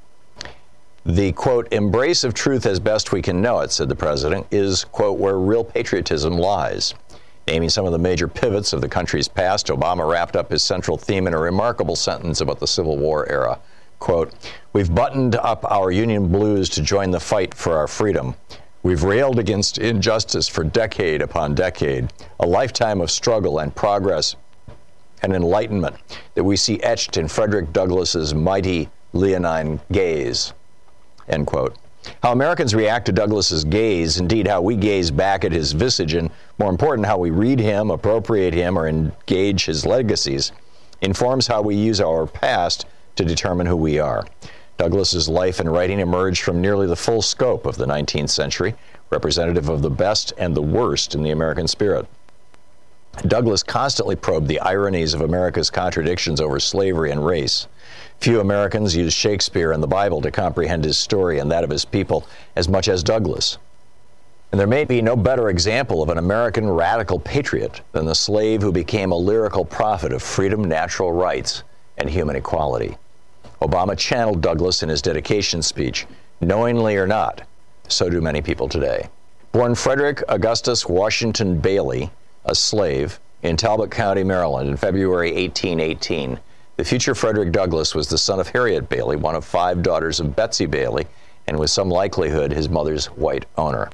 The 1.06 1.32
quote, 1.32 1.72
embrace 1.72 2.26
of 2.26 2.34
truth 2.34 2.66
as 2.66 2.82
best 2.82 3.14
we 3.14 3.22
can 3.22 3.42
know 3.42 3.62
it, 3.62 3.72
said 3.72 3.88
the 3.88 3.96
president, 3.96 4.46
is, 4.52 4.84
quote, 4.84 5.18
where 5.18 5.38
real 5.38 5.64
patriotism 5.64 6.34
lies. 6.38 6.94
Naming 7.48 7.70
some 7.70 7.86
of 7.86 7.94
the 7.94 7.98
major 7.98 8.28
pivots 8.28 8.74
of 8.74 8.82
the 8.82 8.90
country's 8.90 9.30
past, 9.30 9.68
Obama 9.68 10.12
wrapped 10.12 10.36
up 10.36 10.52
his 10.52 10.62
central 10.62 10.98
theme 10.98 11.26
in 11.26 11.34
a 11.34 11.40
remarkable 11.40 11.96
sentence 11.96 12.42
about 12.42 12.60
the 12.60 12.68
Civil 12.68 12.98
War 12.98 13.28
era. 13.32 13.60
Quote, 14.00 14.34
We've 14.74 14.94
buttoned 14.94 15.36
up 15.36 15.70
our 15.70 15.92
Union 15.92 16.30
blues 16.30 16.70
to 16.70 16.82
join 16.82 17.12
the 17.12 17.20
fight 17.20 17.54
for 17.54 17.78
our 17.78 17.88
freedom. 17.88 18.36
We've 18.82 19.04
railed 19.04 19.40
against 19.40 19.78
injustice 19.78 20.48
for 20.48 20.64
decade 20.64 21.22
upon 21.22 21.54
decade, 21.54 22.12
a 22.40 22.48
lifetime 22.48 23.02
of 23.02 23.12
struggle 23.12 23.60
and 23.60 23.76
progress 23.76 24.36
and 25.22 25.34
enlightenment 25.34 25.98
that 26.36 26.44
we 26.44 26.56
see 26.56 26.82
etched 26.82 27.18
in 27.18 27.28
Frederick 27.28 27.74
Douglass's 27.74 28.34
mighty 28.34 28.90
leonine 29.12 29.82
gaze. 29.92 30.54
End 31.28 31.46
quote. 31.46 31.76
How 32.24 32.32
Americans 32.32 32.74
react 32.74 33.06
to 33.08 33.12
Douglass's 33.12 33.66
gaze, 33.66 34.20
indeed 34.20 34.48
how 34.48 34.62
we 34.62 34.78
gaze 34.78 35.12
back 35.12 35.44
at 35.44 35.52
his 35.52 35.74
visage, 35.74 36.14
and 36.14 36.32
more 36.58 36.70
important, 36.70 37.06
how 37.06 37.18
we 37.18 37.30
read 37.30 37.60
him, 37.60 37.92
appropriate 37.92 38.54
him, 38.54 38.78
or 38.78 38.88
engage 38.88 39.66
his 39.66 39.86
legacies, 39.86 40.54
informs 41.02 41.48
how 41.48 41.62
we 41.62 41.76
use 41.76 42.00
our 42.00 42.26
past 42.26 42.86
to 43.16 43.26
determine 43.26 43.68
who 43.68 43.76
we 43.76 44.00
are. 44.00 44.26
Douglass's 44.78 45.28
life 45.28 45.60
and 45.60 45.72
writing 45.72 46.00
emerged 46.00 46.42
from 46.42 46.62
nearly 46.62 46.88
the 46.88 46.96
full 46.96 47.22
scope 47.22 47.66
of 47.66 47.76
the 47.76 47.86
19th 47.86 48.30
century, 48.30 48.76
representative 49.10 49.68
of 49.68 49.82
the 49.82 49.90
best 49.90 50.32
and 50.38 50.56
the 50.56 50.62
worst 50.62 51.16
in 51.16 51.24
the 51.24 51.32
American 51.32 51.68
spirit. 51.68 52.06
Douglass 53.28 53.64
constantly 53.64 54.16
probed 54.16 54.48
the 54.48 54.62
ironies 54.62 55.14
of 55.14 55.22
America's 55.22 55.70
contradictions 55.70 56.40
over 56.40 56.60
slavery 56.60 57.12
and 57.12 57.26
race. 57.26 57.68
Few 58.20 58.40
Americans 58.40 58.96
use 58.96 59.14
Shakespeare 59.14 59.74
and 59.74 59.84
the 59.84 59.88
Bible 59.88 60.22
to 60.22 60.32
comprehend 60.32 60.86
his 60.86 60.98
story 60.98 61.40
and 61.40 61.52
that 61.52 61.64
of 61.64 61.70
his 61.70 61.84
people 61.84 62.26
as 62.56 62.70
much 62.70 62.88
as 62.88 63.04
Douglass. 63.04 63.58
And 64.52 64.60
there 64.60 64.68
may 64.68 64.86
be 64.86 65.02
no 65.02 65.16
better 65.16 65.50
example 65.50 66.02
of 66.02 66.10
an 66.10 66.18
American 66.18 66.70
radical 66.70 67.20
patriot 67.20 67.82
than 67.92 68.06
the 68.06 68.16
slave 68.16 68.62
who 68.62 68.72
became 68.72 69.12
a 69.12 69.18
lyrical 69.18 69.66
prophet 69.66 70.12
of 70.12 70.24
freedom, 70.24 70.64
natural 70.64 71.12
rights, 71.12 71.64
and 72.00 72.10
human 72.10 72.36
equality. 72.36 72.98
Obama 73.62 73.98
channeled 73.98 74.42
Douglass 74.42 74.84
in 74.84 74.90
his 74.90 75.02
dedication 75.02 75.62
speech, 75.62 76.08
knowingly 76.42 76.96
or 76.96 77.06
not. 77.06 77.48
So 77.88 78.10
do 78.10 78.22
many 78.22 78.42
people 78.42 78.70
today. 78.70 79.10
Born 79.52 79.76
Frederick 79.76 80.24
Augustus 80.30 80.88
Washington 80.88 81.60
Bailey, 81.60 82.10
a 82.46 82.56
slave, 82.56 83.20
in 83.42 83.58
Talbot 83.58 83.90
County, 83.90 84.24
Maryland, 84.24 84.70
in 84.70 84.78
February 84.78 85.32
1818, 85.32 86.40
the 86.78 86.84
future 86.84 87.16
Frederick 87.16 87.52
Douglass 87.52 87.96
was 87.96 88.08
the 88.08 88.18
son 88.18 88.40
of 88.40 88.48
Harriet 88.50 88.90
Bailey, 88.90 89.16
one 89.16 89.36
of 89.36 89.44
five 89.44 89.82
daughters 89.82 90.20
of 90.20 90.36
Betsy 90.36 90.66
Bailey, 90.66 91.08
and 91.48 91.58
with 91.58 91.70
some 91.70 91.90
likelihood 91.90 92.52
his 92.52 92.70
mother's 92.70 93.08
white 93.08 93.46
owner. 93.58 93.90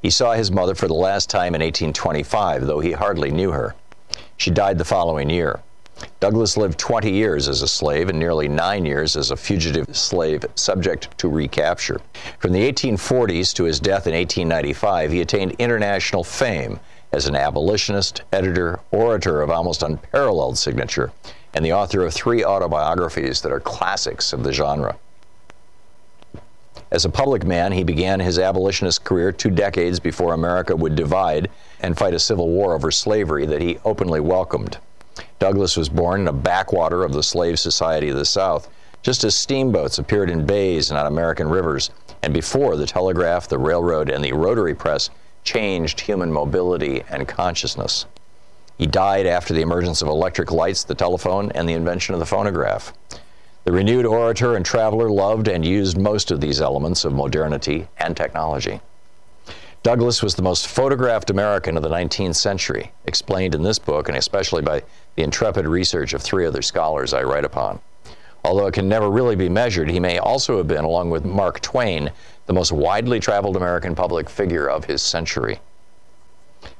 He 0.00 0.10
saw 0.10 0.32
his 0.32 0.50
mother 0.50 0.74
for 0.74 0.86
the 0.86 0.94
last 0.94 1.28
time 1.28 1.54
in 1.54 1.60
1825, 1.60 2.66
though 2.66 2.80
he 2.80 2.92
hardly 2.92 3.30
knew 3.30 3.50
her. 3.50 3.74
She 4.36 4.50
died 4.50 4.78
the 4.78 4.84
following 4.84 5.28
year. 5.28 5.60
Douglass 6.20 6.56
lived 6.56 6.78
20 6.78 7.10
years 7.10 7.48
as 7.48 7.62
a 7.62 7.68
slave 7.68 8.08
and 8.08 8.18
nearly 8.18 8.48
nine 8.48 8.84
years 8.84 9.16
as 9.16 9.30
a 9.30 9.36
fugitive 9.36 9.96
slave 9.96 10.44
subject 10.54 11.16
to 11.18 11.28
recapture. 11.28 12.00
From 12.38 12.52
the 12.52 12.72
1840s 12.72 13.54
to 13.54 13.64
his 13.64 13.80
death 13.80 14.06
in 14.06 14.14
1895, 14.14 15.12
he 15.12 15.20
attained 15.20 15.52
international 15.58 16.24
fame 16.24 16.80
as 17.12 17.26
an 17.26 17.36
abolitionist, 17.36 18.22
editor, 18.32 18.80
orator 18.90 19.40
of 19.40 19.50
almost 19.50 19.82
unparalleled 19.82 20.58
signature, 20.58 21.12
and 21.54 21.64
the 21.64 21.72
author 21.72 22.04
of 22.04 22.12
three 22.12 22.44
autobiographies 22.44 23.40
that 23.40 23.52
are 23.52 23.60
classics 23.60 24.32
of 24.32 24.42
the 24.42 24.52
genre. 24.52 24.96
As 26.90 27.04
a 27.04 27.10
public 27.10 27.44
man, 27.44 27.72
he 27.72 27.84
began 27.84 28.18
his 28.20 28.38
abolitionist 28.38 29.04
career 29.04 29.30
two 29.30 29.50
decades 29.50 30.00
before 30.00 30.32
America 30.32 30.74
would 30.74 30.96
divide 30.96 31.50
and 31.80 31.96
fight 31.96 32.14
a 32.14 32.18
civil 32.18 32.48
war 32.48 32.74
over 32.74 32.90
slavery 32.90 33.46
that 33.46 33.60
he 33.60 33.78
openly 33.84 34.20
welcomed. 34.20 34.78
Douglass 35.38 35.76
was 35.76 35.88
born 35.88 36.22
in 36.22 36.28
a 36.28 36.32
backwater 36.32 37.04
of 37.04 37.12
the 37.12 37.22
slave 37.22 37.58
society 37.58 38.08
of 38.08 38.16
the 38.16 38.24
South, 38.24 38.68
just 39.02 39.22
as 39.24 39.36
steamboats 39.36 39.98
appeared 39.98 40.30
in 40.30 40.44
bays 40.44 40.90
and 40.90 40.98
on 40.98 41.06
American 41.06 41.48
rivers, 41.48 41.90
and 42.22 42.34
before 42.34 42.76
the 42.76 42.86
telegraph, 42.86 43.48
the 43.48 43.58
railroad, 43.58 44.10
and 44.10 44.24
the 44.24 44.32
rotary 44.32 44.74
press 44.74 45.10
changed 45.44 46.00
human 46.00 46.32
mobility 46.32 47.02
and 47.08 47.28
consciousness. 47.28 48.06
He 48.76 48.86
died 48.86 49.26
after 49.26 49.54
the 49.54 49.62
emergence 49.62 50.02
of 50.02 50.08
electric 50.08 50.50
lights, 50.50 50.84
the 50.84 50.94
telephone, 50.94 51.52
and 51.52 51.68
the 51.68 51.74
invention 51.74 52.14
of 52.14 52.20
the 52.20 52.26
phonograph. 52.26 52.92
The 53.64 53.72
renewed 53.72 54.06
orator 54.06 54.56
and 54.56 54.64
traveler 54.64 55.10
loved 55.10 55.48
and 55.48 55.64
used 55.64 55.98
most 55.98 56.30
of 56.30 56.40
these 56.40 56.60
elements 56.60 57.04
of 57.04 57.12
modernity 57.12 57.88
and 57.98 58.16
technology. 58.16 58.80
Douglass 59.84 60.22
was 60.22 60.34
the 60.34 60.42
most 60.42 60.66
photographed 60.66 61.30
American 61.30 61.76
of 61.76 61.82
the 61.84 61.88
19th 61.88 62.34
century, 62.34 62.92
explained 63.06 63.54
in 63.54 63.62
this 63.62 63.78
book 63.78 64.08
and 64.08 64.18
especially 64.18 64.60
by 64.60 64.82
the 65.14 65.22
intrepid 65.22 65.66
research 65.66 66.14
of 66.14 66.20
three 66.20 66.44
other 66.44 66.62
scholars 66.62 67.14
I 67.14 67.22
write 67.22 67.44
upon. 67.44 67.80
Although 68.44 68.66
it 68.66 68.74
can 68.74 68.88
never 68.88 69.10
really 69.10 69.36
be 69.36 69.48
measured, 69.48 69.88
he 69.90 70.00
may 70.00 70.18
also 70.18 70.56
have 70.56 70.66
been, 70.66 70.84
along 70.84 71.10
with 71.10 71.24
Mark 71.24 71.60
Twain, 71.60 72.10
the 72.46 72.52
most 72.52 72.72
widely 72.72 73.20
traveled 73.20 73.56
American 73.56 73.94
public 73.94 74.28
figure 74.28 74.68
of 74.68 74.84
his 74.84 75.00
century. 75.00 75.60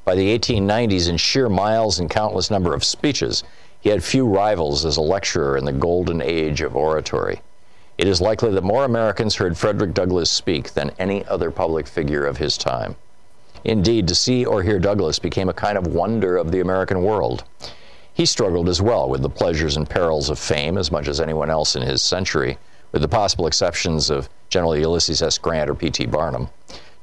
By 0.05 0.17
the 0.17 0.37
1890s, 0.37 1.09
in 1.09 1.19
sheer 1.19 1.49
miles 1.49 2.01
and 2.01 2.11
countless 2.11 2.51
number 2.51 2.75
of 2.75 2.85
speeches, 2.85 3.45
he 3.81 3.91
had 3.91 4.03
few 4.03 4.27
rivals 4.27 4.85
as 4.85 4.97
a 4.97 5.03
lecturer 5.03 5.57
in 5.57 5.65
the 5.65 5.73
golden 5.73 6.21
age 6.21 6.63
of 6.63 6.75
oratory. 6.75 7.43
It 7.99 8.07
is 8.07 8.21
likely 8.21 8.53
that 8.53 8.63
more 8.63 8.85
Americans 8.85 9.35
heard 9.35 9.59
Frederick 9.59 9.93
Douglass 9.93 10.31
speak 10.31 10.73
than 10.73 10.93
any 11.01 11.27
other 11.27 11.51
public 11.51 11.89
figure 11.89 12.25
of 12.25 12.37
his 12.37 12.57
time. 12.57 12.95
Indeed, 13.65 14.07
to 14.07 14.15
see 14.15 14.45
or 14.45 14.63
hear 14.63 14.79
Douglass 14.79 15.19
became 15.19 15.49
a 15.49 15.53
kind 15.53 15.77
of 15.77 15.89
wonder 15.89 16.37
of 16.37 16.53
the 16.53 16.61
American 16.61 17.03
world. 17.03 17.43
He 18.15 18.25
struggled 18.25 18.69
as 18.69 18.81
well 18.81 19.09
with 19.09 19.23
the 19.23 19.29
pleasures 19.29 19.77
and 19.77 19.91
perils 19.91 20.31
of 20.31 20.39
fame 20.39 20.79
as 20.79 20.93
much 20.93 21.09
as 21.09 21.21
anyone 21.21 21.51
else 21.51 21.75
in 21.75 21.83
his 21.83 22.01
century, 22.01 22.57
with 22.93 23.03
the 23.03 23.09
possible 23.09 23.49
exceptions 23.49 24.11
of 24.11 24.29
General 24.49 24.77
Ulysses 24.77 25.21
S. 25.21 25.37
Grant 25.37 25.69
or 25.69 25.75
P.T. 25.75 26.07
Barnum. 26.07 26.49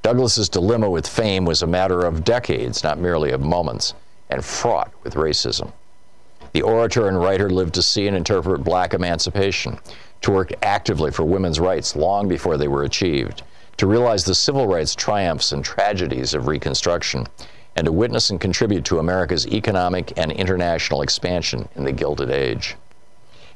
Douglass's 0.02 0.48
dilemma 0.48 0.90
with 0.90 1.08
fame 1.08 1.44
was 1.44 1.62
a 1.62 1.68
matter 1.68 2.06
of 2.06 2.24
decades, 2.24 2.86
not 2.86 3.00
merely 3.00 3.32
of 3.32 3.42
moments, 3.42 3.94
and 4.30 4.46
fraught 4.46 4.92
with 5.04 5.16
racism. 5.16 5.74
The 6.54 6.62
orator 6.62 7.10
and 7.10 7.20
writer 7.20 7.50
lived 7.50 7.74
to 7.74 7.82
see 7.82 8.08
and 8.08 8.16
interpret 8.16 8.64
black 8.64 8.94
emancipation, 8.94 9.78
to 10.22 10.32
work 10.32 10.52
actively 10.64 11.12
for 11.12 11.24
women's 11.24 11.60
rights 11.60 11.96
long 11.96 12.28
before 12.28 12.58
they 12.58 12.68
were 12.68 12.84
achieved, 12.84 13.44
to 13.78 13.88
realize 13.88 14.24
the 14.24 14.36
civil 14.36 14.68
rights 14.68 14.96
triumphs 14.96 15.52
and 15.52 15.64
tragedies 15.64 16.34
of 16.34 16.48
Reconstruction, 16.48 17.28
and 17.76 17.86
to 17.86 17.92
witness 17.92 18.30
and 18.30 18.40
contribute 18.40 18.86
to 18.86 19.00
America's 19.00 19.48
economic 19.48 20.18
and 20.18 20.32
international 20.32 21.02
expansion 21.02 21.68
in 21.76 21.84
the 21.84 21.92
Gilded 21.92 22.32
Age. 22.32 22.76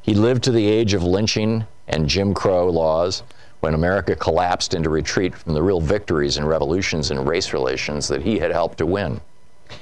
He 0.02 0.14
lived 0.14 0.44
to 0.44 0.52
the 0.52 0.68
age 0.68 0.94
of 0.94 1.04
lynching 1.04 1.66
and 1.88 2.08
Jim 2.08 2.34
Crow 2.34 2.70
laws 2.70 3.24
when 3.60 3.74
America 3.74 4.16
collapsed 4.16 4.74
into 4.74 4.90
retreat 4.90 5.36
from 5.36 5.54
the 5.54 5.64
real 5.64 5.82
victories 5.82 6.38
and 6.38 6.48
revolutions 6.48 7.12
in 7.12 7.26
race 7.26 7.54
relations 7.54 8.08
that 8.08 8.22
he 8.22 8.40
had 8.40 8.52
helped 8.52 8.78
to 8.78 8.86
win. 8.86 9.20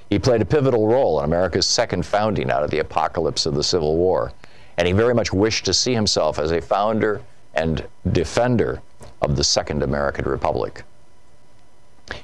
He 0.10 0.20
played 0.20 0.42
a 0.42 0.46
pivotal 0.46 0.88
role 0.88 1.20
in 1.20 1.26
America's 1.26 1.68
second 1.68 2.06
founding 2.06 2.52
out 2.52 2.64
of 2.64 2.72
the 2.72 2.80
apocalypse 2.80 3.46
of 3.46 3.56
the 3.56 3.64
Civil 3.64 3.96
War, 3.96 4.34
and 4.78 4.88
he 4.88 4.94
very 4.94 5.14
much 5.14 5.34
wished 5.34 5.66
to 5.66 5.74
see 5.74 5.94
himself 5.94 6.40
as 6.40 6.52
a 6.52 6.62
founder 6.62 7.22
and 7.54 7.86
defender 8.12 8.82
of 9.22 9.36
the 9.36 9.44
Second 9.44 9.84
American 9.84 10.26
Republic. 10.26 10.84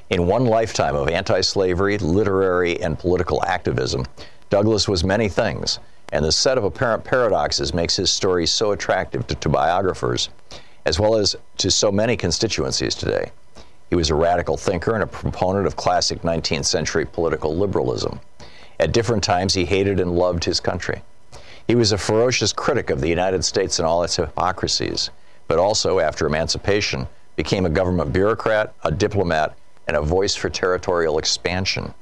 In 0.09 0.27
one 0.27 0.45
lifetime 0.45 0.95
of 0.95 1.09
anti 1.09 1.41
slavery, 1.41 1.97
literary, 1.97 2.79
and 2.81 2.97
political 2.97 3.43
activism, 3.45 4.05
Douglass 4.49 4.87
was 4.87 5.03
many 5.03 5.27
things, 5.27 5.79
and 6.11 6.23
the 6.23 6.31
set 6.31 6.57
of 6.57 6.63
apparent 6.63 7.03
paradoxes 7.03 7.73
makes 7.73 7.95
his 7.95 8.11
story 8.11 8.45
so 8.45 8.71
attractive 8.71 9.25
to, 9.27 9.35
to 9.35 9.49
biographers, 9.49 10.29
as 10.85 10.99
well 10.99 11.15
as 11.15 11.35
to 11.57 11.71
so 11.71 11.91
many 11.91 12.15
constituencies 12.15 12.95
today. 12.95 13.31
He 13.89 13.95
was 13.95 14.09
a 14.09 14.15
radical 14.15 14.57
thinker 14.57 14.93
and 14.93 15.03
a 15.03 15.07
proponent 15.07 15.67
of 15.67 15.75
classic 15.75 16.21
19th 16.21 16.65
century 16.65 17.05
political 17.05 17.55
liberalism. 17.55 18.19
At 18.79 18.91
different 18.91 19.23
times, 19.23 19.53
he 19.53 19.65
hated 19.65 19.99
and 19.99 20.15
loved 20.15 20.43
his 20.43 20.59
country. 20.59 21.01
He 21.65 21.75
was 21.75 21.93
a 21.93 21.97
ferocious 21.97 22.51
critic 22.51 22.89
of 22.89 22.99
the 22.99 23.07
United 23.07 23.45
States 23.45 23.79
and 23.79 23.87
all 23.87 24.03
its 24.03 24.17
hypocrisies, 24.17 25.11
but 25.47 25.59
also, 25.59 25.99
after 25.99 26.25
emancipation, 26.25 27.07
became 27.37 27.65
a 27.65 27.69
government 27.69 28.11
bureaucrat, 28.11 28.73
a 28.83 28.91
diplomat, 28.91 29.55
and 29.87 29.95
a 29.95 30.01
voice 30.01 30.35
for 30.35 30.49
territorial 30.49 31.17
expansion. 31.17 31.93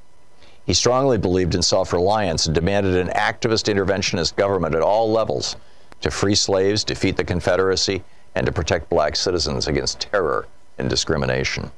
He 0.66 0.74
strongly 0.74 1.20
believed 1.20 1.54
in 1.54 1.62
self 1.62 1.94
reliance 1.94 2.48
and 2.48 2.56
demanded 2.56 2.96
an 2.96 3.10
activist 3.10 3.72
interventionist 3.72 4.36
government 4.36 4.74
at 4.74 4.82
all 4.82 5.12
levels 5.12 5.56
to 6.02 6.10
free 6.10 6.36
slaves, 6.36 6.84
defeat 6.84 7.16
the 7.16 7.24
Confederacy, 7.24 8.04
and 8.34 8.48
to 8.48 8.52
protect 8.52 8.90
black 8.90 9.16
citizens 9.16 9.68
against 9.68 10.00
terror 10.00 10.48
and 10.80 10.90
discrimination. 10.90 11.70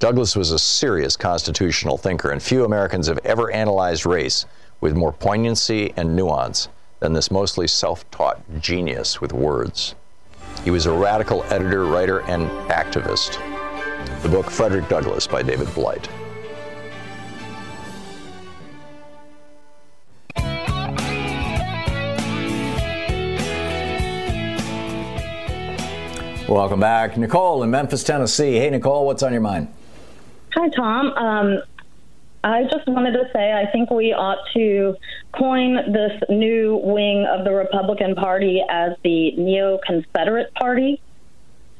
Douglass 0.00 0.34
was 0.34 0.50
a 0.50 0.58
serious 0.58 1.16
constitutional 1.16 1.98
thinker, 1.98 2.32
and 2.32 2.42
few 2.42 2.64
Americans 2.64 3.06
have 3.06 3.20
ever 3.24 3.52
analyzed 3.52 4.06
race 4.06 4.44
with 4.80 4.96
more 4.96 5.12
poignancy 5.12 5.92
and 5.96 6.16
nuance 6.16 6.68
than 7.00 7.12
this 7.12 7.30
mostly 7.30 7.66
self 7.66 8.08
taught 8.10 8.40
genius 8.60 9.20
with 9.20 9.32
words. 9.32 9.94
He 10.64 10.70
was 10.70 10.86
a 10.86 10.92
radical 10.92 11.44
editor, 11.44 11.84
writer, 11.84 12.20
and 12.22 12.48
activist. 12.70 13.40
The 14.22 14.28
book 14.28 14.50
Frederick 14.50 14.88
Douglass 14.88 15.26
by 15.26 15.42
David 15.42 15.72
Blight. 15.74 16.08
Welcome 26.48 26.78
back. 26.78 27.16
Nicole 27.16 27.64
in 27.64 27.70
Memphis, 27.72 28.04
Tennessee. 28.04 28.54
Hey, 28.54 28.70
Nicole, 28.70 29.04
what's 29.04 29.24
on 29.24 29.32
your 29.32 29.40
mind? 29.40 29.66
Hi, 30.54 30.68
Tom. 30.68 31.12
Um, 31.14 31.62
I 32.46 32.62
just 32.62 32.86
wanted 32.86 33.12
to 33.12 33.28
say 33.32 33.52
I 33.52 33.68
think 33.72 33.90
we 33.90 34.12
ought 34.12 34.38
to 34.54 34.94
coin 35.36 35.92
this 35.92 36.12
new 36.28 36.76
wing 36.76 37.26
of 37.26 37.44
the 37.44 37.52
Republican 37.52 38.14
Party 38.14 38.62
as 38.70 38.92
the 39.02 39.32
Neo 39.32 39.80
Confederate 39.84 40.54
Party 40.54 41.02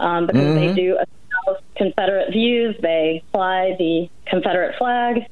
um, 0.01 0.27
because 0.27 0.43
mm-hmm. 0.43 0.67
they 0.67 0.75
do 0.75 0.99
espouse 0.99 1.63
Confederate 1.77 2.33
views, 2.33 2.75
they 2.83 3.23
fly 3.33 3.77
the 3.79 4.09
Confederate 4.27 4.77
flag. 4.77 5.27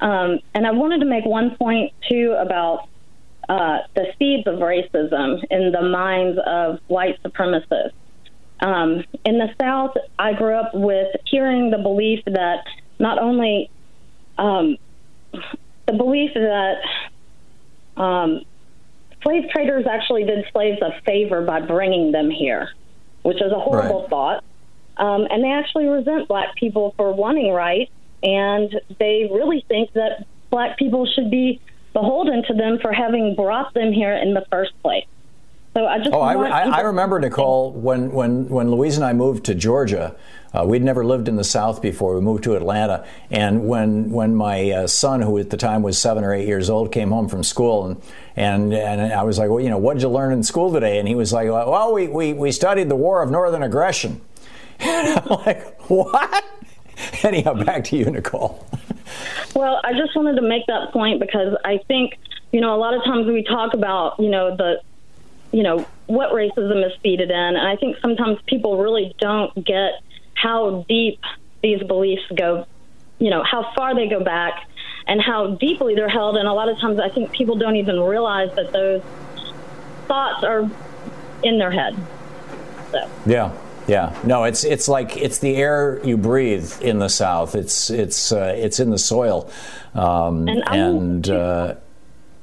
Um, 0.00 0.40
and 0.54 0.66
I 0.66 0.72
wanted 0.72 0.98
to 1.00 1.06
make 1.06 1.24
one 1.24 1.56
point, 1.56 1.92
too, 2.08 2.34
about 2.36 2.88
uh, 3.48 3.78
the 3.94 4.06
seeds 4.18 4.48
of 4.48 4.56
racism 4.56 5.44
in 5.52 5.70
the 5.70 5.82
minds 5.82 6.36
of 6.44 6.80
white 6.88 7.22
supremacists. 7.22 7.92
Um, 8.58 9.04
in 9.24 9.38
the 9.38 9.54
South, 9.60 9.96
I 10.18 10.32
grew 10.32 10.54
up 10.54 10.72
with 10.74 11.14
hearing 11.26 11.70
the 11.70 11.78
belief 11.78 12.24
that 12.26 12.64
not 12.98 13.20
only 13.20 13.70
um, 14.40 14.76
the 15.86 15.92
belief 15.92 16.32
that 16.34 16.76
um, 17.96 18.42
slave 19.22 19.50
traders 19.50 19.86
actually 19.86 20.24
did 20.24 20.46
slaves 20.52 20.80
a 20.80 20.98
favor 21.02 21.42
by 21.42 21.60
bringing 21.60 22.10
them 22.10 22.30
here, 22.30 22.70
which 23.22 23.36
is 23.36 23.52
a 23.52 23.58
horrible 23.58 24.00
right. 24.00 24.10
thought. 24.10 24.44
Um, 24.96 25.26
and 25.30 25.44
they 25.44 25.50
actually 25.52 25.86
resent 25.86 26.28
black 26.28 26.54
people 26.56 26.94
for 26.96 27.12
wanting 27.12 27.52
rights, 27.52 27.90
and 28.22 28.80
they 28.98 29.30
really 29.32 29.64
think 29.68 29.92
that 29.92 30.26
black 30.50 30.78
people 30.78 31.06
should 31.06 31.30
be 31.30 31.60
beholden 31.92 32.42
to 32.48 32.54
them 32.54 32.78
for 32.80 32.92
having 32.92 33.34
brought 33.34 33.72
them 33.74 33.92
here 33.92 34.14
in 34.14 34.34
the 34.34 34.44
first 34.50 34.72
place. 34.82 35.06
So 35.74 35.86
I 35.86 35.98
just 35.98 36.10
oh, 36.12 36.20
I, 36.20 36.34
I, 36.34 36.62
I 36.78 36.80
remember 36.80 37.20
Nicole 37.20 37.72
when 37.72 38.10
when 38.10 38.48
when 38.48 38.70
Louise 38.70 38.96
and 38.96 39.04
I 39.04 39.12
moved 39.12 39.44
to 39.44 39.54
Georgia. 39.54 40.16
Uh, 40.52 40.64
we'd 40.64 40.82
never 40.82 41.04
lived 41.04 41.28
in 41.28 41.36
the 41.36 41.44
South 41.44 41.80
before. 41.80 42.14
We 42.14 42.20
moved 42.20 42.44
to 42.44 42.56
Atlanta, 42.56 43.06
and 43.30 43.68
when 43.68 44.10
when 44.10 44.34
my 44.34 44.70
uh, 44.70 44.86
son, 44.86 45.22
who 45.22 45.38
at 45.38 45.50
the 45.50 45.56
time 45.56 45.82
was 45.82 45.98
seven 45.98 46.24
or 46.24 46.34
eight 46.34 46.48
years 46.48 46.68
old, 46.68 46.90
came 46.90 47.10
home 47.10 47.28
from 47.28 47.44
school, 47.44 47.86
and 47.86 48.02
and 48.34 48.74
and 48.74 49.12
I 49.12 49.22
was 49.22 49.38
like, 49.38 49.48
well, 49.48 49.60
you 49.60 49.70
know, 49.70 49.78
what 49.78 49.94
did 49.94 50.02
you 50.02 50.08
learn 50.08 50.32
in 50.32 50.42
school 50.42 50.72
today? 50.72 50.98
And 50.98 51.06
he 51.06 51.14
was 51.14 51.32
like, 51.32 51.48
well, 51.48 51.92
we 51.92 52.08
we, 52.08 52.32
we 52.32 52.50
studied 52.50 52.88
the 52.88 52.96
War 52.96 53.22
of 53.22 53.30
Northern 53.30 53.62
Aggression. 53.62 54.20
And 54.82 55.18
I'm 55.18 55.28
like, 55.44 55.90
what? 55.90 56.44
Anyhow, 57.22 57.52
back 57.52 57.84
to 57.84 57.96
you, 57.96 58.06
Nicole. 58.06 58.66
Well, 59.54 59.80
I 59.84 59.92
just 59.92 60.16
wanted 60.16 60.36
to 60.36 60.42
make 60.42 60.66
that 60.66 60.92
point 60.92 61.20
because 61.20 61.56
I 61.64 61.80
think, 61.86 62.18
you 62.52 62.60
know, 62.60 62.74
a 62.74 62.78
lot 62.78 62.94
of 62.94 63.04
times 63.04 63.26
we 63.26 63.42
talk 63.42 63.74
about, 63.74 64.18
you 64.18 64.30
know, 64.30 64.56
the, 64.56 64.80
you 65.52 65.62
know, 65.62 65.86
what 66.06 66.32
racism 66.32 66.86
is 66.86 66.92
seated 67.02 67.30
in. 67.30 67.36
And 67.36 67.58
I 67.58 67.76
think 67.76 67.96
sometimes 68.00 68.38
people 68.46 68.78
really 68.78 69.14
don't 69.18 69.54
get 69.64 70.00
how 70.40 70.84
deep 70.88 71.20
these 71.62 71.82
beliefs 71.82 72.22
go, 72.34 72.66
you 73.18 73.30
know, 73.30 73.42
how 73.42 73.72
far 73.74 73.94
they 73.94 74.08
go 74.08 74.22
back 74.22 74.66
and 75.06 75.20
how 75.20 75.54
deeply 75.56 75.94
they're 75.94 76.08
held. 76.08 76.36
And 76.36 76.48
a 76.48 76.52
lot 76.52 76.68
of 76.68 76.78
times 76.78 76.98
I 76.98 77.08
think 77.08 77.32
people 77.32 77.56
don't 77.56 77.76
even 77.76 78.00
realize 78.00 78.54
that 78.56 78.72
those 78.72 79.02
thoughts 80.06 80.44
are 80.44 80.68
in 81.42 81.58
their 81.58 81.70
head. 81.70 81.96
So. 82.92 83.10
Yeah. 83.26 83.52
Yeah, 83.88 84.16
no, 84.22 84.44
it's 84.44 84.62
it's 84.62 84.86
like 84.86 85.16
it's 85.16 85.38
the 85.38 85.56
air 85.56 86.00
you 86.04 86.16
breathe 86.16 86.70
in 86.80 87.00
the 87.00 87.08
South. 87.08 87.56
It's 87.56 87.90
it's 87.90 88.30
uh, 88.30 88.54
it's 88.56 88.78
in 88.78 88.90
the 88.90 88.98
soil, 88.98 89.50
um, 89.94 90.46
And 90.46 90.62
and 90.68 91.28
uh, 91.28 91.74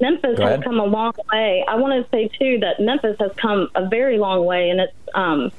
Memphis 0.02 0.38
has 0.40 0.64
come 0.64 0.80
a 0.80 0.86
long 0.86 1.14
way. 1.32 1.64
I 1.66 1.76
want 1.76 2.04
to 2.04 2.10
say 2.10 2.28
too 2.28 2.60
that 2.60 2.82
Memphis 2.82 3.16
has 3.20 3.32
come 3.38 3.70
a 3.76 3.88
very 3.88 4.18
long 4.18 4.46
way 4.46 4.70
and 4.70 4.82
its 4.82 4.94
um, 5.14 5.52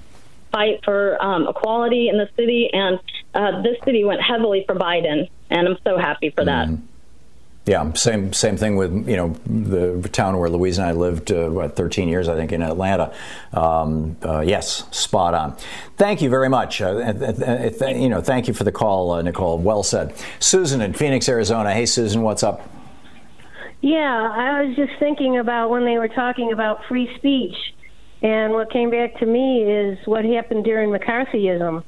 fight 0.50 0.84
for 0.84 1.22
um, 1.22 1.48
equality 1.48 2.08
in 2.08 2.18
the 2.18 2.28
city, 2.36 2.70
and 2.72 2.98
uh, 3.34 3.62
this 3.62 3.76
city 3.84 4.04
went 4.04 4.20
heavily 4.20 4.64
for 4.66 4.74
Biden, 4.74 5.28
and 5.50 5.68
I'm 5.68 5.78
so 5.84 5.98
happy 5.98 6.30
for 6.30 6.44
that. 6.44 6.68
yeah, 7.66 7.92
same 7.92 8.32
same 8.32 8.56
thing 8.56 8.76
with 8.76 9.08
you 9.08 9.16
know 9.16 9.28
the 9.46 10.08
town 10.08 10.38
where 10.38 10.48
Louise 10.48 10.78
and 10.78 10.86
I 10.86 10.92
lived 10.92 11.30
uh, 11.30 11.48
what 11.48 11.76
13 11.76 12.08
years 12.08 12.28
I 12.28 12.34
think 12.34 12.52
in 12.52 12.62
Atlanta. 12.62 13.12
Um, 13.52 14.16
uh, 14.24 14.40
yes, 14.40 14.84
spot 14.90 15.34
on. 15.34 15.56
Thank 15.96 16.22
you 16.22 16.30
very 16.30 16.48
much. 16.48 16.80
Uh, 16.80 16.86
uh, 16.86 16.90
uh, 16.90 17.70
th- 17.70 17.96
you 17.96 18.08
know, 18.08 18.20
thank 18.20 18.48
you 18.48 18.54
for 18.54 18.64
the 18.64 18.72
call, 18.72 19.12
uh, 19.12 19.22
Nicole. 19.22 19.58
Well 19.58 19.82
said. 19.82 20.14
Susan 20.40 20.80
in 20.80 20.92
Phoenix, 20.94 21.28
Arizona. 21.28 21.72
Hey, 21.74 21.86
Susan, 21.86 22.22
what's 22.22 22.42
up? 22.42 22.68
Yeah, 23.80 24.32
I 24.34 24.64
was 24.64 24.74
just 24.76 24.98
thinking 24.98 25.38
about 25.38 25.70
when 25.70 25.84
they 25.84 25.98
were 25.98 26.08
talking 26.08 26.52
about 26.52 26.84
free 26.88 27.14
speech, 27.16 27.54
and 28.22 28.52
what 28.52 28.70
came 28.72 28.90
back 28.90 29.18
to 29.18 29.26
me 29.26 29.62
is 29.62 29.98
what 30.06 30.24
happened 30.24 30.64
during 30.64 30.90
McCarthyism 30.90 31.84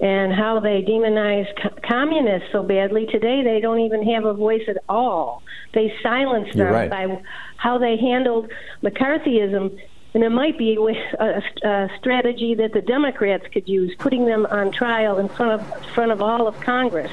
and 0.00 0.32
how 0.32 0.60
they 0.60 0.82
demonized 0.82 1.50
co- 1.62 1.76
communists 1.86 2.48
so 2.52 2.62
badly. 2.62 3.06
Today, 3.06 3.42
they 3.42 3.60
don't 3.60 3.80
even 3.80 4.02
have 4.14 4.24
a 4.24 4.34
voice 4.34 4.62
at 4.68 4.78
all. 4.88 5.42
They 5.72 5.94
silenced 6.02 6.56
them 6.56 6.72
right. 6.72 6.90
by 6.90 7.22
how 7.56 7.78
they 7.78 7.96
handled 7.96 8.50
McCarthyism. 8.82 9.78
And 10.14 10.22
it 10.22 10.30
might 10.30 10.56
be 10.56 10.76
a, 10.76 11.42
a, 11.64 11.90
strategy 11.98 12.54
that 12.54 12.72
the 12.72 12.80
Democrats 12.80 13.46
could 13.52 13.68
use, 13.68 13.94
putting 13.98 14.26
them 14.26 14.46
on 14.46 14.70
trial 14.70 15.18
in 15.18 15.28
front 15.28 15.60
of 15.60 15.86
front 15.86 16.12
of 16.12 16.22
all 16.22 16.46
of 16.46 16.58
Congress 16.60 17.10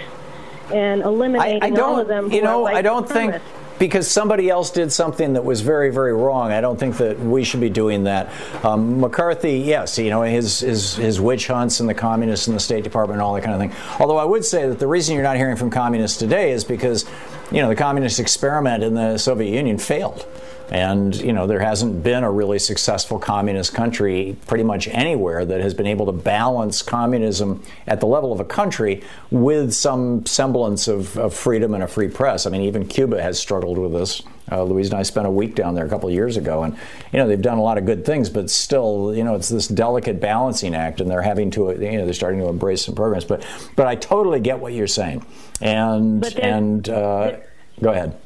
and 0.72 1.02
eliminating 1.02 1.78
I 1.78 1.82
all 1.82 2.00
of 2.00 2.08
them. 2.08 2.32
you 2.32 2.44
know, 2.44 2.66
I 2.66 2.82
don't 2.82 3.10
think. 3.10 3.36
Because 3.82 4.08
somebody 4.08 4.48
else 4.48 4.70
did 4.70 4.92
something 4.92 5.34
that 5.34 5.44
was 5.44 5.62
very, 5.62 5.90
very 5.90 6.14
wrong. 6.14 6.52
I 6.52 6.62
don't 6.62 6.80
think 6.80 6.98
that 6.98 7.20
we 7.20 7.44
should 7.44 7.62
be 7.62 7.70
doing 7.72 8.04
that. 8.04 8.32
Um, 8.64 9.00
McCarthy, 9.00 9.54
yes, 9.54 9.98
you 9.98 10.12
know, 10.12 10.22
his, 10.22 10.60
his 10.60 10.98
his 10.98 11.20
witch 11.20 11.48
hunts 11.48 11.80
and 11.80 11.90
the 11.90 11.96
communists 11.96 12.46
and 12.46 12.56
the 12.56 12.60
State 12.60 12.84
Department 12.84 13.16
and 13.16 13.24
all 13.24 13.34
that 13.34 13.44
kind 13.44 13.56
of 13.56 13.60
thing. 13.60 13.74
Although 14.00 14.18
I 14.18 14.24
would 14.24 14.46
say 14.46 14.70
that 14.70 14.78
the 14.78 14.86
reason 14.86 15.16
you're 15.16 15.24
not 15.24 15.36
hearing 15.36 15.56
from 15.56 15.72
communists 15.72 16.20
today 16.20 16.52
is 16.52 16.64
because, 16.64 17.06
you 17.52 17.64
know, 17.64 17.70
the 17.70 17.76
communist 17.76 18.20
experiment 18.20 18.84
in 18.84 18.94
the 18.94 19.18
Soviet 19.18 19.52
Union 19.52 19.80
failed. 19.80 20.28
And, 20.72 21.14
you 21.18 21.34
know, 21.34 21.48
there 21.48 21.60
hasn't 21.60 22.02
been 22.02 22.24
a 22.24 22.32
really 22.32 22.58
successful 22.58 23.20
communist 23.20 23.74
country 23.74 24.38
pretty 24.48 24.64
much 24.64 24.88
anywhere 24.88 25.44
that 25.44 25.60
has 25.60 25.74
been 25.74 25.86
able 25.86 26.06
to 26.06 26.14
balance 26.14 26.82
communism 26.82 27.62
at 27.88 28.00
the 28.00 28.06
level 28.06 28.32
of 28.32 28.40
a 28.40 28.46
country 28.46 29.04
with 29.32 29.74
some 29.74 30.26
semblance 30.26 30.88
of, 30.88 31.18
of 31.18 31.34
freedom 31.34 31.74
and 31.74 31.84
a 31.84 31.88
free 31.88 32.08
press. 32.08 32.46
I 32.46 32.52
mean, 32.52 32.62
even 32.62 32.88
Cuba 32.88 33.22
has 33.22 33.38
struggled 33.38 33.78
with 33.78 33.92
this. 33.92 34.24
Uh, 34.50 34.64
Louise 34.64 34.90
and 34.90 35.00
I 35.00 35.04
spent 35.04 35.28
a 35.28 35.32
week 35.32 35.56
down 35.56 35.76
there 35.76 35.86
a 35.86 35.90
couple 35.90 36.08
of 36.08 36.16
years 36.16 36.36
ago, 36.38 36.64
and, 36.64 36.78
you 37.12 37.20
know, 37.20 37.28
they've 37.28 37.42
done 37.42 37.58
a 37.58 37.62
lot 37.62 37.78
of 37.78 37.86
good 37.86 38.06
things, 38.06 38.30
but 38.30 38.50
still, 38.50 39.14
you 39.14 39.24
know, 39.24 39.36
it's 39.36 39.50
this 39.50 39.68
delicate 39.68 40.20
balancing 40.20 40.74
act, 40.74 41.00
and 41.02 41.10
they're 41.10 41.22
having 41.22 41.52
to, 41.52 41.72
you 41.72 41.98
know, 41.98 42.06
they're 42.06 42.14
starting 42.14 42.40
to 42.40 42.48
embrace 42.48 42.86
some 42.86 42.96
programs. 42.96 43.26
But, 43.26 43.46
but 43.76 43.88
I 43.88 43.96
totally 43.96 44.40
get 44.40 44.60
what 44.60 44.74
you're 44.74 44.88
saying. 44.88 45.26
And, 45.62 46.26
and, 46.38 46.88
uh, 46.90 47.38
go 47.82 47.92
ahead. 47.92 48.18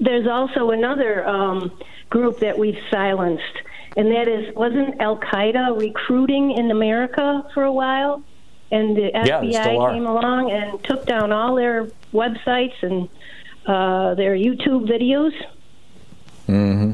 There's 0.00 0.26
also 0.26 0.70
another 0.70 1.26
um, 1.26 1.72
group 2.10 2.40
that 2.40 2.58
we've 2.58 2.78
silenced, 2.90 3.42
and 3.96 4.10
that 4.10 4.28
is 4.28 4.54
wasn't 4.54 5.00
Al 5.00 5.18
Qaeda 5.18 5.78
recruiting 5.78 6.52
in 6.52 6.70
America 6.70 7.44
for 7.54 7.64
a 7.64 7.72
while, 7.72 8.22
and 8.70 8.96
the 8.96 9.10
Yeah, 9.12 9.40
FBI 9.40 9.92
came 9.92 10.06
along 10.06 10.50
and 10.50 10.82
took 10.84 11.06
down 11.06 11.32
all 11.32 11.54
their 11.54 11.88
websites 12.12 12.74
and 12.82 13.08
uh, 13.66 14.14
their 14.14 14.34
YouTube 14.36 14.88
videos. 14.88 15.32
hmm 16.46 16.92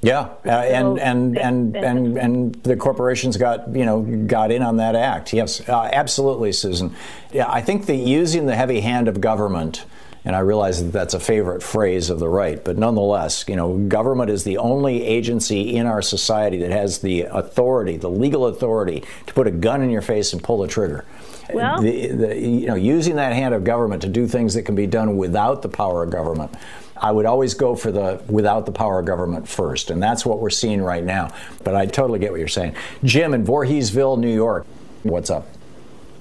Yeah, 0.00 0.28
uh, 0.46 0.50
and, 0.50 0.98
and, 1.00 1.36
and 1.38 1.76
and 1.76 2.16
and 2.16 2.54
the 2.62 2.76
corporations 2.76 3.36
got 3.36 3.74
you 3.74 3.84
know 3.84 4.02
got 4.26 4.52
in 4.52 4.62
on 4.62 4.76
that 4.76 4.94
act. 4.94 5.32
Yes, 5.32 5.68
uh, 5.68 5.90
absolutely, 5.92 6.52
Susan. 6.52 6.94
Yeah, 7.32 7.50
I 7.50 7.60
think 7.62 7.86
that 7.86 7.96
using 7.96 8.46
the 8.46 8.54
heavy 8.54 8.80
hand 8.80 9.08
of 9.08 9.20
government. 9.20 9.84
And 10.28 10.36
I 10.36 10.40
realize 10.40 10.84
that 10.84 10.92
that's 10.92 11.14
a 11.14 11.20
favorite 11.20 11.62
phrase 11.62 12.10
of 12.10 12.18
the 12.18 12.28
right, 12.28 12.62
but 12.62 12.76
nonetheless, 12.76 13.46
you 13.48 13.56
know, 13.56 13.78
government 13.78 14.28
is 14.28 14.44
the 14.44 14.58
only 14.58 15.02
agency 15.02 15.74
in 15.74 15.86
our 15.86 16.02
society 16.02 16.58
that 16.58 16.70
has 16.70 16.98
the 16.98 17.22
authority, 17.22 17.96
the 17.96 18.10
legal 18.10 18.44
authority, 18.44 19.04
to 19.26 19.32
put 19.32 19.46
a 19.46 19.50
gun 19.50 19.80
in 19.80 19.88
your 19.88 20.02
face 20.02 20.34
and 20.34 20.44
pull 20.44 20.58
the 20.58 20.68
trigger. 20.68 21.06
Well- 21.50 21.80
the, 21.80 22.08
the, 22.08 22.38
you 22.38 22.66
know, 22.66 22.74
using 22.74 23.16
that 23.16 23.32
hand 23.32 23.54
of 23.54 23.64
government 23.64 24.02
to 24.02 24.08
do 24.10 24.28
things 24.28 24.52
that 24.52 24.64
can 24.64 24.74
be 24.74 24.86
done 24.86 25.16
without 25.16 25.62
the 25.62 25.70
power 25.70 26.02
of 26.02 26.10
government. 26.10 26.54
I 26.94 27.10
would 27.10 27.24
always 27.24 27.54
go 27.54 27.74
for 27.74 27.90
the 27.90 28.22
without 28.28 28.66
the 28.66 28.72
power 28.72 28.98
of 28.98 29.06
government 29.06 29.48
first, 29.48 29.90
and 29.90 30.02
that's 30.02 30.26
what 30.26 30.40
we're 30.40 30.50
seeing 30.50 30.82
right 30.82 31.04
now. 31.04 31.30
But 31.64 31.74
I 31.74 31.86
totally 31.86 32.18
get 32.18 32.32
what 32.32 32.38
you're 32.38 32.48
saying. 32.48 32.74
Jim 33.02 33.32
in 33.32 33.46
Voorheesville, 33.46 34.18
New 34.18 34.34
York, 34.34 34.66
what's 35.04 35.30
up? 35.30 35.46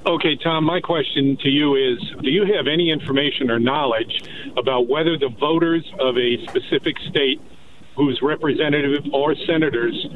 Okay, 0.07 0.37
Tom, 0.37 0.63
my 0.63 0.79
question 0.79 1.35
to 1.41 1.49
you 1.49 1.75
is 1.75 1.99
Do 2.21 2.29
you 2.29 2.45
have 2.55 2.65
any 2.65 2.91
information 2.91 3.51
or 3.51 3.59
knowledge 3.59 4.23
about 4.55 4.87
whether 4.87 5.17
the 5.17 5.27
voters 5.27 5.83
of 5.99 6.17
a 6.17 6.45
specific 6.45 6.95
state 7.09 7.41
whose 7.97 8.21
representative 8.21 9.03
or 9.11 9.35
senators 9.35 10.07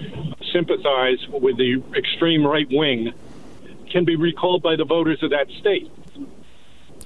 sympathize 0.54 1.18
with 1.28 1.58
the 1.58 1.84
extreme 1.94 2.48
right 2.48 2.68
wing 2.72 3.12
can 3.92 4.06
be 4.06 4.16
recalled 4.16 4.64
by 4.64 4.78
the 4.78 4.86
voters 4.86 5.22
of 5.24 5.32
that 5.32 5.50
state? 5.60 5.92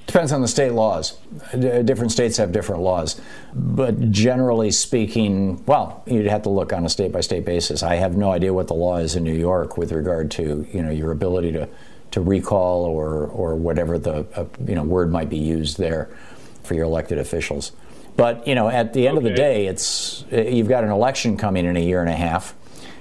Depends 0.05 0.31
on 0.31 0.41
the 0.41 0.47
state 0.47 0.73
laws. 0.73 1.17
Different 1.59 2.11
states 2.11 2.37
have 2.37 2.51
different 2.51 2.83
laws. 2.83 3.19
But 3.55 4.11
generally 4.11 4.69
speaking, 4.69 5.65
well, 5.65 6.03
you'd 6.05 6.27
have 6.27 6.43
to 6.43 6.49
look 6.49 6.71
on 6.71 6.85
a 6.85 6.89
state 6.89 7.11
by 7.11 7.21
state 7.21 7.45
basis. 7.45 7.81
I 7.81 7.95
have 7.95 8.15
no 8.15 8.31
idea 8.31 8.53
what 8.53 8.67
the 8.67 8.75
law 8.75 8.97
is 8.97 9.15
in 9.15 9.23
New 9.23 9.33
York 9.33 9.75
with 9.75 9.91
regard 9.91 10.29
to, 10.31 10.67
you 10.71 10.83
know, 10.83 10.91
your 10.91 11.11
ability 11.11 11.51
to, 11.53 11.67
to 12.15 12.21
recall 12.21 12.85
or, 12.85 13.25
or 13.27 13.55
whatever 13.55 13.99
the, 13.99 14.25
uh, 14.35 14.45
you 14.65 14.73
know, 14.73 14.83
word 14.83 15.11
might 15.11 15.29
be 15.29 15.37
used 15.37 15.77
there 15.77 16.09
for 16.63 16.73
your 16.73 16.85
elected 16.85 17.17
officials. 17.17 17.73
But, 18.15 18.47
you 18.47 18.55
know, 18.55 18.69
at 18.69 18.93
the 18.93 19.05
end 19.05 19.17
of 19.17 19.25
the 19.25 19.33
day, 19.33 19.67
it's, 19.67 20.23
uh, 20.31 20.37
you've 20.37 20.69
got 20.69 20.85
an 20.85 20.91
election 20.91 21.35
coming 21.35 21.65
in 21.65 21.75
a 21.75 21.81
year 21.81 21.99
and 21.99 22.09
a 22.09 22.15
half. 22.15 22.55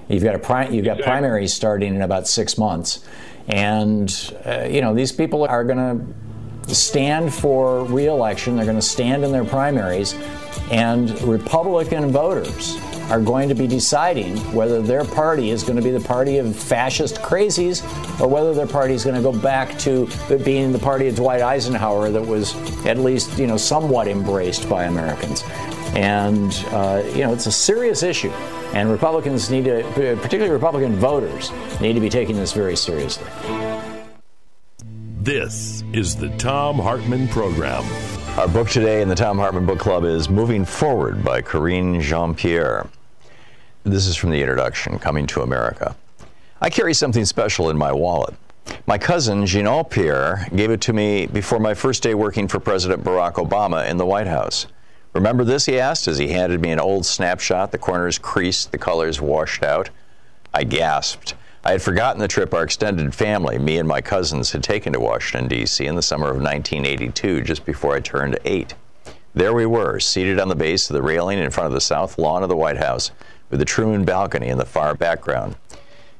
You've 0.09 0.25
got 0.25 0.35
a 0.35 0.41
pri- 0.41 0.69
you've 0.69 0.85
got 0.85 0.99
primaries 0.99 1.55
starting 1.55 1.95
in 1.95 2.03
about 2.03 2.27
six 2.27 2.59
months, 2.59 3.07
and 3.47 4.11
uh, 4.45 4.67
you 4.69 4.83
know 4.83 4.93
these 4.93 5.13
people 5.13 5.47
are 5.47 5.65
going 5.65 6.15
to 6.67 6.75
stand 6.75 7.33
for 7.33 7.85
reelection. 7.85 8.57
They're 8.57 8.67
going 8.67 8.77
to 8.77 8.83
stand 8.83 9.25
in 9.25 9.33
their 9.33 9.47
primaries, 9.47 10.15
and 10.71 11.19
Republican 11.23 12.11
voters 12.13 12.77
are 13.11 13.21
going 13.21 13.49
to 13.49 13.55
be 13.55 13.67
deciding 13.67 14.37
whether 14.53 14.81
their 14.81 15.05
party 15.05 15.51
is 15.51 15.63
going 15.63 15.77
to 15.77 15.83
be 15.83 15.91
the 15.91 16.01
party 16.01 16.39
of 16.39 16.57
fascist 16.57 17.17
crazies 17.17 17.83
or 18.21 18.29
whether 18.29 18.55
their 18.55 18.67
party 18.67 18.95
is 18.95 19.05
going 19.05 19.17
to 19.17 19.23
go 19.23 19.33
back 19.33 19.79
to 19.79 20.09
being 20.45 20.73
the 20.73 20.79
party 20.79 21.09
of 21.09 21.17
Dwight 21.17 21.43
Eisenhower 21.43 22.11
that 22.11 22.23
was 22.23 22.55
at 22.87 22.99
least 22.99 23.39
you 23.39 23.47
know 23.47 23.57
somewhat 23.57 24.09
embraced 24.09 24.69
by 24.69 24.85
Americans. 24.85 25.43
And 25.95 26.53
uh, 26.71 27.03
you 27.15 27.21
know 27.21 27.33
it's 27.33 27.47
a 27.47 27.53
serious 27.53 28.03
issue, 28.03 28.31
and 28.73 28.91
Republicans 28.91 29.51
need 29.51 29.65
to, 29.67 29.83
particularly 29.95 30.51
Republican 30.51 30.97
voters, 30.97 31.51
need 31.81 31.93
to 31.93 32.01
be 32.01 32.11
taking 32.11 32.37
this 32.37 32.53
very 32.53 32.77
seriously. 32.77 33.27
This 35.21 35.83
is 35.93 36.17
the 36.17 36.29
Thom 36.37 36.77
Hartmann 36.77 37.29
Program. 37.29 37.85
Our 38.37 38.49
book 38.49 38.69
today 38.69 39.01
in 39.01 39.09
the 39.09 39.15
Thom 39.15 39.39
Hartmann 39.39 39.65
Book 39.65 39.79
Club 39.79 40.05
is 40.05 40.29
Moving 40.29 40.65
Forward 40.65 41.25
by 41.25 41.41
Karine 41.41 42.01
Jean 42.01 42.35
Pierre. 42.35 42.89
This 43.85 44.09
is 44.09 44.17
from 44.17 44.31
the 44.31 44.41
introduction, 44.41 44.99
Coming 44.99 45.25
to 45.29 45.43
America. 45.43 45.95
I 46.61 46.69
carry 46.69 46.95
something 46.95 47.25
special 47.25 47.71
in 47.71 47.79
my 47.79 47.93
wallet. 47.93 48.35
My 48.89 48.99
cousin, 48.99 49.47
Jean 49.47 49.85
Pierre, 49.85 50.49
gave 50.57 50.73
it 50.73 50.81
to 50.81 50.93
me 50.93 51.27
before 51.27 51.61
my 51.61 51.75
first 51.75 52.03
day 52.03 52.17
working 52.17 52.49
for 52.49 52.59
President 52.59 53.05
Barack 53.05 53.35
Obama 53.35 53.89
in 53.89 53.99
the 53.99 54.07
White 54.07 54.27
House. 54.27 54.67
Remember 55.13 55.45
this? 55.45 55.67
he 55.67 55.79
asked 55.79 56.09
as 56.09 56.19
he 56.19 56.27
handed 56.27 56.61
me 56.61 56.73
an 56.73 56.81
old 56.81 57.07
snapshot, 57.07 57.71
the 57.71 57.79
corners 57.79 58.19
creased, 58.19 58.73
the 58.73 58.79
colors 58.79 59.21
washed 59.21 59.63
out. 59.63 59.91
I 60.53 60.65
gasped. 60.65 61.35
I 61.67 61.73
had 61.73 61.81
forgotten 61.81 62.21
the 62.21 62.29
trip 62.29 62.53
our 62.53 62.65
extended 62.65 63.15
family, 63.15 63.59
me 63.59 63.79
and 63.79 63.89
my 63.89 64.03
cousins, 64.03 64.53
had 64.53 64.63
taken 64.63 64.93
to 64.93 65.01
Washington, 65.01 65.49
D.C. 65.49 65.87
in 65.87 65.95
the 65.95 66.03
summer 66.03 66.27
of 66.27 66.37
1982, 66.37 67.41
just 67.41 67.65
before 67.65 67.97
I 67.97 68.01
turned 68.01 68.39
eight. 68.45 68.75
There 69.33 69.55
we 69.55 69.65
were, 69.65 69.99
seated 69.99 70.39
on 70.39 70.49
the 70.49 70.55
base 70.55 70.91
of 70.91 70.95
the 70.95 71.03
railing 71.03 71.39
in 71.39 71.51
front 71.51 71.69
of 71.69 71.73
the 71.73 71.81
south 71.81 72.19
lawn 72.19 72.43
of 72.43 72.51
the 72.51 72.57
White 72.57 72.77
House, 72.77 73.13
with 73.49 73.61
the 73.61 73.65
Truman 73.65 74.05
balcony 74.05 74.49
in 74.49 74.59
the 74.59 74.67
far 74.67 74.95
background. 74.95 75.57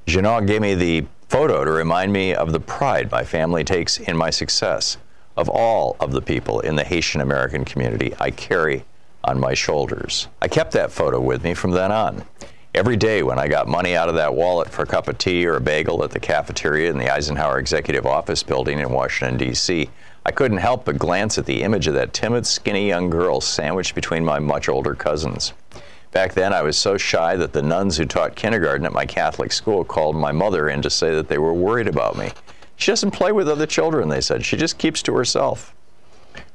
Jeannot 0.07 0.47
gave 0.47 0.63
me 0.63 0.75
the 0.75 1.05
photo 1.29 1.63
to 1.63 1.71
remind 1.71 2.11
me 2.11 2.35
of 2.35 2.53
the 2.53 2.61
pride 2.61 3.11
my 3.11 3.23
family 3.23 3.65
takes 3.65 3.99
in 3.99 4.17
my 4.17 4.31
success. 4.31 4.97
Of 5.37 5.51
all 5.51 5.97
of 6.01 6.13
the 6.13 6.23
people 6.23 6.61
in 6.61 6.77
the 6.77 6.85
Haitian 6.85 7.21
American 7.21 7.67
community, 7.67 8.15
I 8.19 8.31
carry 8.31 8.87
on 9.23 9.39
my 9.39 9.53
shoulders. 9.53 10.29
I 10.41 10.49
kept 10.49 10.73
that 10.73 10.91
photo 10.91 11.21
with 11.21 11.45
me 11.45 11.53
from 11.53 11.73
then 11.73 11.93
on. 11.93 12.25
Every 12.75 12.97
day 12.97 13.23
when 13.23 13.39
I 13.39 13.47
got 13.47 13.69
money 13.69 13.95
out 13.95 14.09
of 14.09 14.17
that 14.17 14.35
wallet 14.35 14.69
for 14.69 14.83
a 14.83 14.87
cup 14.87 15.07
of 15.07 15.17
tea 15.17 15.47
or 15.47 15.55
a 15.55 15.61
bagel 15.61 16.03
at 16.03 16.11
the 16.11 16.19
cafeteria 16.19 16.91
in 16.91 16.99
the 16.99 17.09
Eisenhower 17.09 17.61
Executive 17.61 18.05
Office 18.05 18.43
building 18.43 18.81
in 18.81 18.91
Washington, 18.91 19.37
D.C., 19.37 19.89
I 20.27 20.33
couldn't 20.33 20.59
help 20.59 20.85
but 20.85 20.99
glance 20.99 21.39
at 21.39 21.47
the 21.47 21.63
image 21.63 21.87
of 21.87 21.95
that 21.95 22.13
timid, 22.13 22.45
skinny 22.45 22.89
young 22.89 23.11
girl 23.11 23.41
sandwiched 23.41 23.95
between 23.95 24.25
my 24.25 24.41
much 24.41 24.69
older 24.69 24.97
cousins. 24.97 25.53
Back 26.11 26.35
then, 26.35 26.53
I 26.53 26.63
was 26.63 26.77
so 26.77 26.97
shy 26.97 27.37
that 27.37 27.53
the 27.53 27.63
nuns 27.63 27.97
who 27.97 28.07
taught 28.07 28.35
kindergarten 28.35 28.87
at 28.87 28.93
my 28.93 29.07
Catholic 29.07 29.53
school 29.53 29.85
called 29.85 30.17
my 30.17 30.33
mother 30.33 30.69
in 30.69 30.83
to 30.83 30.91
say 30.91 31.15
that 31.15 31.29
they 31.29 31.39
were 31.39 31.55
worried 31.55 31.87
about 31.87 32.19
me. 32.19 32.33
She 32.75 32.91
doesn't 32.91 33.13
play 33.13 33.31
with 33.31 33.49
other 33.49 33.67
children, 33.67 34.09
they 34.09 34.21
said. 34.21 34.45
She 34.45 34.57
just 34.57 34.79
keeps 34.79 35.01
to 35.03 35.15
herself. 35.15 35.73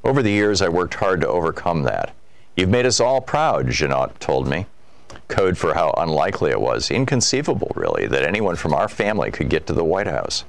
Over 0.03 0.22
the 0.22 0.32
years, 0.32 0.61
I 0.61 0.67
worked 0.67 0.95
hard 0.95 1.22
to 1.22 1.30
overcome 1.30 1.84
that. 1.84 2.13
You've 2.57 2.67
made 2.67 2.86
us 2.86 2.99
all 2.99 3.22
proud, 3.22 3.70
Jeannot 3.70 4.20
told 4.20 4.49
me 4.49 4.65
code 5.30 5.57
for 5.57 5.73
how 5.73 5.93
unlikely 5.97 6.51
it 6.51 6.59
was, 6.59 6.91
inconceivable 6.91 7.71
really, 7.75 8.07
that 8.07 8.25
anyone 8.25 8.57
from 8.57 8.73
our 8.73 8.89
family 8.89 9.32
could 9.32 9.47
get 9.47 9.65
to 9.67 9.73
the 9.73 9.84
White 9.84 10.07
House. 10.07 10.43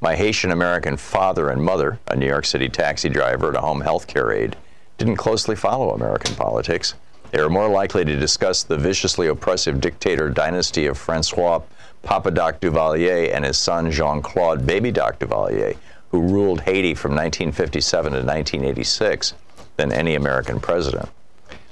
My 0.00 0.14
Haitian 0.14 0.52
American 0.52 0.96
father 0.96 1.48
and 1.48 1.64
mother, 1.64 1.98
a 2.06 2.16
New 2.16 2.26
York 2.26 2.44
City 2.44 2.68
taxi 2.68 3.08
driver 3.08 3.48
and 3.48 3.56
a 3.56 3.62
home 3.62 3.80
health 3.80 4.06
care 4.06 4.30
aide, 4.30 4.54
didn't 4.98 5.16
closely 5.16 5.56
follow 5.56 5.90
American 5.90 6.34
politics. 6.36 6.94
They 7.32 7.42
were 7.42 7.50
more 7.50 7.68
likely 7.68 8.04
to 8.04 8.16
discuss 8.16 8.62
the 8.62 8.78
viciously 8.78 9.26
oppressive 9.26 9.80
dictator 9.80 10.30
dynasty 10.30 10.86
of 10.86 10.96
Francois 10.96 11.62
Papa 12.02 12.30
Doc 12.30 12.60
Duvalier 12.60 13.34
and 13.34 13.44
his 13.44 13.58
son 13.58 13.90
Jean 13.90 14.22
Claude 14.22 14.66
Baby 14.66 14.92
Doc 14.92 15.18
Duvalier, 15.18 15.76
who 16.10 16.20
ruled 16.20 16.60
Haiti 16.60 16.94
from 16.94 17.12
1957 17.12 18.12
to 18.12 18.18
1986, 18.18 19.34
than 19.76 19.92
any 19.92 20.14
American 20.14 20.60
president. 20.60 21.08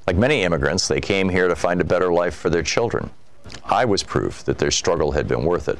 Like 0.06 0.16
many 0.16 0.42
immigrants, 0.42 0.86
they 0.86 1.00
came 1.00 1.30
here 1.30 1.48
to 1.48 1.56
find 1.56 1.80
a 1.80 1.84
better 1.84 2.12
life 2.12 2.34
for 2.34 2.50
their 2.50 2.62
children. 2.62 3.08
I 3.64 3.86
was 3.86 4.02
proof 4.02 4.44
that 4.44 4.58
their 4.58 4.70
struggle 4.70 5.12
had 5.12 5.26
been 5.26 5.44
worth 5.44 5.66
it. 5.66 5.78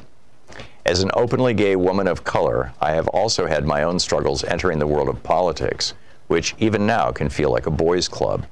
As 0.83 1.03
an 1.03 1.11
openly 1.13 1.53
gay 1.53 1.75
woman 1.75 2.07
of 2.07 2.23
color, 2.23 2.73
I 2.81 2.91
have 2.91 3.07
also 3.09 3.45
had 3.45 3.65
my 3.65 3.83
own 3.83 3.99
struggles 3.99 4.43
entering 4.43 4.79
the 4.79 4.87
world 4.87 5.09
of 5.09 5.21
politics, 5.21 5.93
which 6.27 6.55
even 6.57 6.87
now 6.87 7.11
can 7.11 7.29
feel 7.29 7.51
like 7.51 7.67
a 7.67 7.71
boys' 7.71 8.07
club. 8.07 8.47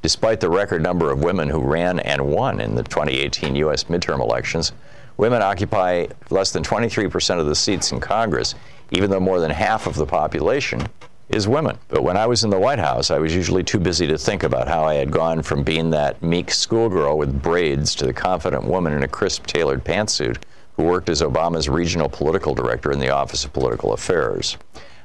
Despite 0.00 0.40
the 0.40 0.50
record 0.50 0.82
number 0.82 1.12
of 1.12 1.22
women 1.22 1.48
who 1.48 1.60
ran 1.60 2.00
and 2.00 2.26
won 2.26 2.60
in 2.60 2.74
the 2.74 2.82
2018 2.82 3.54
U.S. 3.56 3.84
midterm 3.84 4.20
elections, 4.20 4.72
women 5.16 5.40
occupy 5.40 6.06
less 6.30 6.50
than 6.50 6.64
23% 6.64 7.38
of 7.38 7.46
the 7.46 7.54
seats 7.54 7.92
in 7.92 8.00
Congress, 8.00 8.56
even 8.90 9.08
though 9.08 9.20
more 9.20 9.38
than 9.38 9.52
half 9.52 9.86
of 9.86 9.94
the 9.94 10.06
population 10.06 10.88
is 11.28 11.48
women. 11.48 11.78
But 11.88 12.02
when 12.02 12.16
I 12.16 12.26
was 12.26 12.44
in 12.44 12.50
the 12.50 12.58
White 12.58 12.78
House, 12.78 13.10
I 13.10 13.18
was 13.18 13.34
usually 13.34 13.62
too 13.62 13.78
busy 13.78 14.06
to 14.06 14.18
think 14.18 14.42
about 14.42 14.68
how 14.68 14.84
I 14.84 14.94
had 14.94 15.10
gone 15.10 15.42
from 15.42 15.62
being 15.62 15.90
that 15.90 16.22
meek 16.22 16.50
schoolgirl 16.50 17.16
with 17.16 17.42
braids 17.42 17.94
to 17.96 18.06
the 18.06 18.12
confident 18.12 18.64
woman 18.64 18.92
in 18.92 19.02
a 19.02 19.08
crisp 19.08 19.46
tailored 19.46 19.84
pantsuit 19.84 20.38
who 20.76 20.84
worked 20.84 21.08
as 21.08 21.22
Obama's 21.22 21.68
regional 21.68 22.08
political 22.08 22.54
director 22.54 22.92
in 22.92 22.98
the 22.98 23.10
Office 23.10 23.44
of 23.44 23.52
Political 23.52 23.92
Affairs. 23.92 24.56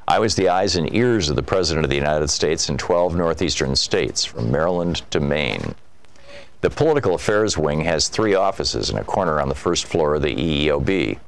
I 0.07 0.19
was 0.19 0.35
the 0.35 0.47
eyes 0.47 0.77
and 0.77 0.93
ears 0.95 1.29
of 1.29 1.35
the 1.35 1.43
President 1.43 1.83
of 1.83 1.89
the 1.89 1.97
United 1.97 2.29
States 2.29 2.69
in 2.69 2.77
12 2.77 3.15
northeastern 3.15 3.75
states, 3.75 4.23
from 4.23 4.49
Maryland 4.49 5.01
to 5.11 5.19
Maine. 5.19 5.75
The 6.61 6.69
Political 6.69 7.15
Affairs 7.15 7.57
Wing 7.57 7.81
has 7.81 8.07
three 8.07 8.33
offices 8.33 8.89
in 8.89 8.97
a 8.97 9.03
corner 9.03 9.41
on 9.41 9.49
the 9.49 9.55
first 9.55 9.85
floor 9.85 10.15
of 10.15 10.21
the 10.21 10.35
EEOB. 10.35 11.19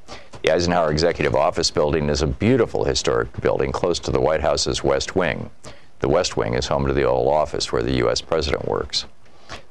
The 0.42 0.52
Eisenhower 0.52 0.90
Executive 0.90 1.36
Office 1.36 1.70
Building 1.70 2.08
is 2.08 2.22
a 2.22 2.28
beautiful 2.28 2.86
historic 2.86 3.30
building 3.42 3.74
close 3.74 4.00
to 4.00 4.10
the 4.10 4.22
White 4.22 4.40
House's 4.40 4.82
West 4.82 5.14
Wing. 5.14 5.50
The 6.00 6.08
West 6.08 6.38
Wing 6.38 6.54
is 6.54 6.68
home 6.68 6.88
to 6.88 6.94
the 6.94 7.04
Oval 7.04 7.30
Office 7.30 7.74
where 7.74 7.84
the 7.84 7.98
U.S. 7.98 8.22
President 8.22 8.66
works. 8.66 9.06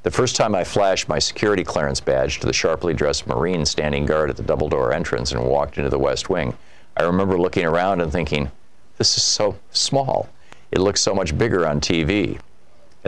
The 0.03 0.11
first 0.11 0.37
time 0.37 0.55
I 0.55 0.65
flashed 0.65 1.09
my 1.09 1.19
security 1.19 1.65
clearance 1.65 2.01
badge 2.01 2.39
to 2.41 2.47
the 2.47 2.53
sharply 2.53 2.93
dressed 2.93 3.27
Marine 3.27 3.65
standing 3.65 4.05
guard 4.05 4.29
at 4.29 4.37
the 4.37 4.43
double 4.43 4.69
door 4.69 4.93
entrance 4.93 5.33
and 5.33 5.43
walked 5.43 5.79
into 5.79 5.89
the 5.89 5.99
West 5.99 6.29
Wing, 6.29 6.55
I 6.99 7.05
remember 7.05 7.39
looking 7.39 7.65
around 7.65 8.03
and 8.03 8.13
thinking, 8.13 8.51
this 8.99 9.17
is 9.17 9.23
so 9.23 9.57
small. 9.71 10.29
It 10.71 10.81
looks 10.81 11.01
so 11.01 11.15
much 11.15 11.37
bigger 11.39 11.67
on 11.67 11.81
TV. 11.81 12.39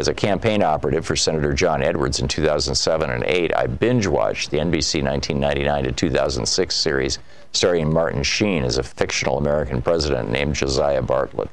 As 0.00 0.08
a 0.08 0.14
campaign 0.14 0.62
operative 0.62 1.04
for 1.04 1.14
Senator 1.14 1.52
John 1.52 1.82
Edwards 1.82 2.20
in 2.20 2.26
2007 2.26 3.10
and 3.10 3.22
8, 3.22 3.54
I 3.54 3.66
binge 3.66 4.06
watched 4.06 4.50
the 4.50 4.56
NBC 4.56 5.04
1999 5.04 5.84
to 5.84 5.92
2006 5.92 6.74
series 6.74 7.18
starring 7.52 7.92
Martin 7.92 8.22
Sheen 8.22 8.64
as 8.64 8.78
a 8.78 8.82
fictional 8.82 9.36
American 9.36 9.82
president 9.82 10.30
named 10.30 10.54
Josiah 10.54 11.02
Bartlet. 11.02 11.50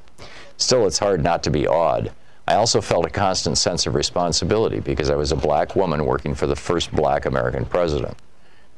Still, 0.55 0.87
it's 0.87 0.97
hard 0.97 1.21
not 1.21 1.43
to 1.43 1.49
be 1.49 1.67
awed. 1.67 2.13
I 2.47 2.55
also 2.55 2.79
felt 2.79 3.05
a 3.05 3.09
constant 3.09 3.57
sense 3.57 3.85
of 3.85 3.95
responsibility 3.95 4.79
because 4.79 5.09
I 5.09 5.17
was 5.17 5.33
a 5.33 5.35
black 5.35 5.75
woman 5.75 6.05
working 6.05 6.33
for 6.33 6.47
the 6.47 6.55
first 6.55 6.89
black 6.93 7.25
American 7.25 7.65
president. 7.65 8.15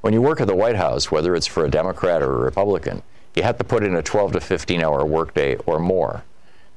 When 0.01 0.13
you 0.13 0.21
work 0.23 0.41
at 0.41 0.47
the 0.47 0.55
White 0.55 0.77
House, 0.77 1.11
whether 1.11 1.35
it's 1.35 1.45
for 1.45 1.63
a 1.63 1.69
Democrat 1.69 2.23
or 2.23 2.33
a 2.33 2.43
Republican, 2.43 3.03
you 3.35 3.43
have 3.43 3.59
to 3.59 3.63
put 3.63 3.83
in 3.83 3.95
a 3.95 4.01
12 4.01 4.31
to 4.31 4.39
15 4.39 4.81
hour 4.81 5.05
workday 5.05 5.57
or 5.67 5.77
more. 5.77 6.23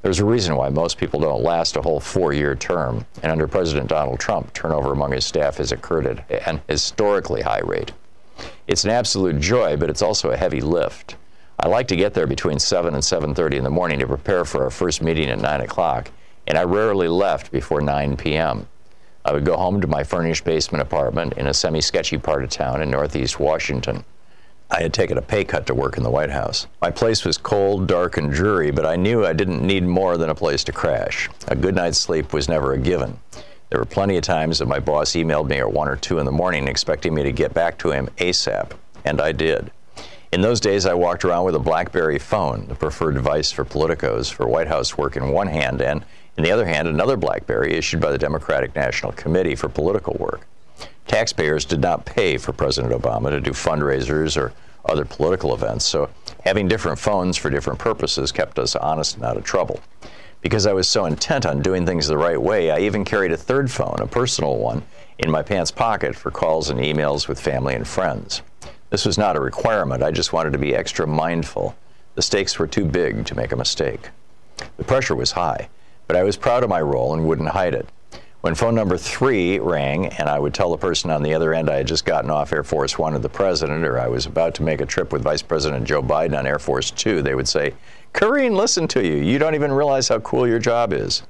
There's 0.02 0.18
a 0.18 0.24
reason 0.24 0.56
why 0.56 0.68
most 0.68 0.98
people 0.98 1.20
don't 1.20 1.44
last 1.44 1.76
a 1.76 1.82
whole 1.82 2.00
four 2.00 2.32
year 2.32 2.56
term, 2.56 3.06
and 3.22 3.30
under 3.30 3.46
President 3.46 3.88
Donald 3.88 4.18
Trump, 4.18 4.52
turnover 4.52 4.92
among 4.92 5.12
his 5.12 5.24
staff 5.24 5.58
has 5.58 5.70
occurred 5.70 6.24
at 6.28 6.48
an 6.48 6.60
historically 6.66 7.42
high 7.42 7.60
rate. 7.60 7.92
It's 8.66 8.82
an 8.82 8.90
absolute 8.90 9.38
joy, 9.38 9.76
but 9.76 9.88
it's 9.88 10.02
also 10.02 10.30
a 10.30 10.36
heavy 10.36 10.60
lift. 10.60 11.14
I 11.60 11.68
like 11.68 11.86
to 11.88 11.96
get 11.96 12.14
there 12.14 12.26
between 12.26 12.58
7 12.58 12.92
and 12.92 13.02
7.30 13.02 13.54
in 13.54 13.64
the 13.64 13.70
morning 13.70 14.00
to 14.00 14.06
prepare 14.08 14.44
for 14.44 14.64
our 14.64 14.70
first 14.70 15.02
meeting 15.02 15.30
at 15.30 15.38
9 15.38 15.60
o'clock, 15.60 16.10
and 16.48 16.58
I 16.58 16.64
rarely 16.64 17.06
left 17.06 17.52
before 17.52 17.80
9 17.80 18.16
p.m. 18.16 18.66
I 19.24 19.32
would 19.32 19.44
go 19.44 19.56
home 19.56 19.80
to 19.80 19.86
my 19.86 20.02
furnished 20.02 20.42
basement 20.42 20.82
apartment 20.82 21.34
in 21.34 21.46
a 21.46 21.54
semi-sketchy 21.54 22.18
part 22.18 22.42
of 22.42 22.50
town 22.50 22.82
in 22.82 22.90
northeast 22.90 23.38
Washington. 23.38 24.04
I 24.72 24.80
had 24.80 24.94
taken 24.94 25.18
a 25.18 25.22
pay 25.22 25.44
cut 25.44 25.66
to 25.66 25.74
work 25.74 25.98
in 25.98 26.02
the 26.02 26.10
White 26.10 26.30
House. 26.30 26.66
My 26.80 26.90
place 26.90 27.26
was 27.26 27.36
cold, 27.36 27.86
dark, 27.86 28.16
and 28.16 28.32
dreary, 28.32 28.70
but 28.70 28.86
I 28.86 28.96
knew 28.96 29.26
I 29.26 29.34
didn't 29.34 29.60
need 29.60 29.84
more 29.84 30.16
than 30.16 30.30
a 30.30 30.34
place 30.34 30.64
to 30.64 30.72
crash. 30.72 31.28
A 31.48 31.54
good 31.54 31.74
night's 31.74 32.00
sleep 32.00 32.32
was 32.32 32.48
never 32.48 32.72
a 32.72 32.78
given. 32.78 33.18
There 33.68 33.78
were 33.78 33.84
plenty 33.84 34.16
of 34.16 34.22
times 34.22 34.58
that 34.58 34.68
my 34.68 34.78
boss 34.78 35.12
emailed 35.12 35.50
me 35.50 35.58
at 35.58 35.70
1 35.70 35.88
or 35.88 35.96
2 35.96 36.18
in 36.20 36.24
the 36.24 36.32
morning 36.32 36.68
expecting 36.68 37.14
me 37.14 37.22
to 37.22 37.32
get 37.32 37.52
back 37.52 37.76
to 37.78 37.90
him 37.90 38.08
ASAP, 38.16 38.72
and 39.04 39.20
I 39.20 39.32
did. 39.32 39.70
In 40.32 40.40
those 40.40 40.58
days, 40.58 40.86
I 40.86 40.94
walked 40.94 41.26
around 41.26 41.44
with 41.44 41.54
a 41.54 41.58
Blackberry 41.58 42.18
phone, 42.18 42.66
the 42.68 42.74
preferred 42.74 43.12
device 43.12 43.52
for 43.52 43.66
politicos 43.66 44.32
for 44.32 44.48
White 44.48 44.68
House 44.68 44.96
work 44.96 45.16
in 45.16 45.28
one 45.28 45.48
hand, 45.48 45.82
and 45.82 46.02
in 46.38 46.44
the 46.44 46.50
other 46.50 46.64
hand, 46.64 46.88
another 46.88 47.18
Blackberry 47.18 47.74
issued 47.74 48.00
by 48.00 48.10
the 48.10 48.16
Democratic 48.16 48.74
National 48.74 49.12
Committee 49.12 49.54
for 49.54 49.68
political 49.68 50.16
work. 50.18 50.46
Taxpayers 51.06 51.64
did 51.64 51.80
not 51.80 52.04
pay 52.04 52.38
for 52.38 52.52
President 52.52 52.92
Obama 52.92 53.30
to 53.30 53.40
do 53.40 53.50
fundraisers 53.50 54.36
or 54.36 54.52
other 54.86 55.04
political 55.04 55.54
events, 55.54 55.84
so 55.84 56.08
having 56.44 56.68
different 56.68 56.98
phones 56.98 57.36
for 57.36 57.50
different 57.50 57.78
purposes 57.78 58.32
kept 58.32 58.58
us 58.58 58.74
honest 58.76 59.16
and 59.16 59.24
out 59.24 59.36
of 59.36 59.44
trouble. 59.44 59.80
Because 60.40 60.66
I 60.66 60.72
was 60.72 60.88
so 60.88 61.04
intent 61.04 61.46
on 61.46 61.62
doing 61.62 61.86
things 61.86 62.08
the 62.08 62.18
right 62.18 62.40
way, 62.40 62.70
I 62.70 62.80
even 62.80 63.04
carried 63.04 63.30
a 63.30 63.36
third 63.36 63.70
phone, 63.70 63.98
a 64.00 64.06
personal 64.06 64.56
one, 64.56 64.82
in 65.18 65.30
my 65.30 65.42
pants 65.42 65.70
pocket 65.70 66.16
for 66.16 66.32
calls 66.32 66.68
and 66.68 66.80
emails 66.80 67.28
with 67.28 67.40
family 67.40 67.74
and 67.74 67.86
friends. 67.86 68.42
This 68.90 69.06
was 69.06 69.16
not 69.16 69.36
a 69.36 69.40
requirement, 69.40 70.02
I 70.02 70.10
just 70.10 70.32
wanted 70.32 70.52
to 70.52 70.58
be 70.58 70.74
extra 70.74 71.06
mindful. 71.06 71.76
The 72.14 72.22
stakes 72.22 72.58
were 72.58 72.66
too 72.66 72.84
big 72.84 73.24
to 73.26 73.36
make 73.36 73.52
a 73.52 73.56
mistake. 73.56 74.10
The 74.76 74.84
pressure 74.84 75.14
was 75.14 75.32
high, 75.32 75.68
but 76.08 76.16
I 76.16 76.24
was 76.24 76.36
proud 76.36 76.64
of 76.64 76.70
my 76.70 76.80
role 76.80 77.14
and 77.14 77.26
wouldn't 77.26 77.48
hide 77.50 77.74
it. 77.74 77.88
When 78.42 78.56
phone 78.56 78.74
number 78.74 78.98
three 78.98 79.60
rang, 79.60 80.06
and 80.06 80.28
I 80.28 80.36
would 80.36 80.52
tell 80.52 80.72
the 80.72 80.76
person 80.76 81.10
on 81.10 81.22
the 81.22 81.32
other 81.32 81.54
end 81.54 81.70
I 81.70 81.76
had 81.76 81.86
just 81.86 82.04
gotten 82.04 82.28
off 82.28 82.52
Air 82.52 82.64
Force 82.64 82.98
One 82.98 83.12
with 83.12 83.22
the 83.22 83.28
president, 83.28 83.84
or 83.84 84.00
I 84.00 84.08
was 84.08 84.26
about 84.26 84.56
to 84.56 84.64
make 84.64 84.80
a 84.80 84.86
trip 84.86 85.12
with 85.12 85.22
Vice 85.22 85.42
President 85.42 85.86
Joe 85.86 86.02
Biden 86.02 86.36
on 86.36 86.44
Air 86.44 86.58
Force 86.58 86.90
Two, 86.90 87.22
they 87.22 87.36
would 87.36 87.46
say, 87.46 87.72
Karine, 88.12 88.56
listen 88.56 88.88
to 88.88 89.06
you. 89.06 89.14
You 89.14 89.38
don't 89.38 89.54
even 89.54 89.70
realize 89.70 90.08
how 90.08 90.18
cool 90.18 90.48
your 90.48 90.58
job 90.58 90.92
is. 90.92 91.22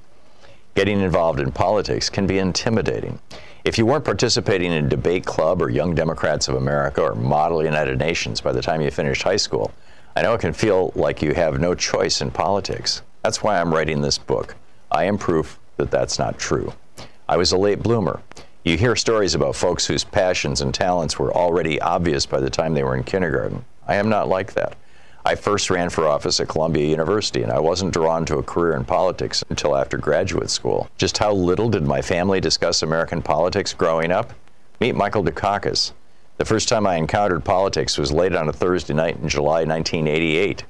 Getting 0.74 1.02
involved 1.02 1.38
in 1.38 1.52
politics 1.52 2.08
can 2.08 2.26
be 2.26 2.38
intimidating. 2.38 3.18
If 3.62 3.76
you 3.76 3.84
weren't 3.84 4.06
participating 4.06 4.72
in 4.72 4.88
Debate 4.88 5.26
Club 5.26 5.60
or 5.60 5.68
Young 5.68 5.94
Democrats 5.94 6.48
of 6.48 6.54
America 6.54 7.02
or 7.02 7.14
Model 7.14 7.62
United 7.62 7.98
Nations 7.98 8.40
by 8.40 8.52
the 8.52 8.62
time 8.62 8.80
you 8.80 8.90
finished 8.90 9.22
high 9.22 9.36
school, 9.36 9.70
I 10.16 10.22
know 10.22 10.32
it 10.32 10.40
can 10.40 10.54
feel 10.54 10.92
like 10.96 11.20
you 11.20 11.34
have 11.34 11.60
no 11.60 11.74
choice 11.74 12.22
in 12.22 12.30
politics. 12.30 13.02
That's 13.22 13.42
why 13.42 13.60
I'm 13.60 13.70
writing 13.72 14.00
this 14.00 14.16
book. 14.16 14.54
I 14.90 15.04
am 15.04 15.18
proof 15.18 15.58
that 15.76 15.90
that's 15.90 16.18
not 16.18 16.38
true. 16.38 16.72
I 17.32 17.38
was 17.38 17.50
a 17.50 17.56
late 17.56 17.82
bloomer. 17.82 18.20
You 18.62 18.76
hear 18.76 18.94
stories 18.94 19.34
about 19.34 19.56
folks 19.56 19.86
whose 19.86 20.04
passions 20.04 20.60
and 20.60 20.74
talents 20.74 21.18
were 21.18 21.32
already 21.32 21.80
obvious 21.80 22.26
by 22.26 22.40
the 22.40 22.50
time 22.50 22.74
they 22.74 22.84
were 22.84 22.94
in 22.94 23.04
kindergarten. 23.04 23.64
I 23.88 23.94
am 23.94 24.10
not 24.10 24.28
like 24.28 24.52
that. 24.52 24.76
I 25.24 25.34
first 25.36 25.70
ran 25.70 25.88
for 25.88 26.06
office 26.06 26.40
at 26.40 26.48
Columbia 26.48 26.86
University, 26.86 27.42
and 27.42 27.50
I 27.50 27.58
wasn't 27.58 27.94
drawn 27.94 28.26
to 28.26 28.36
a 28.36 28.42
career 28.42 28.76
in 28.76 28.84
politics 28.84 29.42
until 29.48 29.74
after 29.74 29.96
graduate 29.96 30.50
school. 30.50 30.90
Just 30.98 31.16
how 31.16 31.32
little 31.32 31.70
did 31.70 31.84
my 31.84 32.02
family 32.02 32.38
discuss 32.38 32.82
American 32.82 33.22
politics 33.22 33.72
growing 33.72 34.12
up? 34.12 34.34
Meet 34.78 34.94
Michael 34.94 35.24
Dukakis. 35.24 35.92
The 36.36 36.44
first 36.44 36.68
time 36.68 36.86
I 36.86 36.96
encountered 36.96 37.46
politics 37.46 37.96
was 37.96 38.12
late 38.12 38.34
on 38.34 38.50
a 38.50 38.52
Thursday 38.52 38.92
night 38.92 39.16
in 39.16 39.30
July 39.30 39.64
1988. 39.64 40.64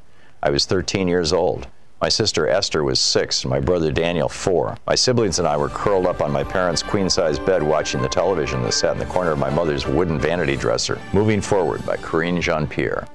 I 0.45 0.51
was 0.51 0.65
13 0.67 1.09
years 1.09 1.33
old. 1.33 1.67
My 2.03 2.09
sister 2.09 2.49
Esther 2.49 2.83
was 2.83 2.99
six, 2.99 3.45
and 3.45 3.51
my 3.51 3.61
brother 3.61 3.93
Daniel 3.93 4.29
four. 4.29 4.77
My 4.89 4.97
siblings 4.97 5.39
and 5.39 5.47
I 5.47 5.57
were 5.57 5.69
curled 5.69 6.05
up 6.05 6.21
on 6.21 6.33
my 6.33 6.43
parents' 6.43 6.83
queen 6.83 7.09
size 7.09 7.39
bed 7.39 7.63
watching 7.63 8.03
the 8.03 8.09
television 8.09 8.61
that 8.63 8.73
sat 8.73 8.95
in 8.95 8.99
the 8.99 9.07
corner 9.07 9.31
of 9.31 9.39
my 9.39 9.51
mother's 9.51 9.87
wooden 9.87 10.19
vanity 10.19 10.57
dresser. 10.57 11.01
Moving 11.13 11.41
Forward 11.41 11.87
by 11.87 11.97
Karine 11.97 12.41
Jean 12.41 12.67
Pierre. 12.67 13.07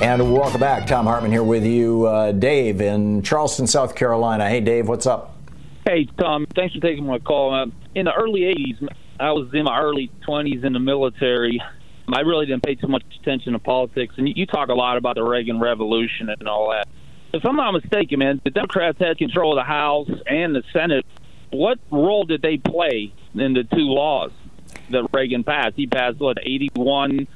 And 0.00 0.32
welcome 0.32 0.60
back. 0.60 0.86
Thom 0.86 1.06
Hartmann 1.06 1.32
here 1.32 1.42
with 1.42 1.64
you. 1.64 2.06
Uh, 2.06 2.30
Dave 2.30 2.80
in 2.80 3.22
Charleston, 3.22 3.66
South 3.66 3.96
Carolina. 3.96 4.48
Hey, 4.48 4.60
Dave, 4.60 4.86
what's 4.86 5.06
up? 5.06 5.36
Hey, 5.84 6.06
Tom. 6.16 6.46
Thanks 6.54 6.76
for 6.76 6.80
taking 6.80 7.04
my 7.04 7.18
call. 7.18 7.52
Uh, 7.52 7.66
in 7.96 8.04
the 8.04 8.14
early 8.14 8.42
80s, 8.42 8.88
I 9.22 9.30
was 9.30 9.48
in 9.54 9.64
my 9.64 9.80
early 9.80 10.10
20s 10.26 10.64
in 10.64 10.72
the 10.72 10.80
military. 10.80 11.62
I 12.12 12.20
really 12.20 12.46
didn't 12.46 12.64
pay 12.64 12.74
too 12.74 12.88
much 12.88 13.04
attention 13.20 13.52
to 13.52 13.60
politics. 13.60 14.14
And 14.18 14.28
you 14.28 14.46
talk 14.46 14.68
a 14.68 14.74
lot 14.74 14.96
about 14.96 15.14
the 15.14 15.22
Reagan 15.22 15.60
Revolution 15.60 16.28
and 16.28 16.48
all 16.48 16.70
that. 16.70 16.88
If 17.32 17.44
I'm 17.46 17.56
not 17.56 17.70
mistaken, 17.72 18.18
man, 18.18 18.40
the 18.44 18.50
Democrats 18.50 18.98
had 18.98 19.16
control 19.18 19.56
of 19.56 19.64
the 19.64 19.66
House 19.66 20.10
and 20.26 20.54
the 20.54 20.62
Senate. 20.72 21.06
What 21.50 21.78
role 21.90 22.24
did 22.24 22.42
they 22.42 22.58
play 22.58 23.12
in 23.34 23.52
the 23.54 23.62
two 23.62 23.88
laws 23.88 24.32
that 24.90 25.06
Reagan 25.12 25.44
passed? 25.44 25.76
He 25.76 25.86
passed, 25.86 26.18
what, 26.18 26.38
81 26.42 27.28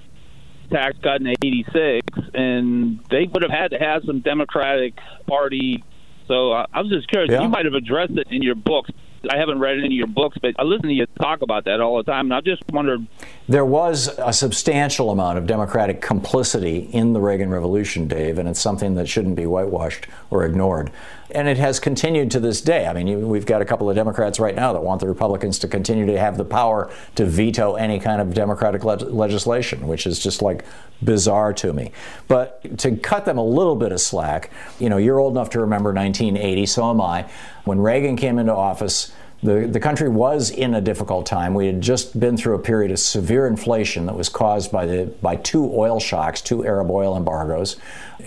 tax 0.70 0.99
cut 1.03 1.20
in 1.20 1.28
86, 1.28 2.05
and 2.34 3.01
they 3.11 3.26
would 3.26 3.43
have 3.43 3.53
had 3.53 3.70
to 3.70 3.78
have 3.78 4.03
some 4.05 4.20
Democratic 4.20 4.99
Party. 5.26 5.84
So 6.26 6.51
uh, 6.51 6.66
I 6.72 6.80
was 6.80 6.91
just 6.91 7.09
curious. 7.09 7.30
Yeah. 7.30 7.43
You 7.43 7.49
might 7.49 7.64
have 7.64 7.74
addressed 7.74 8.18
it 8.18 8.26
in 8.30 8.43
your 8.43 8.57
books. 8.57 8.91
I 9.31 9.37
haven't 9.39 9.59
read 9.59 9.79
any 9.79 9.87
of 9.87 9.93
your 9.93 10.07
books, 10.07 10.39
but 10.41 10.55
I 10.59 10.62
listen 10.62 10.89
to 10.89 10.95
you 10.95 11.07
talk 11.20 11.43
about 11.43 11.64
that 11.64 11.81
all 11.81 11.97
the 11.97 12.03
time, 12.03 12.27
and 12.27 12.35
I 12.35 12.41
just 12.41 12.62
wondered. 12.70 13.07
There 13.49 13.64
was 13.64 14.09
a 14.18 14.33
substantial 14.33 15.11
amount 15.11 15.39
of 15.39 15.47
Democratic 15.47 16.01
complicity 16.01 16.89
in 16.93 17.12
the 17.12 17.20
Reagan 17.20 17.51
Revolution, 17.51 18.09
Dave, 18.09 18.39
and 18.39 18.49
it's 18.49 18.61
something 18.61 18.95
that 18.97 19.09
shouldn't 19.09 19.37
be 19.37 19.47
whitewashed 19.47 20.07
or 20.31 20.45
ignored. 20.45 20.91
And 21.31 21.49
it 21.49 21.57
has 21.57 21.81
continued 21.81 22.31
to 22.33 22.41
this 22.41 22.61
day. 22.61 22.87
I 22.87 22.93
mean, 22.93 23.29
we've 23.29 23.47
got 23.47 23.61
a 23.61 23.64
couple 23.64 23.91
of 23.91 23.97
Democrats 23.97 24.39
right 24.39 24.55
now 24.55 24.72
that 24.72 24.83
want 24.83 25.01
the 25.01 25.09
Republicans 25.09 25.59
to 25.61 25.68
continue 25.68 26.07
to 26.07 26.18
have 26.18 26.37
the 26.37 26.45
power 26.45 26.91
to 27.16 27.27
veto 27.27 27.74
any 27.74 27.99
kind 27.99 28.20
of 28.20 28.33
Democratic 28.33 28.85
le- 28.85 28.97
legislation, 28.97 29.89
which 29.89 30.07
is 30.07 30.18
just 30.18 30.41
like 30.41 30.64
bizarre 31.03 31.53
to 31.55 31.72
me. 31.72 31.93
But 32.29 32.79
to 32.79 32.97
cut 32.97 33.24
them 33.24 33.39
a 33.39 33.45
little 33.45 33.77
bit 33.77 33.93
of 33.93 34.01
slack, 34.01 34.51
you 34.79 34.89
know, 34.89 34.99
you're 34.99 35.18
old 35.18 35.35
enough 35.35 35.51
to 35.51 35.61
remember 35.61 35.93
1980, 35.93 36.66
so 36.66 36.91
am 36.91 37.01
I. 37.01 37.29
When 37.64 37.81
Reagan 37.81 38.16
came 38.16 38.39
into 38.39 38.55
office, 38.55 39.12
the, 39.43 39.66
the 39.66 39.80
country 39.80 40.09
was 40.09 40.51
in 40.51 40.74
a 40.74 40.80
difficult 40.80 41.26
time. 41.26 41.53
We 41.53 41.66
had 41.66 41.80
just 41.80 42.18
been 42.18 42.37
through 42.37 42.55
a 42.55 42.59
period 42.59 42.91
of 42.91 42.99
severe 42.99 43.47
inflation 43.47 44.07
that 44.07 44.16
was 44.16 44.28
caused 44.28 44.72
by 44.72 44.87
the 44.87 45.07
by 45.20 45.37
two 45.37 45.70
oil 45.74 46.01
shocks, 46.01 46.41
two 46.41 46.64
Arab 46.64 46.91
oil 46.91 47.16
embargoes, 47.16 47.76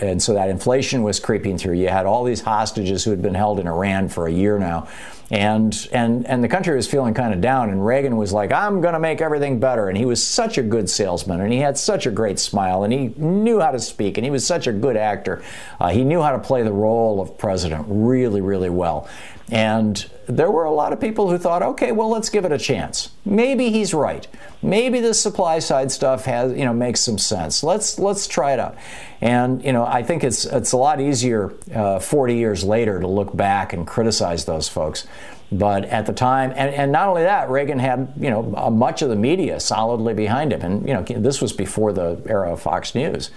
and 0.00 0.22
so 0.22 0.34
that 0.34 0.48
inflation 0.48 1.02
was 1.02 1.18
creeping 1.18 1.58
through. 1.58 1.74
You 1.74 1.88
had 1.88 2.06
all 2.06 2.22
these 2.22 2.40
hostages 2.40 3.04
who 3.04 3.10
had 3.10 3.22
been 3.22 3.34
held 3.34 3.58
in 3.58 3.66
Iran 3.66 4.08
for 4.08 4.28
a 4.28 4.32
year 4.32 4.58
now, 4.58 4.86
and 5.32 5.88
and 5.92 6.26
and 6.26 6.44
the 6.44 6.48
country 6.48 6.76
was 6.76 6.86
feeling 6.86 7.12
kind 7.12 7.34
of 7.34 7.40
down. 7.40 7.70
And 7.70 7.84
Reagan 7.84 8.16
was 8.16 8.32
like, 8.32 8.52
"I'm 8.52 8.80
going 8.80 8.94
to 8.94 9.00
make 9.00 9.20
everything 9.20 9.58
better," 9.58 9.88
and 9.88 9.98
he 9.98 10.06
was 10.06 10.24
such 10.24 10.58
a 10.58 10.62
good 10.62 10.88
salesman, 10.88 11.40
and 11.40 11.52
he 11.52 11.58
had 11.58 11.76
such 11.76 12.06
a 12.06 12.10
great 12.12 12.38
smile, 12.38 12.84
and 12.84 12.92
he 12.92 13.08
knew 13.16 13.58
how 13.58 13.72
to 13.72 13.80
speak, 13.80 14.16
and 14.16 14.24
he 14.24 14.30
was 14.30 14.46
such 14.46 14.68
a 14.68 14.72
good 14.72 14.96
actor. 14.96 15.42
Uh, 15.80 15.88
he 15.88 16.04
knew 16.04 16.22
how 16.22 16.30
to 16.30 16.38
play 16.38 16.62
the 16.62 16.72
role 16.72 17.20
of 17.20 17.36
president 17.36 17.84
really, 17.88 18.40
really 18.40 18.70
well. 18.70 19.08
And 19.50 20.08
there 20.26 20.50
were 20.50 20.64
a 20.64 20.70
lot 20.70 20.92
of 20.92 21.00
people 21.00 21.28
who 21.28 21.36
thought, 21.36 21.62
okay, 21.62 21.90
well, 21.90 22.08
let's 22.08 22.28
give 22.28 22.44
it 22.44 22.52
a 22.52 22.58
chance. 22.58 23.10
Maybe 23.24 23.70
he's 23.70 23.92
right. 23.92 24.26
Maybe 24.62 25.00
the 25.00 25.12
supply 25.12 25.58
side 25.58 25.90
stuff 25.90 26.24
has, 26.26 26.52
you 26.52 26.64
know, 26.64 26.72
makes 26.72 27.00
some 27.00 27.18
sense. 27.18 27.64
Let's 27.64 27.98
let's 27.98 28.28
try 28.28 28.52
it 28.52 28.60
out. 28.60 28.76
And 29.20 29.64
you 29.64 29.72
know, 29.72 29.84
I 29.84 30.02
think 30.04 30.22
it's 30.22 30.44
it's 30.44 30.72
a 30.72 30.76
lot 30.76 31.00
easier 31.00 31.52
uh, 31.74 31.98
40 31.98 32.36
years 32.36 32.62
later 32.62 33.00
to 33.00 33.08
look 33.08 33.36
back 33.36 33.72
and 33.72 33.86
criticize 33.86 34.44
those 34.44 34.68
folks. 34.68 35.06
But 35.52 35.86
at 35.86 36.06
the 36.06 36.12
time, 36.12 36.52
and, 36.54 36.72
and 36.72 36.92
not 36.92 37.08
only 37.08 37.22
that, 37.22 37.50
Reagan 37.50 37.80
had 37.80 38.12
you 38.20 38.30
know 38.30 38.54
uh, 38.56 38.70
much 38.70 39.02
of 39.02 39.08
the 39.08 39.16
media 39.16 39.58
solidly 39.58 40.14
behind 40.14 40.52
him, 40.52 40.62
and 40.62 40.86
you 40.86 40.94
know 40.94 41.02
this 41.02 41.42
was 41.42 41.52
before 41.52 41.92
the 41.92 42.22
era 42.26 42.52
of 42.52 42.62
Fox 42.62 42.94
News 42.94 43.30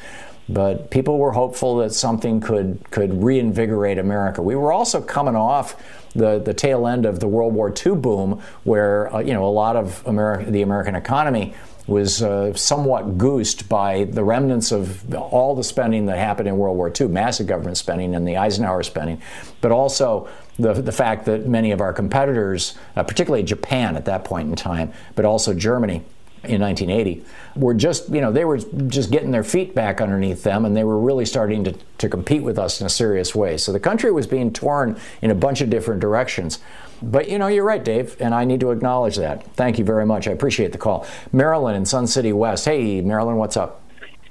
but 0.50 0.92
people 0.92 1.18
were 1.18 1.32
hopeful 1.32 1.78
that 1.78 1.94
something 1.94 2.42
could 2.42 2.80
could 2.92 3.24
reinvigorate 3.24 3.98
America. 3.98 4.42
We 4.42 4.56
were 4.56 4.72
also 4.72 5.02
coming 5.02 5.36
off 5.36 5.76
the, 6.14 6.40
the 6.40 6.54
tail 6.54 6.88
end 6.88 7.06
of 7.06 7.20
the 7.20 7.28
World 7.28 7.54
War 7.54 7.74
II 7.74 7.96
boom, 7.96 8.42
where 8.64 9.14
uh, 9.14 9.20
you 9.20 9.34
know 9.34 9.46
a 9.46 9.52
lot 9.52 9.76
of 9.76 10.06
America, 10.06 10.50
the 10.52 10.62
American 10.62 10.96
economy 10.96 11.54
was 11.88 12.24
uh, 12.24 12.54
somewhat 12.54 13.18
goosed 13.18 13.68
by 13.68 14.06
the 14.06 14.24
remnants 14.24 14.72
of 14.72 15.14
all 15.16 15.54
the 15.54 15.64
spending 15.64 16.06
that 16.06 16.18
happened 16.18 16.48
in 16.48 16.58
World 16.58 16.78
War 16.78 16.92
II, 16.98 17.08
massive 17.08 17.46
government 17.48 17.78
spending 17.78 18.16
and 18.16 18.26
the 18.28 18.38
Eisenhower 18.38 18.84
spending, 18.84 19.22
but 19.60 19.72
also 19.72 20.30
the, 20.58 20.74
the 20.74 20.92
fact 20.92 21.26
that 21.26 21.46
many 21.46 21.72
of 21.72 21.82
our 21.82 21.92
competitors, 21.92 22.76
uh, 22.96 23.04
particularly 23.04 23.44
Japan 23.44 23.98
at 23.98 24.06
that 24.06 24.24
point 24.24 24.50
in 24.50 24.56
time, 24.56 24.94
but 25.16 25.26
also 25.26 25.54
Germany, 25.54 26.04
in 26.46 26.60
1980 26.62 27.24
were 27.56 27.74
just 27.74 28.10
you 28.10 28.20
know 28.20 28.32
they 28.32 28.44
were 28.44 28.58
just 28.88 29.12
getting 29.12 29.32
their 29.32 29.44
feet 29.44 29.74
back 29.74 30.02
underneath 30.02 30.44
them 30.44 30.66
and 30.66 30.76
they 30.76 30.84
were 30.84 31.00
really 31.00 31.26
starting 31.26 31.64
to, 31.64 31.74
to 31.98 32.10
compete 32.10 32.44
with 32.44 32.60
us 32.60 32.82
in 32.82 32.88
a 32.88 32.90
serious 32.90 33.34
way. 33.34 33.58
So 33.58 33.72
the 33.72 33.80
country 33.80 34.12
was 34.12 34.28
being 34.28 34.52
torn 34.52 35.00
in 35.22 35.32
a 35.32 35.36
bunch 35.36 35.62
of 35.62 35.70
different 35.70 36.02
directions. 36.02 36.60
But 37.02 37.30
you 37.30 37.38
know 37.38 37.48
you're 37.48 37.64
right 37.64 37.84
dave 37.84 38.18
and 38.20 38.34
i 38.34 38.44
need 38.46 38.60
to 38.60 38.72
acknowledge 38.72 39.16
that. 39.18 39.46
Thank 39.56 39.80
you 39.80 39.86
very 39.86 40.06
much. 40.06 40.28
I 40.28 40.32
appreciate 40.32 40.74
the 40.74 40.78
call. 40.78 41.06
Marilyn 41.32 41.76
in 41.76 41.86
sun 41.86 42.08
city 42.08 42.34
west. 42.34 42.66
Hey 42.66 43.00
marilyn 43.02 43.38
what's 43.38 43.56
up? 43.56 43.82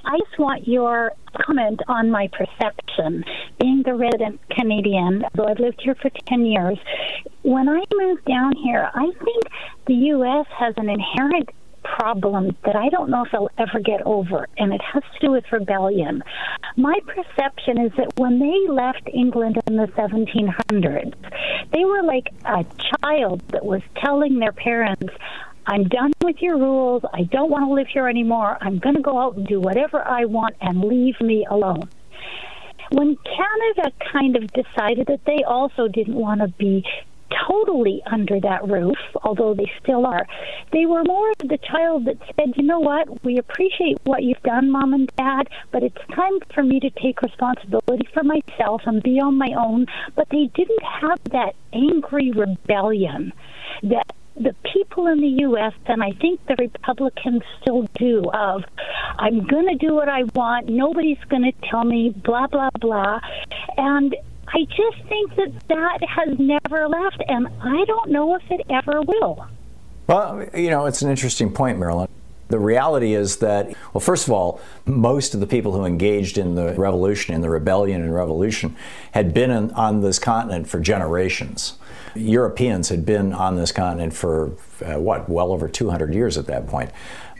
I 0.04 0.18
just 0.18 0.38
want 0.38 0.66
your 0.66 1.12
comment 1.46 1.80
on 1.88 2.10
my 2.10 2.28
perception. 2.28 3.24
Being 3.60 3.82
the 3.84 3.94
resident 3.94 4.40
Canadian, 4.50 5.24
though 5.34 5.46
I've 5.46 5.60
lived 5.60 5.80
here 5.82 5.94
for 5.94 6.10
10 6.10 6.44
years, 6.44 6.78
when 7.42 7.68
I 7.68 7.82
moved 7.94 8.24
down 8.24 8.56
here, 8.56 8.90
I 8.94 9.10
think 9.24 9.44
the 9.86 9.94
U.S. 9.94 10.46
has 10.58 10.74
an 10.76 10.88
inherent 10.88 11.50
problem 11.84 12.56
that 12.64 12.76
I 12.76 12.88
don't 12.88 13.10
know 13.10 13.24
if 13.24 13.34
I'll 13.34 13.50
ever 13.58 13.80
get 13.80 14.02
over, 14.06 14.46
and 14.58 14.72
it 14.72 14.80
has 14.82 15.02
to 15.02 15.26
do 15.26 15.32
with 15.32 15.44
rebellion. 15.52 16.22
My 16.76 16.98
perception 17.06 17.78
is 17.78 17.92
that 17.96 18.12
when 18.16 18.38
they 18.38 18.72
left 18.72 19.08
England 19.12 19.60
in 19.66 19.76
the 19.76 19.86
1700s, 19.88 21.14
they 21.72 21.84
were 21.84 22.02
like 22.02 22.28
a 22.44 22.64
child 23.00 23.42
that 23.48 23.64
was 23.64 23.82
telling 24.04 24.38
their 24.38 24.52
parents, 24.52 25.12
I'm 25.66 25.84
done 25.84 26.12
with 26.22 26.36
your 26.40 26.58
rules. 26.58 27.02
I 27.12 27.22
don't 27.24 27.50
want 27.50 27.66
to 27.66 27.72
live 27.72 27.86
here 27.92 28.08
anymore. 28.08 28.58
I'm 28.60 28.78
going 28.78 28.96
to 28.96 29.02
go 29.02 29.18
out 29.18 29.36
and 29.36 29.46
do 29.46 29.60
whatever 29.60 30.02
I 30.06 30.24
want 30.24 30.56
and 30.60 30.82
leave 30.82 31.20
me 31.20 31.46
alone. 31.48 31.88
When 32.90 33.16
Canada 33.16 33.92
kind 34.12 34.36
of 34.36 34.52
decided 34.52 35.06
that 35.06 35.24
they 35.24 35.44
also 35.44 35.88
didn't 35.88 36.16
want 36.16 36.40
to 36.40 36.48
be 36.48 36.84
totally 37.48 38.02
under 38.10 38.40
that 38.40 38.68
roof, 38.68 38.96
although 39.22 39.54
they 39.54 39.70
still 39.82 40.06
are. 40.06 40.26
They 40.72 40.86
were 40.86 41.04
more 41.04 41.30
of 41.30 41.48
the 41.48 41.58
child 41.58 42.06
that 42.06 42.18
said, 42.36 42.54
you 42.56 42.64
know 42.64 42.80
what, 42.80 43.24
we 43.24 43.38
appreciate 43.38 43.98
what 44.04 44.22
you've 44.22 44.42
done, 44.42 44.70
mom 44.70 44.94
and 44.94 45.10
dad, 45.16 45.48
but 45.70 45.82
it's 45.82 45.96
time 46.14 46.38
for 46.54 46.62
me 46.62 46.80
to 46.80 46.90
take 46.90 47.22
responsibility 47.22 48.08
for 48.12 48.22
myself 48.22 48.82
and 48.86 49.02
be 49.02 49.20
on 49.20 49.36
my 49.38 49.52
own. 49.58 49.86
But 50.14 50.28
they 50.30 50.50
didn't 50.54 50.82
have 50.82 51.18
that 51.30 51.54
angry 51.72 52.30
rebellion 52.30 53.32
that 53.82 54.12
the 54.36 54.54
people 54.72 55.06
in 55.06 55.20
the 55.20 55.42
U.S. 55.42 55.74
and 55.86 56.02
I 56.02 56.12
think 56.12 56.40
the 56.46 56.56
Republicans 56.58 57.42
still 57.60 57.86
do 57.94 58.24
of 58.32 58.64
I'm 59.18 59.46
going 59.46 59.66
to 59.66 59.74
do 59.74 59.94
what 59.94 60.08
I 60.08 60.24
want. 60.34 60.68
Nobody's 60.68 61.22
going 61.28 61.42
to 61.42 61.52
tell 61.68 61.84
me 61.84 62.10
blah 62.10 62.46
blah 62.46 62.70
blah, 62.80 63.20
and 63.76 64.16
I 64.54 64.64
just 64.64 65.08
think 65.08 65.34
that 65.36 65.68
that 65.68 65.98
has 66.06 66.38
never 66.38 66.88
left, 66.88 67.22
and 67.26 67.48
I 67.62 67.84
don't 67.86 68.10
know 68.10 68.36
if 68.36 68.42
it 68.50 68.60
ever 68.68 69.00
will. 69.02 69.46
Well, 70.06 70.46
you 70.54 70.68
know, 70.68 70.86
it's 70.86 71.00
an 71.00 71.10
interesting 71.10 71.52
point, 71.52 71.78
Marilyn. 71.78 72.08
The 72.48 72.58
reality 72.58 73.14
is 73.14 73.36
that, 73.38 73.74
well, 73.94 74.00
first 74.00 74.26
of 74.26 74.32
all, 74.34 74.60
most 74.84 75.32
of 75.32 75.40
the 75.40 75.46
people 75.46 75.72
who 75.72 75.86
engaged 75.86 76.36
in 76.36 76.54
the 76.54 76.74
revolution, 76.74 77.34
in 77.34 77.40
the 77.40 77.48
rebellion 77.48 78.02
and 78.02 78.14
revolution, 78.14 78.76
had 79.12 79.32
been 79.32 79.50
in, 79.50 79.70
on 79.70 80.02
this 80.02 80.18
continent 80.18 80.68
for 80.68 80.78
generations. 80.78 81.78
Europeans 82.14 82.90
had 82.90 83.06
been 83.06 83.32
on 83.32 83.56
this 83.56 83.72
continent 83.72 84.12
for, 84.12 84.52
uh, 84.84 85.00
what, 85.00 85.30
well 85.30 85.50
over 85.50 85.66
200 85.66 86.12
years 86.12 86.36
at 86.36 86.44
that 86.46 86.66
point 86.66 86.90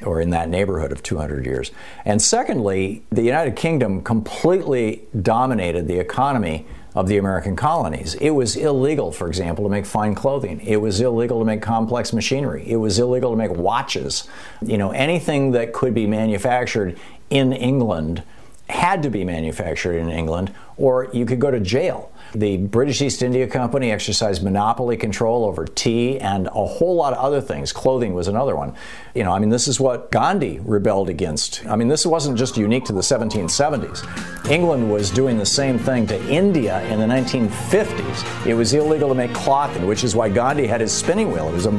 or 0.03 0.19
in 0.19 0.31
that 0.31 0.49
neighborhood 0.49 0.93
of 0.93 1.03
200 1.03 1.45
years. 1.45 1.71
And 2.07 2.23
secondly, 2.23 3.05
the 3.11 3.23
United 3.23 3.55
Kingdom 3.55 4.03
completely 4.03 5.03
dominated 5.21 5.89
the 5.89 5.99
economy 5.99 6.67
of 6.95 7.09
the 7.09 7.17
American 7.17 7.57
colonies. 7.57 8.15
It 8.15 8.31
was 8.31 8.57
illegal, 8.57 9.13
for 9.13 9.27
example, 9.27 9.65
to 9.65 9.71
make 9.71 9.87
fine 9.87 10.15
clothing. 10.15 10.61
It 10.61 10.77
was 10.77 11.01
illegal 11.01 11.39
to 11.39 11.45
make 11.45 11.63
complex 11.63 12.13
machinery. 12.13 12.65
It 12.67 12.77
was 12.77 12.99
illegal 12.99 13.31
to 13.31 13.37
make 13.37 13.51
watches. 13.51 14.29
You 14.61 14.77
know, 14.77 14.91
anything 14.91 15.53
that 15.53 15.73
could 15.73 15.95
be 15.95 16.07
manufactured 16.07 16.99
in 17.31 17.53
England 17.53 18.23
had 18.69 19.03
to 19.03 19.11
be 19.11 19.25
manufactured 19.25 19.97
in 19.97 20.11
England, 20.11 20.53
or 20.77 21.09
you 21.13 21.27
could 21.27 21.41
go 21.41 21.51
to 21.51 21.61
jail. 21.61 22.12
The 22.35 22.57
British 22.57 23.03
East 23.03 23.23
India 23.23 23.47
Company 23.47 23.91
exercised 23.91 24.43
monopoly 24.43 24.97
control 24.97 25.45
over 25.45 25.67
tea 25.67 26.19
and 26.19 26.47
a 26.47 26.67
whole 26.67 26.95
lot 26.95 27.13
of 27.13 27.19
other 27.19 27.43
things. 27.43 27.73
Clothing 27.73 28.15
was 28.15 28.27
another 28.27 28.57
one. 28.57 28.75
You 29.15 29.25
know, 29.25 29.33
I 29.33 29.39
mean, 29.39 29.51
this 29.51 29.69
is 29.69 29.79
what 29.79 30.11
Gandhi 30.11 30.59
rebelled 30.61 31.11
against. 31.11 31.67
I 31.67 31.77
mean, 31.77 31.89
this 31.89 32.07
wasn't 32.07 32.39
just 32.39 32.57
unique 32.57 32.87
to 32.87 32.95
the 32.95 33.03
1770s. 33.03 34.51
England 34.51 34.91
was 34.91 35.11
doing 35.11 35.37
the 35.37 35.45
same 35.45 35.79
thing 35.79 36.07
to 36.07 36.29
India 36.31 36.83
in 36.85 36.99
the 36.99 37.07
1950s. 37.07 38.47
It 38.47 38.55
was 38.55 38.73
illegal 38.73 39.11
to 39.11 39.15
make 39.15 39.35
clothing, 39.35 39.87
which 39.87 40.03
is 40.03 40.17
why 40.17 40.31
Gandhi 40.31 40.67
had 40.67 40.81
his 40.81 40.93
spinning 40.93 41.31
wheel. 41.31 41.49
It 41.49 41.53
was 41.53 41.67
a 41.67 41.73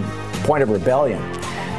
point 0.44 0.62
of 0.62 0.70
rebellion. 0.70 1.22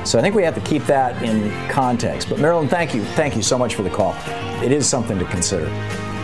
So 0.05 0.19
I 0.19 0.23
think 0.23 0.35
we 0.35 0.43
have 0.43 0.55
to 0.57 0.61
keep 0.63 0.85
that 0.87 1.23
in 1.23 1.51
context. 1.71 2.29
But 2.29 2.41
Marilyn, 2.41 2.69
thank 2.69 2.93
you. 2.93 3.05
Thank 3.15 3.37
you 3.37 3.43
so 3.43 3.57
much 3.57 3.77
for 3.77 3.83
the 3.83 3.91
call. 3.91 4.15
It 4.63 4.73
is 4.73 4.87
something 4.87 5.19
to 5.19 5.25
consider. 5.27 5.71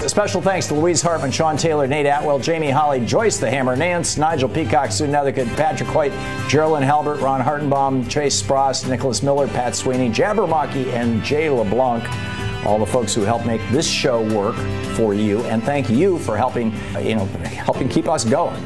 Special 0.06 0.42
thanks 0.42 0.66
to 0.66 0.74
Louise 0.74 1.02
Hartmann, 1.02 1.30
Sean 1.30 1.56
Taylor, 1.56 1.86
Nate 1.86 2.06
Atwell, 2.06 2.38
Jamie 2.38 2.70
Holly, 2.70 3.04
Joyce 3.04 3.38
the 3.38 3.48
Hammer, 3.48 3.76
Nance, 3.76 4.16
Nigel 4.16 4.48
Peacock, 4.48 4.90
Sue 4.90 5.06
Nethercutt, 5.06 5.46
Patrick 5.56 5.94
White, 5.94 6.12
Geraldine 6.48 6.82
Halbert, 6.82 7.20
Ron 7.20 7.40
Hartenbaum, 7.40 8.10
Chase 8.10 8.42
Spross, 8.42 8.88
Nicholas 8.88 9.22
Miller, 9.22 9.46
Pat 9.46 9.76
Sweeney, 9.76 10.10
Jabbermocky, 10.10 10.86
and 10.92 11.22
Jay 11.22 11.48
LeBlanc. 11.48 12.04
All 12.66 12.78
the 12.78 12.86
folks 12.86 13.14
who 13.14 13.22
help 13.22 13.46
make 13.46 13.60
this 13.70 13.88
show 13.88 14.22
work 14.34 14.56
for 14.96 15.14
you, 15.14 15.40
and 15.44 15.62
thank 15.62 15.88
you 15.88 16.18
for 16.18 16.36
helping, 16.36 16.72
you 17.00 17.14
know, 17.14 17.26
helping 17.44 17.88
keep 17.88 18.08
us 18.08 18.24
going. 18.24 18.60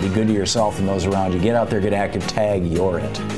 Be 0.00 0.08
good 0.08 0.26
to 0.28 0.32
yourself 0.32 0.78
and 0.78 0.86
those 0.86 1.06
around 1.06 1.32
you. 1.32 1.40
Get 1.40 1.56
out 1.56 1.70
there, 1.70 1.80
get 1.80 1.92
active, 1.92 2.26
tag, 2.26 2.66
you're 2.66 2.98
it. 2.98 3.37